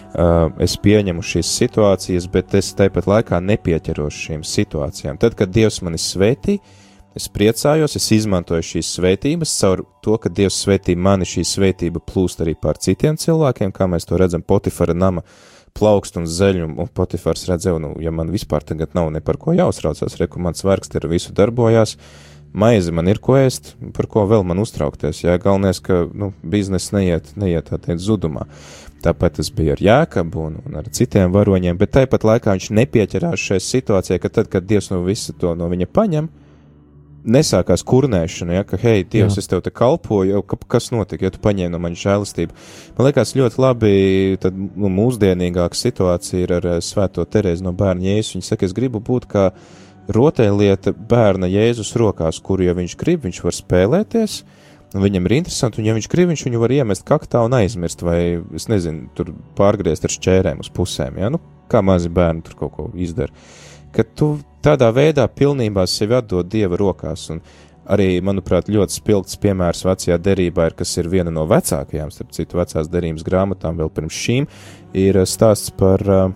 es 0.62 0.76
pieņemu 0.82 1.24
šīs 1.24 1.52
situācijas, 1.60 2.28
bet 2.32 2.54
es 2.58 2.72
tāpat 2.76 3.08
laikā 3.10 3.40
nepieķeros 3.42 4.18
šīm 4.26 4.44
situācijām. 4.46 5.18
Tad, 5.20 5.36
kad 5.38 5.52
Dievs 5.52 5.80
mani 5.84 5.98
svētī, 6.00 6.58
es 7.16 7.28
priecājos, 7.32 7.96
es 7.98 8.06
izmantoju 8.16 8.64
šīs 8.74 8.92
svētības, 8.98 9.56
caur 9.60 9.84
to, 10.04 10.16
ka 10.22 10.32
Dievs 10.32 10.60
svētī 10.64 10.96
mani, 10.96 11.28
šī 11.28 11.44
svētība 11.48 12.02
plūst 12.04 12.44
arī 12.44 12.56
pār 12.60 12.80
citiem 12.80 13.18
cilvēkiem, 13.20 13.74
kā 13.74 13.88
mēs 13.90 14.08
to 14.08 14.20
redzam 14.20 14.44
Potifara 14.46 14.94
nama 14.94 15.24
plaukst 15.76 16.16
un 16.16 16.24
zeļ, 16.24 16.62
un 16.68 16.88
Potifars 16.88 17.48
redzēja, 17.50 17.80
nu, 17.82 17.92
ja 18.00 18.12
man 18.14 18.32
vispār 18.32 18.64
tagad 18.64 18.96
nav 18.96 19.10
ne 19.12 19.20
par 19.20 19.36
ko 19.36 19.52
jāuztraucās, 19.56 20.16
reku 20.22 20.40
mans 20.40 20.64
vergs 20.64 20.94
ar 20.96 21.08
visu 21.10 21.36
darbojās, 21.36 21.96
uh, 21.96 22.25
maizi 22.52 22.94
man 22.94 23.08
ir 23.10 23.20
ko 23.22 23.36
ēst, 23.40 23.74
par 23.96 24.08
ko 24.10 24.26
vēl 24.28 24.44
man 24.46 24.62
uztraukties. 24.62 25.24
Jā, 25.24 25.36
galvenais, 25.42 25.80
ka 25.82 26.04
nu, 26.12 26.32
biznesa 26.42 26.98
neiet, 26.98 27.32
neiet 27.36 27.70
tā 27.70 27.80
teikt 27.82 28.04
zudumā. 28.04 28.46
Tāpēc 29.04 29.38
tas 29.38 29.52
bija 29.54 29.76
ar 29.76 29.82
Jēkabu 29.82 30.46
un, 30.48 30.56
un 30.66 30.80
ar 30.80 30.88
citiem 30.94 31.34
varoņiem, 31.34 31.76
bet 31.78 31.92
tāpat 31.94 32.24
laikā 32.26 32.56
viņš 32.56 32.72
nepieķerās 32.78 33.44
šai 33.50 33.60
situācijai, 33.62 34.18
ka 34.22 34.32
tad, 34.32 34.50
kad 34.52 34.66
Dievs 34.66 34.90
no 34.90 35.02
visu 35.06 35.36
to 35.36 35.52
no 35.58 35.68
viņa 35.70 35.88
paņem, 35.92 36.30
nesākās 37.26 37.82
kurnēšana, 37.86 38.60
ja, 38.60 38.64
ka, 38.66 38.78
hei, 38.80 39.04
Dievs, 39.04 39.36
Jā. 39.36 39.42
es 39.42 39.50
tev 39.50 39.62
te 39.64 39.72
kalpoju, 39.74 40.42
ka, 40.46 40.58
kas 40.76 40.90
notika, 40.94 41.26
ja 41.26 41.34
tu 41.34 41.42
paņēmi 41.42 41.74
no 41.74 41.80
manis 41.82 42.02
žēlastību. 42.04 42.54
Man 42.96 43.08
liekas, 43.08 43.34
ļoti 43.38 43.62
labi, 43.62 43.94
tad 44.42 44.56
nu, 44.56 44.90
mūsdienīgāka 44.94 45.78
situācija 45.78 46.44
ir 46.44 46.54
ar 46.60 46.70
eh, 46.76 46.78
Svēto 46.84 47.26
Terēzi 47.26 47.66
no 47.66 47.74
bērna 47.76 48.06
Jēzus. 48.06 48.36
Viņa 48.36 48.50
saka, 48.50 48.68
es 48.68 48.76
gribu 48.76 49.02
būt 49.04 49.26
kā 49.30 49.48
rotaļlieta 50.12 50.92
bērna 51.08 51.48
Jēzus 51.50 51.94
rokās, 51.98 52.38
kuru, 52.44 52.66
ja 52.68 52.76
viņš 52.76 52.96
grib, 53.00 53.24
viņš 53.26 53.42
var 53.44 53.56
spēlēties, 53.56 54.38
viņam 54.96 55.28
ir 55.28 55.36
interesanti, 55.40 55.82
un 55.82 55.88
ja 55.88 55.96
viņš 55.96 56.08
grib, 56.12 56.30
viņš 56.30 56.46
viņu 56.46 56.62
var 56.62 56.74
iemest 56.76 57.06
kaktā 57.08 57.42
un 57.46 57.56
aizmirst, 57.58 58.04
vai, 58.06 58.20
es 58.56 58.68
nezinu, 58.72 59.10
tur 59.18 59.34
pārgriezt 59.58 60.06
ar 60.06 60.14
šķērēm 60.14 60.62
uz 60.62 60.70
pusēm, 60.74 61.18
ja, 61.20 61.30
nu, 61.32 61.42
kā 61.70 61.82
mazi 61.84 62.12
bērni 62.12 62.44
tur 62.46 62.58
kaut 62.60 62.76
ko 62.76 62.88
izdara. 62.94 63.34
Ka 63.94 64.04
tu 64.04 64.36
tādā 64.64 64.90
veidā 64.94 65.26
pilnībā 65.32 65.86
sevi 65.88 66.18
atdod 66.18 66.48
Dieva 66.52 66.78
rokās, 66.78 67.28
un 67.32 67.42
arī, 67.90 68.16
manuprāt, 68.24 68.70
ļoti 68.72 68.98
spilgts 68.98 69.38
piemērs 69.42 69.84
vecajā 69.86 70.18
derībā 70.22 70.70
ir, 70.70 70.76
kas 70.78 70.96
ir 71.00 71.10
viena 71.10 71.32
no 71.32 71.46
vecākajām, 71.50 72.10
starp 72.14 72.34
citu, 72.36 72.58
vecās 72.60 72.90
derības 72.92 73.24
grāmatām 73.26 73.78
vēl 73.80 73.92
pirms 73.94 74.18
šīm, 74.26 74.48
ir 74.96 75.22
stāsts 75.26 75.72
par 75.74 76.02
uh, 76.06 76.26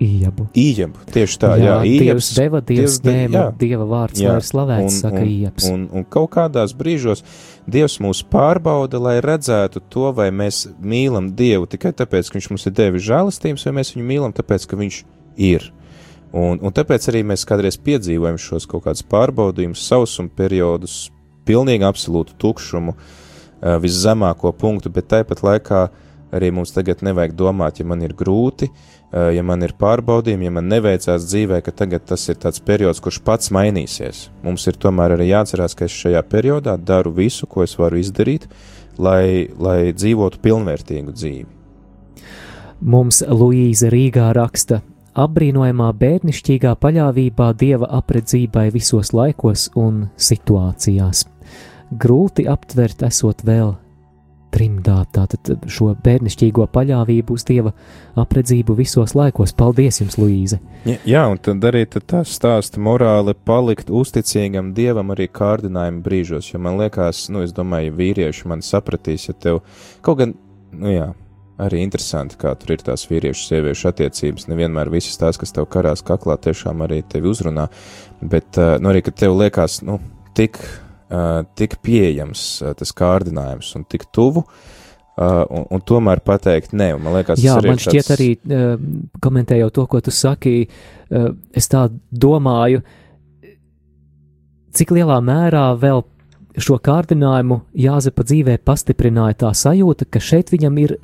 Iebu. 0.00 0.46
Iebu, 0.56 1.02
tieši 1.12 1.36
tā, 1.36 1.48
jā, 1.60 1.74
jā 1.84 2.00
Dievs 2.00 2.30
deva, 2.32 2.62
Dievs, 2.64 2.94
Dievs 3.04 3.04
ņēma, 3.04 3.34
jā, 3.36 3.42
Dieva 3.60 3.84
vārds, 3.84 4.20
jā, 4.22 4.32
lai 4.32 4.44
slavēts, 4.48 4.94
un, 4.94 4.96
saka 4.96 5.20
Iebs. 5.28 5.66
Un, 5.68 5.82
un, 5.82 5.88
un 6.00 6.06
kaut 6.08 6.30
kādās 6.32 6.72
brīžos 6.76 7.20
Dievs 7.68 7.98
mūs 8.00 8.22
pārbauda, 8.32 8.96
lai 8.96 9.18
redzētu 9.20 9.82
to, 9.92 10.06
vai 10.16 10.30
mēs 10.32 10.62
mīlam 10.80 11.28
Dievu 11.36 11.68
tikai 11.68 11.92
tāpēc, 11.98 12.30
ka 12.30 12.38
Viņš 12.38 12.48
mums 12.48 12.64
ir 12.64 12.76
devis 12.78 13.04
žēlastības, 13.10 13.66
vai 13.68 13.74
mēs 13.76 13.92
viņu 13.92 14.06
mīlam 14.08 14.32
tāpēc, 14.32 14.64
ka 14.70 14.78
Viņš 14.80 15.00
ir. 15.36 15.66
Un, 16.32 16.62
un 16.64 16.72
tāpēc 16.72 17.10
arī 17.12 17.20
mēs 17.28 17.44
kādreiz 17.44 17.76
piedzīvojam 17.84 18.38
šos 18.40 18.64
kaut 18.70 18.86
kādus 18.86 19.04
pārbaudījumus, 19.10 19.82
sausuma 19.84 20.32
periodus, 20.32 21.10
pilnīgi 21.44 21.84
absolūtu 21.84 22.38
tukšumu, 22.40 22.96
viszemāko 23.84 24.54
punktu, 24.56 24.88
bet 24.94 25.10
tāpat 25.12 25.44
laikā 25.44 25.90
arī 26.32 26.52
mums 26.54 26.70
tagad 26.72 27.02
nevajag 27.02 27.34
domāt, 27.36 27.82
ja 27.82 27.84
man 27.90 28.06
ir 28.06 28.14
grūti, 28.16 28.70
uh, 28.70 28.99
Eh, 28.99 28.99
ja 29.12 29.42
man 29.46 29.64
ir 29.66 29.74
pārbaudījumi, 29.78 30.46
ja 30.46 30.54
man 30.54 30.68
neveicās 30.70 31.24
dzīvē, 31.26 31.60
ka 31.66 31.74
tagad 31.74 32.04
tas 32.06 32.28
ir 32.30 32.38
tāds 32.42 32.62
periods, 32.62 33.02
kurš 33.02 33.20
pats 33.26 33.50
mainīsies. 33.54 34.28
Mums 34.46 34.66
ir 34.70 34.78
tomēr 34.78 35.16
arī 35.16 35.30
jāatcerās, 35.32 35.74
ka 35.74 35.88
es 35.88 35.96
šajā 35.96 36.22
periodā 36.30 36.76
daru 36.78 37.12
visu, 37.16 37.48
ko 37.50 37.64
es 37.66 37.74
varu 37.78 37.98
izdarīt, 38.00 38.46
lai, 38.98 39.48
lai 39.58 39.90
dzīvotu 39.96 40.40
pilnvērtīgu 40.44 41.16
dzīvi. 41.16 41.48
Mums 42.80 43.20
Luīza 43.26 43.90
Rīgā 43.92 44.30
raksta, 44.36 44.80
apbrīnojamā 45.18 45.90
bērnišķīgā 46.00 46.76
paļāvībā 46.80 47.50
dieva 47.60 47.90
apredzībai 47.98 48.70
visos 48.72 49.12
laikos 49.12 49.68
un 49.76 50.06
situācijās. 50.16 51.26
Grūti 51.90 52.46
aptvert, 52.48 53.02
esot 53.10 53.42
vēl 53.44 53.74
trimdā 54.54 54.98
tātad 55.14 55.66
šo 55.70 55.92
bērnišķīgo 56.04 56.66
paļāvību 56.74 57.36
uz 57.36 57.46
Dieva 57.48 57.72
apredzību 58.20 58.76
visos 58.78 59.14
laikos. 59.18 59.54
Paldies 59.56 60.02
jums, 60.02 60.18
Luīze! 60.20 60.60
Ja, 60.88 60.98
jā, 61.08 61.24
un 61.30 61.40
tad 61.42 61.64
arī 61.68 61.84
tad 61.90 62.06
tā 62.10 62.20
stāsta 62.28 62.82
morāli 62.82 63.34
palikt 63.34 63.90
uzticīgam 63.92 64.74
Dievam 64.76 65.14
arī 65.14 65.28
kārdinājuma 65.32 66.04
brīžos, 66.04 66.52
jo 66.52 66.60
man 66.62 66.80
liekas, 66.80 67.28
nu, 67.32 67.44
es 67.46 67.54
domāju, 67.56 67.96
vīrieši 67.98 68.50
man 68.50 68.64
sapratīs, 68.64 69.28
ja 69.30 69.36
tev 69.36 69.62
kaut 70.04 70.22
gan, 70.22 70.36
nu 70.76 70.94
jā, 70.94 71.10
arī 71.60 71.82
interesanti, 71.84 72.38
kā 72.40 72.52
tur 72.58 72.74
ir 72.74 72.84
tās 72.84 73.06
vīriešu 73.10 73.46
sieviešu 73.46 73.90
attiecības. 73.90 74.48
Nevienmēr 74.50 74.90
visas 74.92 75.18
tās, 75.20 75.38
kas 75.40 75.52
tev 75.56 75.68
karās 75.72 76.04
kaklā, 76.06 76.38
tiešām 76.40 76.86
arī 76.86 77.02
tevi 77.08 77.30
uzrunā, 77.30 77.68
bet, 78.20 78.56
nu, 78.56 78.92
arī, 78.92 79.04
kad 79.06 79.18
tev 79.20 79.36
liekas, 79.38 79.80
nu, 79.86 79.98
tik 80.38 80.60
tik 81.58 81.78
pieejams 81.84 82.44
uh, 82.62 82.74
tas 82.78 82.94
kārdinājums 82.96 83.74
un 83.78 83.86
tik 83.90 84.06
tuvu. 84.14 84.44
Uh, 85.20 85.42
un, 85.52 85.66
un 85.74 85.82
tomēr 85.84 86.22
pateikt, 86.24 86.72
nē, 86.72 86.94
man 87.02 87.18
liekas, 87.18 87.42
Jā, 87.44 87.58
man 87.60 87.80
šķiet 87.82 88.06
tāds... 88.06 88.14
arī, 88.14 88.28
uh, 88.40 89.18
komentējot 89.20 89.74
to, 89.76 89.84
ko 89.90 90.00
tu 90.00 90.14
saki, 90.14 90.54
uh, 90.64 91.26
es 91.52 91.68
tā 91.68 91.82
domāju, 92.08 92.80
cik 94.72 94.94
lielā 94.96 95.18
mērā 95.20 95.66
vēl 95.82 96.00
šo 96.60 96.78
kārdinājumu 96.82 97.60
Jāzepa 97.78 98.24
dzīvē 98.26 98.56
pastiprināja 98.64 99.42
tā 99.44 99.52
sajūta, 99.56 100.08
ka 100.08 100.22
šeit 100.24 100.54
viņam 100.54 100.80
ir 100.86 100.96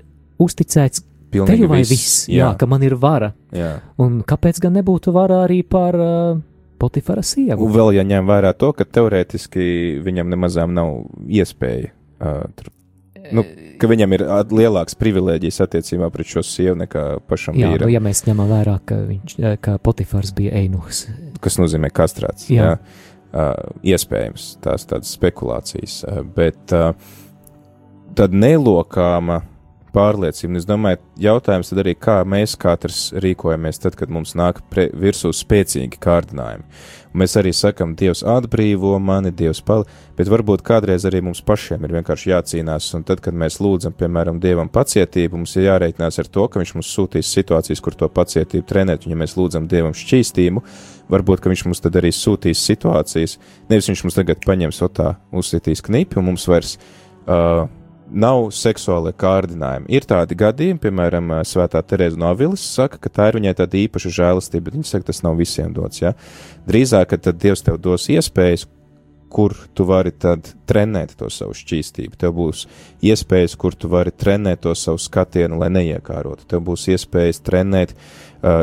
uzticēts 0.42 1.04
Pilnīgi 1.34 1.52
teju 1.52 1.70
vai 1.70 1.82
viss, 1.82 1.92
viss, 1.92 2.18
jā. 2.30 2.46
jā, 2.46 2.50
ka 2.59 2.68
man 2.70 2.84
ir 2.86 2.96
vara. 3.00 3.32
jā. 3.54 3.74
Un 4.02 4.20
kāpēc 4.26 4.61
gan 4.62 4.78
nebūtu 4.78 5.12
vara 5.14 5.42
arī 5.44 5.61
par 5.66 5.98
uh, 5.98 6.38
Potifara 6.78 7.24
sievu? 7.26 7.66
Un 7.66 7.74
vēl 7.74 7.94
jāņem 7.98 8.28
vērā 8.28 8.52
to, 8.58 8.72
ka 8.76 8.86
teorētiski 8.88 9.66
viņam 10.04 10.32
nemazām 10.32 10.74
nav 10.76 11.02
iespēja. 11.26 11.92
Uh, 12.16 12.44
tur, 12.56 12.70
nu, 13.36 13.44
ka 13.80 13.90
viņam 13.90 14.16
ir 14.16 14.24
lielāks 14.52 14.96
privilēģijas 15.00 15.62
attiecībā 15.66 16.10
pret 16.14 16.30
šo 16.30 16.44
sievu 16.46 16.76
nekā 16.84 17.04
pašam 17.28 17.58
Jā, 17.58 17.72
nu, 17.72 17.76
vīram, 17.76 17.92
ja 17.96 18.02
mēs 18.04 18.24
ņemam 18.28 18.52
vērā, 18.52 18.78
ka, 18.88 19.00
viņš, 19.08 19.36
ka 19.64 19.76
Potifars 19.82 20.32
bija 20.36 20.54
einuhs. 20.62 21.06
kas 21.44 21.60
nozīmē 21.60 21.92
kastrāts. 21.94 22.48
Jā. 22.52 22.76
Jā. 22.76 23.04
Uh, 23.36 23.52
iespējams, 23.84 24.54
tās 24.64 24.86
tādas 24.88 25.10
spekulācijas, 25.12 25.98
uh, 26.06 26.22
bet 26.36 26.72
uh, 26.72 26.94
tāda 28.16 28.38
nelokāma 28.38 29.42
pārliecība. 29.42 29.55
Un 30.49 30.59
Es 30.59 30.66
domāju, 30.68 30.99
jautājums 31.20 31.70
tad 31.70 31.80
arī, 31.80 31.95
kā 31.97 32.18
mēs 32.28 32.57
katrs 32.61 33.12
rīkojamies 33.22 33.80
tad, 33.80 33.97
kad 33.97 34.11
mums 34.12 34.34
nāk 34.37 34.61
pre, 34.70 34.89
virsū 34.93 35.32
spēcīgi 35.32 36.01
kārdinājumi. 36.03 36.66
Un 37.16 37.22
mēs 37.22 37.37
arī 37.41 37.53
sakam, 37.57 37.95
Dievs 37.97 38.20
atbrīvo 38.28 38.99
mani, 39.01 39.30
Dievs 39.32 39.62
pali, 39.64 39.87
bet 40.18 40.28
varbūt 40.28 40.61
kādreiz 40.66 41.07
arī 41.09 41.22
mums 41.24 41.41
pašiem 41.41 41.87
ir 41.87 41.95
vienkārši 41.97 42.28
jācīnās, 42.28 42.91
un 42.99 43.07
tad, 43.09 43.22
kad 43.24 43.32
mēs 43.32 43.57
lūdzam, 43.64 43.95
piemēram, 43.97 44.37
Dievam 44.43 44.68
pacietību, 44.68 45.41
mums 45.41 45.57
ir 45.57 45.70
jārēķinās 45.70 46.20
ar 46.20 46.28
to, 46.28 46.45
ka 46.49 46.61
Viņš 46.61 46.74
mums 46.76 46.93
sūtīs 46.93 47.32
situācijas, 47.32 47.80
kur 47.80 47.97
to 47.97 48.11
pacietību 48.12 48.66
trenēt, 48.68 49.07
un 49.07 49.14
ja 49.14 49.20
mēs 49.22 49.37
lūdzam 49.39 49.64
Dievam 49.70 49.97
šķīstību, 49.97 50.64
varbūt, 51.12 51.41
viņš 51.55 51.64
mums 51.70 51.80
tad 51.80 51.97
arī 51.97 52.12
sūtīs 52.12 52.66
situācijas, 52.68 53.39
nevis 53.70 53.89
viņš 53.89 54.05
mums 54.05 54.20
tagad 54.20 54.45
paņems 54.45 54.84
otā, 54.84 55.14
uzsitīs 55.32 55.84
knipi, 55.89 56.20
un 56.20 56.32
mums 56.32 56.45
vairs 56.51 56.76
uh, 56.76 57.64
nav 58.11 58.50
seksuālie 58.54 59.12
kārdinājumi. 59.18 59.90
Ir 59.92 60.07
tādi 60.09 60.38
gadījumi, 60.38 60.80
piemēram, 60.82 61.34
Svētā 61.46 61.82
Terēza 61.82 62.20
no 62.20 62.30
Avilas 62.30 62.64
saka, 62.64 63.00
ka 63.02 63.12
tā 63.12 63.30
ir 63.30 63.40
viņai 63.40 63.57
tāda 63.59 63.80
īpaša 63.82 64.14
žēlastība, 64.20 64.68
bet 64.68 64.78
viņa 64.78 64.90
saka, 64.92 65.09
tas 65.11 65.22
nav 65.26 65.38
visiem 65.40 65.74
dots. 65.76 66.02
Ja? 66.02 66.14
Drīzāk, 66.68 67.11
ka 67.12 67.20
tad 67.28 67.40
Dievs 67.42 67.64
tev 67.66 67.80
dos 67.82 68.09
iespējas, 68.12 68.66
kur 69.36 69.52
tu 69.74 69.84
vari 69.84 70.12
tad 70.14 70.46
trenēt 70.70 71.16
to 71.18 71.28
savu 71.32 71.57
šķīstību. 71.59 72.14
Tev 72.20 72.36
būs 72.36 72.62
iespējas, 73.04 73.57
kur 73.59 73.74
tu 73.74 73.90
vari 73.92 74.14
trenēt 74.14 74.62
to 74.64 74.74
savu 74.78 75.00
skatienu, 75.02 75.59
lai 75.61 75.68
neiekārotu. 75.74 76.46
Tev 76.48 76.62
būs 76.68 76.86
iespējas 76.94 77.42
trenēt 77.44 77.96
uh, 77.96 78.62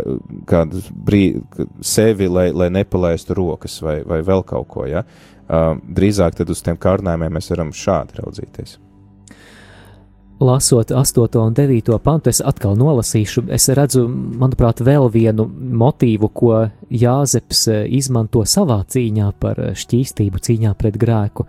kādu 0.49 0.81
brīdi 0.93 1.67
sevi, 1.83 2.31
lai, 2.31 2.47
lai 2.55 2.71
nepalaistu 2.73 3.37
rokas 3.37 3.81
vai, 3.83 3.99
vai 4.07 4.23
vēl 4.25 4.45
kaut 4.47 4.71
ko. 4.71 4.87
Ja? 4.89 5.03
Uh, 5.43 5.75
drīzāk 5.83 6.39
tad 6.39 6.49
uz 6.49 6.63
tiem 6.63 6.79
kārdinājumiem 6.79 7.37
mēs 7.37 7.51
varam 7.51 7.75
šādi 7.75 8.23
raudzīties. 8.23 8.79
Lasot 10.43 10.91
8. 10.91 11.37
un 11.39 11.53
9. 11.53 11.99
pantu, 12.03 12.27
es 12.29 12.41
atkal 12.43 12.75
nolasīšu. 12.75 13.45
Es 13.55 13.69
redzu, 13.71 14.01
manuprāt, 14.11 14.81
vēl 14.83 15.07
vienu 15.13 15.45
motīvu, 15.47 16.27
ko 16.35 16.57
Jāzeps 16.91 17.61
eh, 17.71 17.85
izmanto 17.87 18.43
savā 18.43 18.81
cīņā 18.83 19.29
par 19.39 19.61
eh, 19.63 19.71
šķīstību, 19.79 20.41
cīņā 20.43 20.73
pret 20.75 20.97
grēku. 20.99 21.47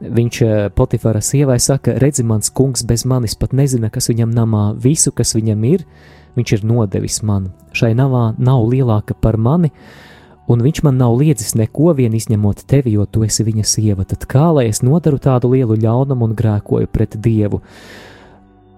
Viņš 0.00 0.40
eh, 0.46 0.54
Potifara 0.72 1.20
sievai 1.20 1.58
saka, 1.60 1.98
redzi, 2.00 2.24
mans 2.24 2.48
kungs 2.56 2.86
bez 2.88 3.04
manis 3.04 3.36
pat 3.36 3.52
nezina, 3.52 3.92
kas 3.92 4.08
viņam 4.08 4.32
namā, 4.32 4.64
visu, 4.80 5.12
kas 5.12 5.36
viņam 5.36 5.68
ir, 5.68 5.84
viņš 6.40 6.56
ir 6.56 6.66
nodevis 6.72 7.20
man. 7.20 7.50
Šai 7.76 7.92
navā 7.98 8.30
nav 8.40 8.64
lielāka 8.64 9.12
par 9.12 9.36
mani, 9.36 9.74
un 10.48 10.62
viņš 10.62 10.82
man 10.86 10.98
nav 11.00 11.16
liedzis 11.18 11.56
neko 11.58 11.94
vien 11.98 12.14
izņemot 12.14 12.64
tevi, 12.70 12.94
jo 12.96 13.06
tu 13.06 13.24
esi 13.26 13.46
viņa 13.46 13.64
sieva. 13.66 14.06
Tad 14.08 14.26
kā 14.30 14.48
lai 14.54 14.68
es 14.70 14.82
nodaru 14.86 15.18
tādu 15.22 15.52
lielu 15.54 15.78
ļaunumu 15.82 16.28
un 16.28 16.36
grēkoju 16.38 16.90
pret 16.92 17.18
Dievu? 17.22 17.62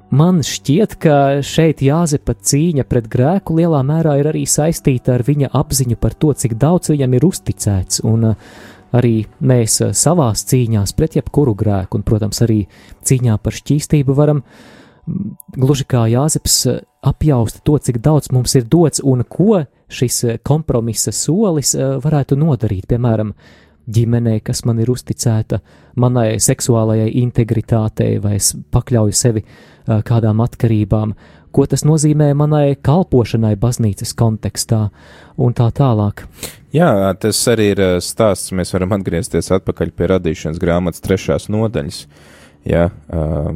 Man 0.09 0.41
šķiet, 0.41 0.95
ka 1.05 1.14
šeit 1.45 1.83
Jāzepa 1.85 2.33
cīņa 2.33 2.87
pret 2.89 3.11
grēku 3.12 3.59
lielā 3.59 3.83
mērā 3.85 4.14
ir 4.16 4.31
arī 4.31 4.47
saistīta 4.49 5.19
ar 5.19 5.25
viņa 5.27 5.51
apziņu 5.53 5.99
par 6.01 6.16
to, 6.16 6.33
cik 6.33 6.57
daudz 6.57 6.89
viņam 6.95 7.16
ir 7.19 7.27
uzticēts, 7.29 8.01
un 8.09 8.31
uh, 8.31 8.55
arī 8.97 9.27
mēs 9.45 9.83
uh, 9.85 9.93
savās 9.93 10.47
cīņās 10.49 10.97
pret 10.97 11.19
jebkuru 11.21 11.53
grēku, 11.61 12.01
un, 12.01 12.07
protams, 12.09 12.41
arī 12.47 12.62
cīņā 13.05 13.37
par 13.45 13.59
šķīstību 13.61 14.16
varam 14.16 14.41
mm, 14.41 15.37
gluži 15.61 15.85
kā 15.93 16.07
Jāzeps 16.09 16.57
uh, 16.73 16.81
apjaust 17.05 17.61
to, 17.69 17.77
cik 17.77 18.01
daudz 18.01 18.33
mums 18.33 18.57
ir 18.57 18.64
dots 18.64 19.05
un 19.05 19.27
ko 19.29 19.66
šis 19.89 20.20
uh, 20.24 20.36
kompromisa 20.43 21.12
solis 21.14 21.74
uh, 21.76 21.97
varētu 22.03 22.39
nodarīt, 22.39 22.86
piemēram, 22.91 23.32
ģimenei, 23.89 24.43
kas 24.45 24.64
man 24.68 24.82
ir 24.82 24.91
uzticēta, 24.93 25.62
manai 26.01 26.36
seksuālajai 26.43 27.09
integritātei, 27.22 28.18
vai 28.20 28.36
es 28.36 28.53
pakļauju 28.72 29.16
sevi 29.16 29.45
uh, 29.45 30.01
kādām 30.05 30.43
atkarībām, 30.45 31.14
ko 31.53 31.64
tas 31.66 31.84
nozīmē 31.89 32.32
manai 32.36 32.76
kalpošanai 32.84 33.55
baznīcas 33.61 34.12
kontekstā 34.18 34.89
un 35.41 35.57
tā 35.57 35.70
tālāk. 35.74 36.26
Jā, 36.74 36.91
tas 37.20 37.41
arī 37.49 37.70
ir 37.72 37.80
stāsts. 38.05 38.53
Mēs 38.53 38.74
varam 38.74 38.93
atgriezties 38.99 39.49
atpakaļ 39.57 39.95
pie 39.97 40.11
radīšanas 40.12 40.61
grāmatas 40.61 41.05
trešās 41.05 41.49
nodaļas. 41.53 42.03
Jā, 42.68 42.91
uh, 43.09 43.55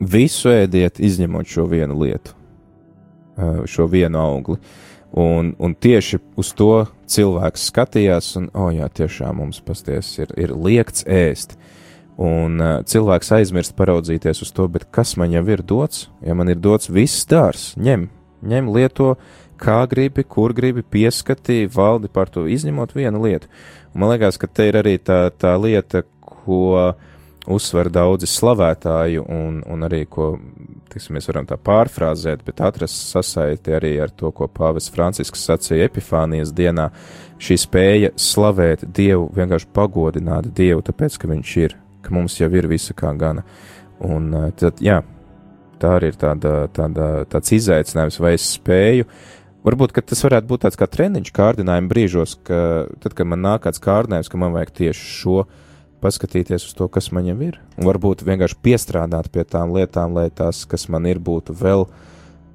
visu 0.00 0.50
ēdiet, 0.50 0.98
izņemot 0.98 1.46
šo 1.46 1.68
vienu 1.70 1.98
lietu, 2.02 2.34
šo 3.66 3.86
vienu 3.90 4.20
augli. 4.20 4.58
Un, 5.18 5.54
un 5.58 5.72
tieši 5.72 6.18
uz 6.36 6.52
to 6.52 6.84
cilvēks 7.08 7.70
skatījās, 7.70 8.34
un, 8.36 8.50
oh, 8.52 8.68
jā, 8.74 8.90
tiešām 8.92 9.40
mums 9.40 9.62
pasties 9.64 10.10
ir, 10.20 10.34
ir 10.36 10.52
liekts 10.52 11.06
ēst. 11.08 11.56
Un 12.18 12.58
uh, 12.58 12.70
cilvēks 12.82 13.30
aizmirst 13.38 13.76
paraudzīties 13.78 14.42
uz 14.42 14.50
to, 14.52 14.66
kas 14.90 15.14
man 15.16 15.32
jau 15.32 15.44
ir 15.48 15.62
dots? 15.62 16.08
Ja 16.20 16.34
man 16.34 16.50
ir 16.50 16.58
dots 16.60 16.90
viss 16.90 17.24
dārs, 17.30 17.70
ņem, 17.78 18.08
ņem 18.42 18.70
lieto, 18.74 19.14
kā 19.58 19.80
gribi, 19.90 20.24
kur 20.26 20.52
gribi, 20.54 20.82
pieskatī, 20.82 21.62
valdi 21.72 22.10
par 22.12 22.30
to, 22.34 22.46
izņemot 22.50 22.94
vienu 22.96 23.22
lietu. 23.22 23.48
Un 23.94 24.02
man 24.02 24.12
liekas, 24.12 24.38
ka 24.38 24.50
te 24.50 24.68
ir 24.68 24.78
arī 24.82 24.98
tā, 24.98 25.28
tā 25.30 25.54
lieta, 25.62 26.04
ko 26.20 26.92
uzsver 27.48 27.88
daudzi 27.92 28.28
slavētāji, 28.28 29.22
un, 29.22 29.62
un 29.66 29.86
arī, 29.86 30.04
ko, 30.10 30.34
tiksim, 30.92 31.16
mēs 31.16 31.28
varam 31.30 31.46
tā 31.48 31.58
pārfrāzēt, 31.60 32.44
bet 32.46 32.62
atrast 32.64 33.10
sasaisti 33.12 33.74
arī 33.76 33.94
ar 34.02 34.12
to, 34.14 34.30
ko 34.34 34.48
Pāvis 34.52 34.90
Francisks 34.92 35.44
sacīja 35.48 35.88
Epifānijas 35.88 36.52
dienā. 36.56 36.88
Šī 37.42 37.58
spēja 37.62 38.12
slavēt 38.18 38.86
Dievu, 38.94 39.28
vienkārši 39.36 39.70
pagodināt 39.76 40.50
Dievu, 40.56 40.82
tāpēc, 40.86 41.20
ka 41.20 41.30
Viņš 41.30 41.54
ir, 41.62 41.76
ka 42.02 42.14
mums 42.14 42.38
jau 42.40 42.50
ir 42.50 42.66
visa 42.70 42.96
kā 42.96 43.12
gana. 43.18 43.44
Un 44.04 44.32
eh, 44.34 44.50
tad, 44.58 44.82
jā, 44.82 45.00
tā 45.82 45.94
arī 45.98 46.12
ir 46.12 46.18
tāda, 46.18 46.54
tāda, 46.74 47.08
tāds 47.30 47.54
izaicinājums, 47.54 48.18
vai 48.22 48.34
es 48.36 48.46
spēju. 48.56 49.08
Varbūt 49.66 49.96
tas 50.06 50.22
varētu 50.24 50.48
būt 50.48 50.64
tāds 50.64 50.78
kā 50.78 50.86
treniņš 50.88 51.32
kārdinājuma 51.34 51.90
brīžos, 51.90 52.36
ka 52.46 52.60
tad, 53.02 53.14
kad 53.18 53.26
man 53.28 53.42
nāk 53.44 53.66
kāds 53.66 53.82
kārdinājums, 53.82 54.30
ka 54.30 54.40
man 54.40 54.54
vajag 54.54 54.74
tieši 54.82 55.08
šo 55.18 55.42
paskatīties 56.02 56.68
uz 56.68 56.76
to, 56.78 56.88
kas 56.92 57.10
man 57.12 57.28
jau 57.28 57.38
ir, 57.44 57.58
un 57.78 57.88
varbūt 57.88 58.24
vienkārši 58.26 58.60
piestrādāt 58.64 59.30
pie 59.34 59.44
tām 59.48 59.74
lietām, 59.76 60.14
lai 60.16 60.28
tās, 60.30 60.64
kas 60.68 60.88
man 60.92 61.06
ir, 61.10 61.20
būtu 61.22 61.56
vēl 61.58 61.86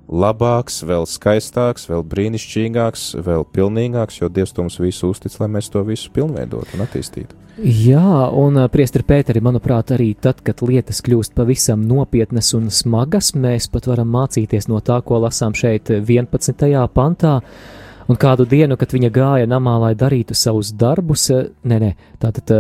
labāks, 0.10 0.82
vēl 0.86 1.08
skaistāks, 1.08 1.88
vēl 1.90 2.04
brīnišķīgāks, 2.12 3.06
vēl 3.24 3.46
pilnīgāks, 3.56 4.20
jo 4.22 4.30
Dievs 4.30 4.54
to 4.54 4.66
mums 4.66 4.80
visu 4.82 5.10
uztic, 5.14 5.36
lai 5.40 5.50
mēs 5.56 5.72
to 5.72 5.84
visu 5.88 6.12
pilnveidotu 6.14 6.78
un 6.78 6.86
attīstītu. 6.86 7.40
Jā, 7.64 8.32
un 8.34 8.58
priesteri 8.74 9.06
Pēteri, 9.06 9.42
manuprāt, 9.46 9.92
arī 9.94 10.10
tad, 10.18 10.42
kad 10.46 10.64
lietas 10.66 11.04
kļūst 11.06 11.36
pavisam 11.38 11.84
nopietnas 11.86 12.50
un 12.58 12.72
smagas, 12.74 13.36
mēs 13.38 13.70
pat 13.70 13.88
varam 13.92 14.10
mācīties 14.16 14.68
no 14.72 14.82
tā, 14.82 14.98
ko 15.06 15.22
lasām 15.22 15.54
šeit 15.54 15.92
11. 15.94 16.66
pantā. 16.94 17.40
Un 18.10 18.18
kādu 18.20 18.44
dienu, 18.50 18.76
kad 18.76 18.92
viņa 18.92 19.12
gāja 19.16 19.48
namā, 19.48 19.78
lai 19.86 19.94
darītu 19.96 20.36
savus 20.36 20.74
darbus, 20.76 21.30
nē, 21.64 21.78
nē, 21.80 21.92
tātad, 22.20 22.52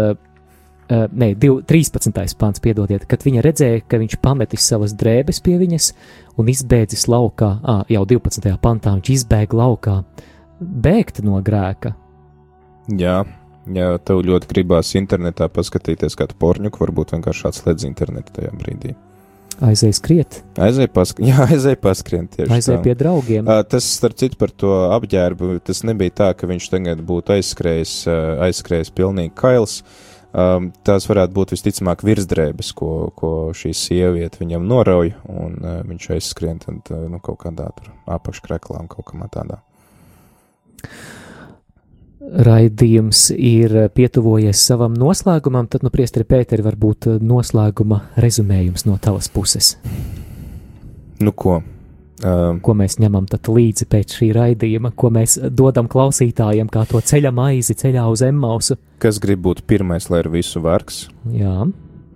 ā, 0.93 1.03
nē, 1.09 1.31
div- 1.41 1.63
13. 1.69 2.35
pants, 2.39 2.61
piedodiet, 2.63 3.07
kad 3.09 3.25
viņa 3.25 3.43
redzēja, 3.45 3.83
ka 3.89 3.99
viņš 4.01 4.17
pametis 4.23 4.67
savas 4.69 4.93
drēbes 4.99 5.41
pie 5.45 5.57
viņas 5.61 5.91
un 6.37 6.51
izbēdzis 6.53 7.07
laukā, 7.11 7.51
ā, 7.63 7.77
jau 7.95 8.03
12. 8.13 8.53
pantā 8.61 8.93
viņš 8.99 9.13
izbēga 9.17 9.59
laukā, 9.63 9.97
bēgt 10.61 11.23
no 11.25 11.39
grēka. 11.43 11.95
Jā, 12.99 13.21
ja 13.73 13.93
tev 14.03 14.21
ļoti 14.27 14.49
gribās 14.51 14.91
internetā 14.99 15.47
paskatīties 15.51 16.17
kādu 16.19 16.35
porņuku, 16.39 16.83
varbūt 16.83 17.15
vienkārši 17.15 17.49
atslēdz 17.49 17.85
internetu 17.87 18.35
tajā 18.39 18.53
brīdī. 18.59 18.93
Aizēja 19.63 19.93
skriet, 19.93 20.39
Aizēj 20.57 20.87
paskrien, 20.91 21.27
jā, 21.31 21.43
aizēj 21.53 21.75
paskrien 21.79 22.25
aizēja 22.41 22.79
tā. 22.79 22.83
pie 22.87 22.95
draugiem. 22.97 23.45
Tas, 23.69 23.85
starp 23.99 24.17
citu, 24.19 24.35
par 24.41 24.49
to 24.49 24.71
apģērbu, 24.95 25.59
tas 25.63 25.83
nebija 25.85 26.15
tā, 26.23 26.29
ka 26.35 26.49
viņš 26.49 26.71
tagad 26.73 27.03
būtu 27.05 27.35
aizskrējis, 27.37 27.93
aizskrējis 28.49 28.91
pilnīgi 28.97 29.35
kails. 29.37 29.83
Um, 30.33 30.71
tās 30.81 31.05
varētu 31.05 31.35
būt 31.35 31.51
visticamāk 31.53 32.01
virsdrēbes, 32.01 32.71
ko, 32.73 33.11
ko 33.13 33.33
šī 33.53 33.69
sieviete 33.77 34.41
viņam 34.41 34.63
norauj, 34.65 35.11
un 35.29 35.59
uh, 35.61 35.81
viņš 35.85 36.07
aizskrien 36.15 36.57
tad, 36.63 36.79
uh, 36.89 37.03
nu, 37.05 37.21
kaut 37.21 37.43
kādā 37.45 37.69
tur 37.77 37.91
apakškreklā 38.15 38.81
un 38.81 38.89
kaut 38.89 39.11
kā 39.11 39.29
tādā. 39.29 39.61
raidījums 42.23 43.27
ir 43.35 43.75
pietuvojies 43.95 44.61
savam 44.67 44.95
noslēgumam, 44.97 45.67
tad, 45.67 45.83
nu, 45.83 45.91
priesteri 45.93 46.27
Pēteri, 46.27 46.65
varbūt 46.65 47.09
noslēguma 47.21 47.99
rezumējums 48.23 48.87
no 48.87 48.97
tavas 49.01 49.29
puses. 49.29 49.75
Nu, 51.19 51.31
ko? 51.35 51.61
Uh, 52.21 52.59
Ko 52.61 52.75
mēs 52.77 52.99
ņemam 53.01 53.25
līdzi 53.25 53.87
pēc 53.89 54.13
šī 54.19 54.27
raidījuma, 54.37 54.91
ko 54.95 55.09
mēs 55.11 55.39
dodam 55.49 55.89
klausītājiem, 55.89 56.69
kā 56.71 56.85
to 56.87 57.01
ceļa 57.01 57.31
maizi 57.33 57.73
ceļā 57.79 58.05
uz 58.11 58.21
Emmausu? 58.21 58.77
kas 59.03 59.19
grib 59.19 59.41
būt 59.43 59.63
pirmais, 59.67 60.07
lai 60.11 60.21
ir 60.23 60.29
visu 60.31 60.61
vargs? 60.63 61.07
Jā, 61.33 61.65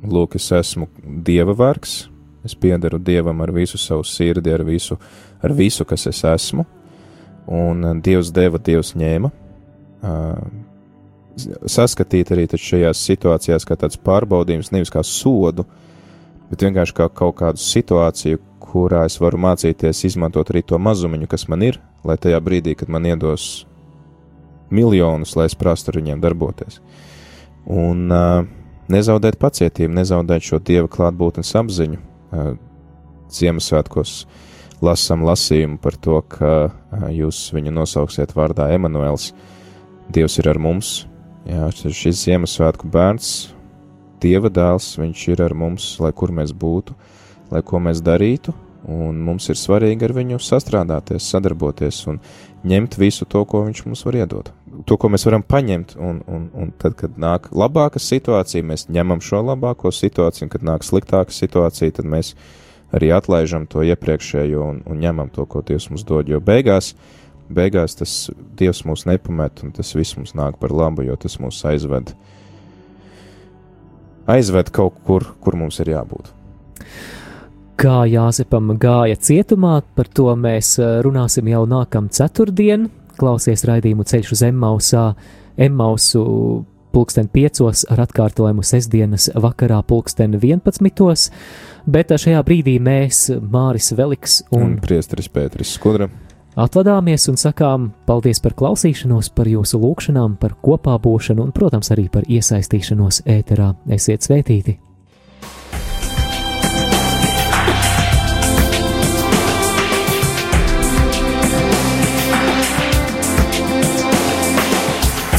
Lūk, 0.08 0.38
es 0.38 0.46
esmu 0.54 0.88
dieva 1.26 1.56
vargs. 1.58 2.06
Es 2.46 2.54
piedaru 2.56 3.00
dievam 3.02 3.42
ar 3.44 3.52
visu 3.52 3.80
savu 3.82 4.06
sirdi, 4.08 4.54
ar 4.54 4.62
visu, 4.64 4.96
ar 5.44 5.52
visu 5.58 5.84
kas 5.86 6.06
es 6.08 6.22
esmu. 6.24 6.64
Un 7.48 7.84
uh, 7.84 7.98
dievs 8.04 8.30
deva, 8.32 8.62
dievs 8.62 8.94
ņēma. 8.96 9.32
Uh, 9.98 10.46
saskatīt 11.70 12.32
arī 12.34 12.48
šajās 12.48 13.02
situācijās 13.10 13.66
kā 13.68 13.76
tāds 13.80 14.00
pārbaudījums, 14.02 14.72
nevis 14.74 14.94
kā 14.94 15.04
sodu, 15.06 15.66
bet 16.50 16.64
vienkārši 16.64 16.96
kā 16.98 17.10
kaut 17.14 17.38
kādu 17.42 17.62
situāciju, 17.62 18.40
kurā 18.78 19.06
es 19.10 19.18
varu 19.22 19.40
mācīties 19.42 20.04
izmantot 20.12 20.52
arī 20.54 20.62
to 20.66 20.78
mazumiņu, 20.82 21.30
kas 21.32 21.48
man 21.50 21.66
ir, 21.66 21.80
lai 22.06 22.18
tajā 22.22 22.40
brīdī, 22.44 22.76
kad 22.78 22.92
man 22.94 23.08
iedos 23.10 23.66
miljonus, 24.70 25.34
lai 25.40 25.48
es 25.50 25.58
prastu 25.58 25.92
ar 25.92 26.00
viņiem 26.02 26.22
darboties. 26.22 26.78
Un 27.68 28.14
uh, 28.14 28.44
nezaudēt 28.92 29.40
pacietību, 29.42 29.96
nezaudēt 29.98 30.46
šo 30.46 30.62
dieva 30.64 30.90
klātbūtnes 30.92 31.56
apziņu. 31.62 32.00
Uh, 32.32 32.54
Ziemassvētkos 33.34 34.22
lasām 34.86 35.26
lasījumu 35.28 35.82
par 35.84 35.98
to, 36.00 36.22
ka 36.38 36.54
uh, 36.70 37.08
jūs 37.12 37.48
viņu 37.56 37.74
nosauksiet 37.76 38.36
vārdā 38.38 38.70
Emanuēls. 38.76 39.32
Dievs 40.14 40.38
ir 40.40 40.52
ar 40.54 40.62
mums. 40.64 41.02
Jā, 41.48 41.68
šis 41.74 42.26
Ziemassvētku 42.28 42.88
bērns, 42.92 43.34
Dieva 44.24 44.50
dēls, 44.50 44.96
viņš 44.98 45.28
ir 45.30 45.44
ar 45.46 45.54
mums, 45.54 45.92
lai 46.02 46.10
kur 46.16 46.32
mēs 46.34 46.50
būtu, 46.50 46.96
lai 47.54 47.62
ko 47.64 47.80
mēs 47.84 48.02
darītu, 48.04 48.56
un 48.88 49.20
mums 49.24 49.50
ir 49.52 49.60
svarīgi 49.60 50.08
ar 50.08 50.14
viņu 50.16 50.40
sastrādāties, 50.42 51.28
sadarboties 51.28 52.00
un 52.08 52.22
ņemt 52.68 52.96
visu 53.00 53.28
to, 53.30 53.44
ko 53.46 53.66
viņš 53.68 53.84
mums 53.86 54.04
var 54.08 54.18
iedot. 54.22 54.52
To, 54.88 54.98
ko 55.00 55.10
mēs 55.12 55.26
varam 55.28 55.44
paņemt, 55.44 55.96
un, 56.00 56.22
un, 56.32 56.48
un 56.56 56.72
tad, 56.80 56.96
kad 57.00 57.18
nāk 57.20 57.50
labāka 57.52 58.00
situācija, 58.02 58.66
mēs 58.66 58.88
ņemam 58.94 59.22
šo 59.24 59.42
labāko 59.50 59.92
situāciju, 59.94 60.48
un 60.48 60.54
kad 60.54 60.66
nāk 60.66 60.88
sliktāka 60.88 61.36
situācija, 61.36 61.98
tad 62.00 62.08
mēs 62.10 62.34
arī 62.96 63.12
atlaižam 63.16 63.68
to 63.68 63.84
iepriekšējo 63.84 64.64
un, 64.64 64.82
un 64.88 65.02
ņemam 65.04 65.32
to, 65.36 65.46
ko 65.50 65.64
Dievs 65.66 65.90
mums 65.92 66.06
dod. 66.08 66.30
Jo 66.32 66.40
beigās, 66.44 66.94
beigās 67.52 67.98
tas 68.00 68.16
Dievs 68.60 68.86
mūs 68.88 69.08
nepamet, 69.10 69.66
un 69.66 69.76
tas 69.76 69.92
viss 69.98 70.16
mums 70.20 70.36
nāk 70.38 70.60
par 70.62 70.72
labu, 70.76 71.04
jo 71.08 71.18
tas 71.20 71.40
mūs 71.44 71.60
aizved, 71.68 72.14
aizved 74.32 74.72
kaut 74.76 75.00
kur, 75.08 75.28
kur 75.44 75.60
mums 75.60 75.82
ir 75.84 75.96
jābūt. 75.98 76.32
Kā 77.78 78.06
Jāzepam 78.10 78.74
gāja 78.82 79.18
cietumā, 79.22 79.82
par 79.96 80.10
to 80.10 80.32
mēs 80.40 80.76
runāsim 81.06 81.50
jau 81.52 81.66
nākamā 81.70 82.14
ceturtdien. 82.14 82.90
Klausies 83.18 83.66
raidījumu 83.66 84.06
ceļš 84.06 84.34
uz 84.36 84.44
Emmausā, 84.46 85.06
Emmausu 85.58 86.24
pulksten 86.94 87.30
piecos 87.34 87.84
ar 87.94 88.02
atkārtojumu 88.06 88.66
sestdienas 88.66 89.30
vakarā 89.38 89.82
pulksten 89.86 90.38
11. 90.38 91.30
Bet 91.88 92.14
šajā 92.14 92.42
brīdī 92.46 92.78
mēs, 92.84 93.28
Māris 93.42 93.92
Veliks 93.98 94.42
Un, 94.52 94.64
un 94.64 94.80
priesteris 94.82 95.30
Pēteris 95.30 95.76
Skudra. 95.78 96.10
atvadāmies 96.58 97.30
un 97.30 97.38
sakām 97.38 97.92
paldies 98.10 98.42
par 98.42 98.58
klausīšanos, 98.58 99.30
par 99.38 99.50
jūsu 99.50 99.82
lūgšanām, 99.82 100.40
par 100.42 100.58
kopā 100.62 100.98
būšanu 101.02 101.46
un, 101.46 101.54
protams, 101.54 101.94
arī 101.94 102.10
par 102.10 102.26
iesaistīšanos 102.26 103.24
ēterā. 103.26 103.74
Esiet 103.98 104.26
svētīti! 104.26 104.80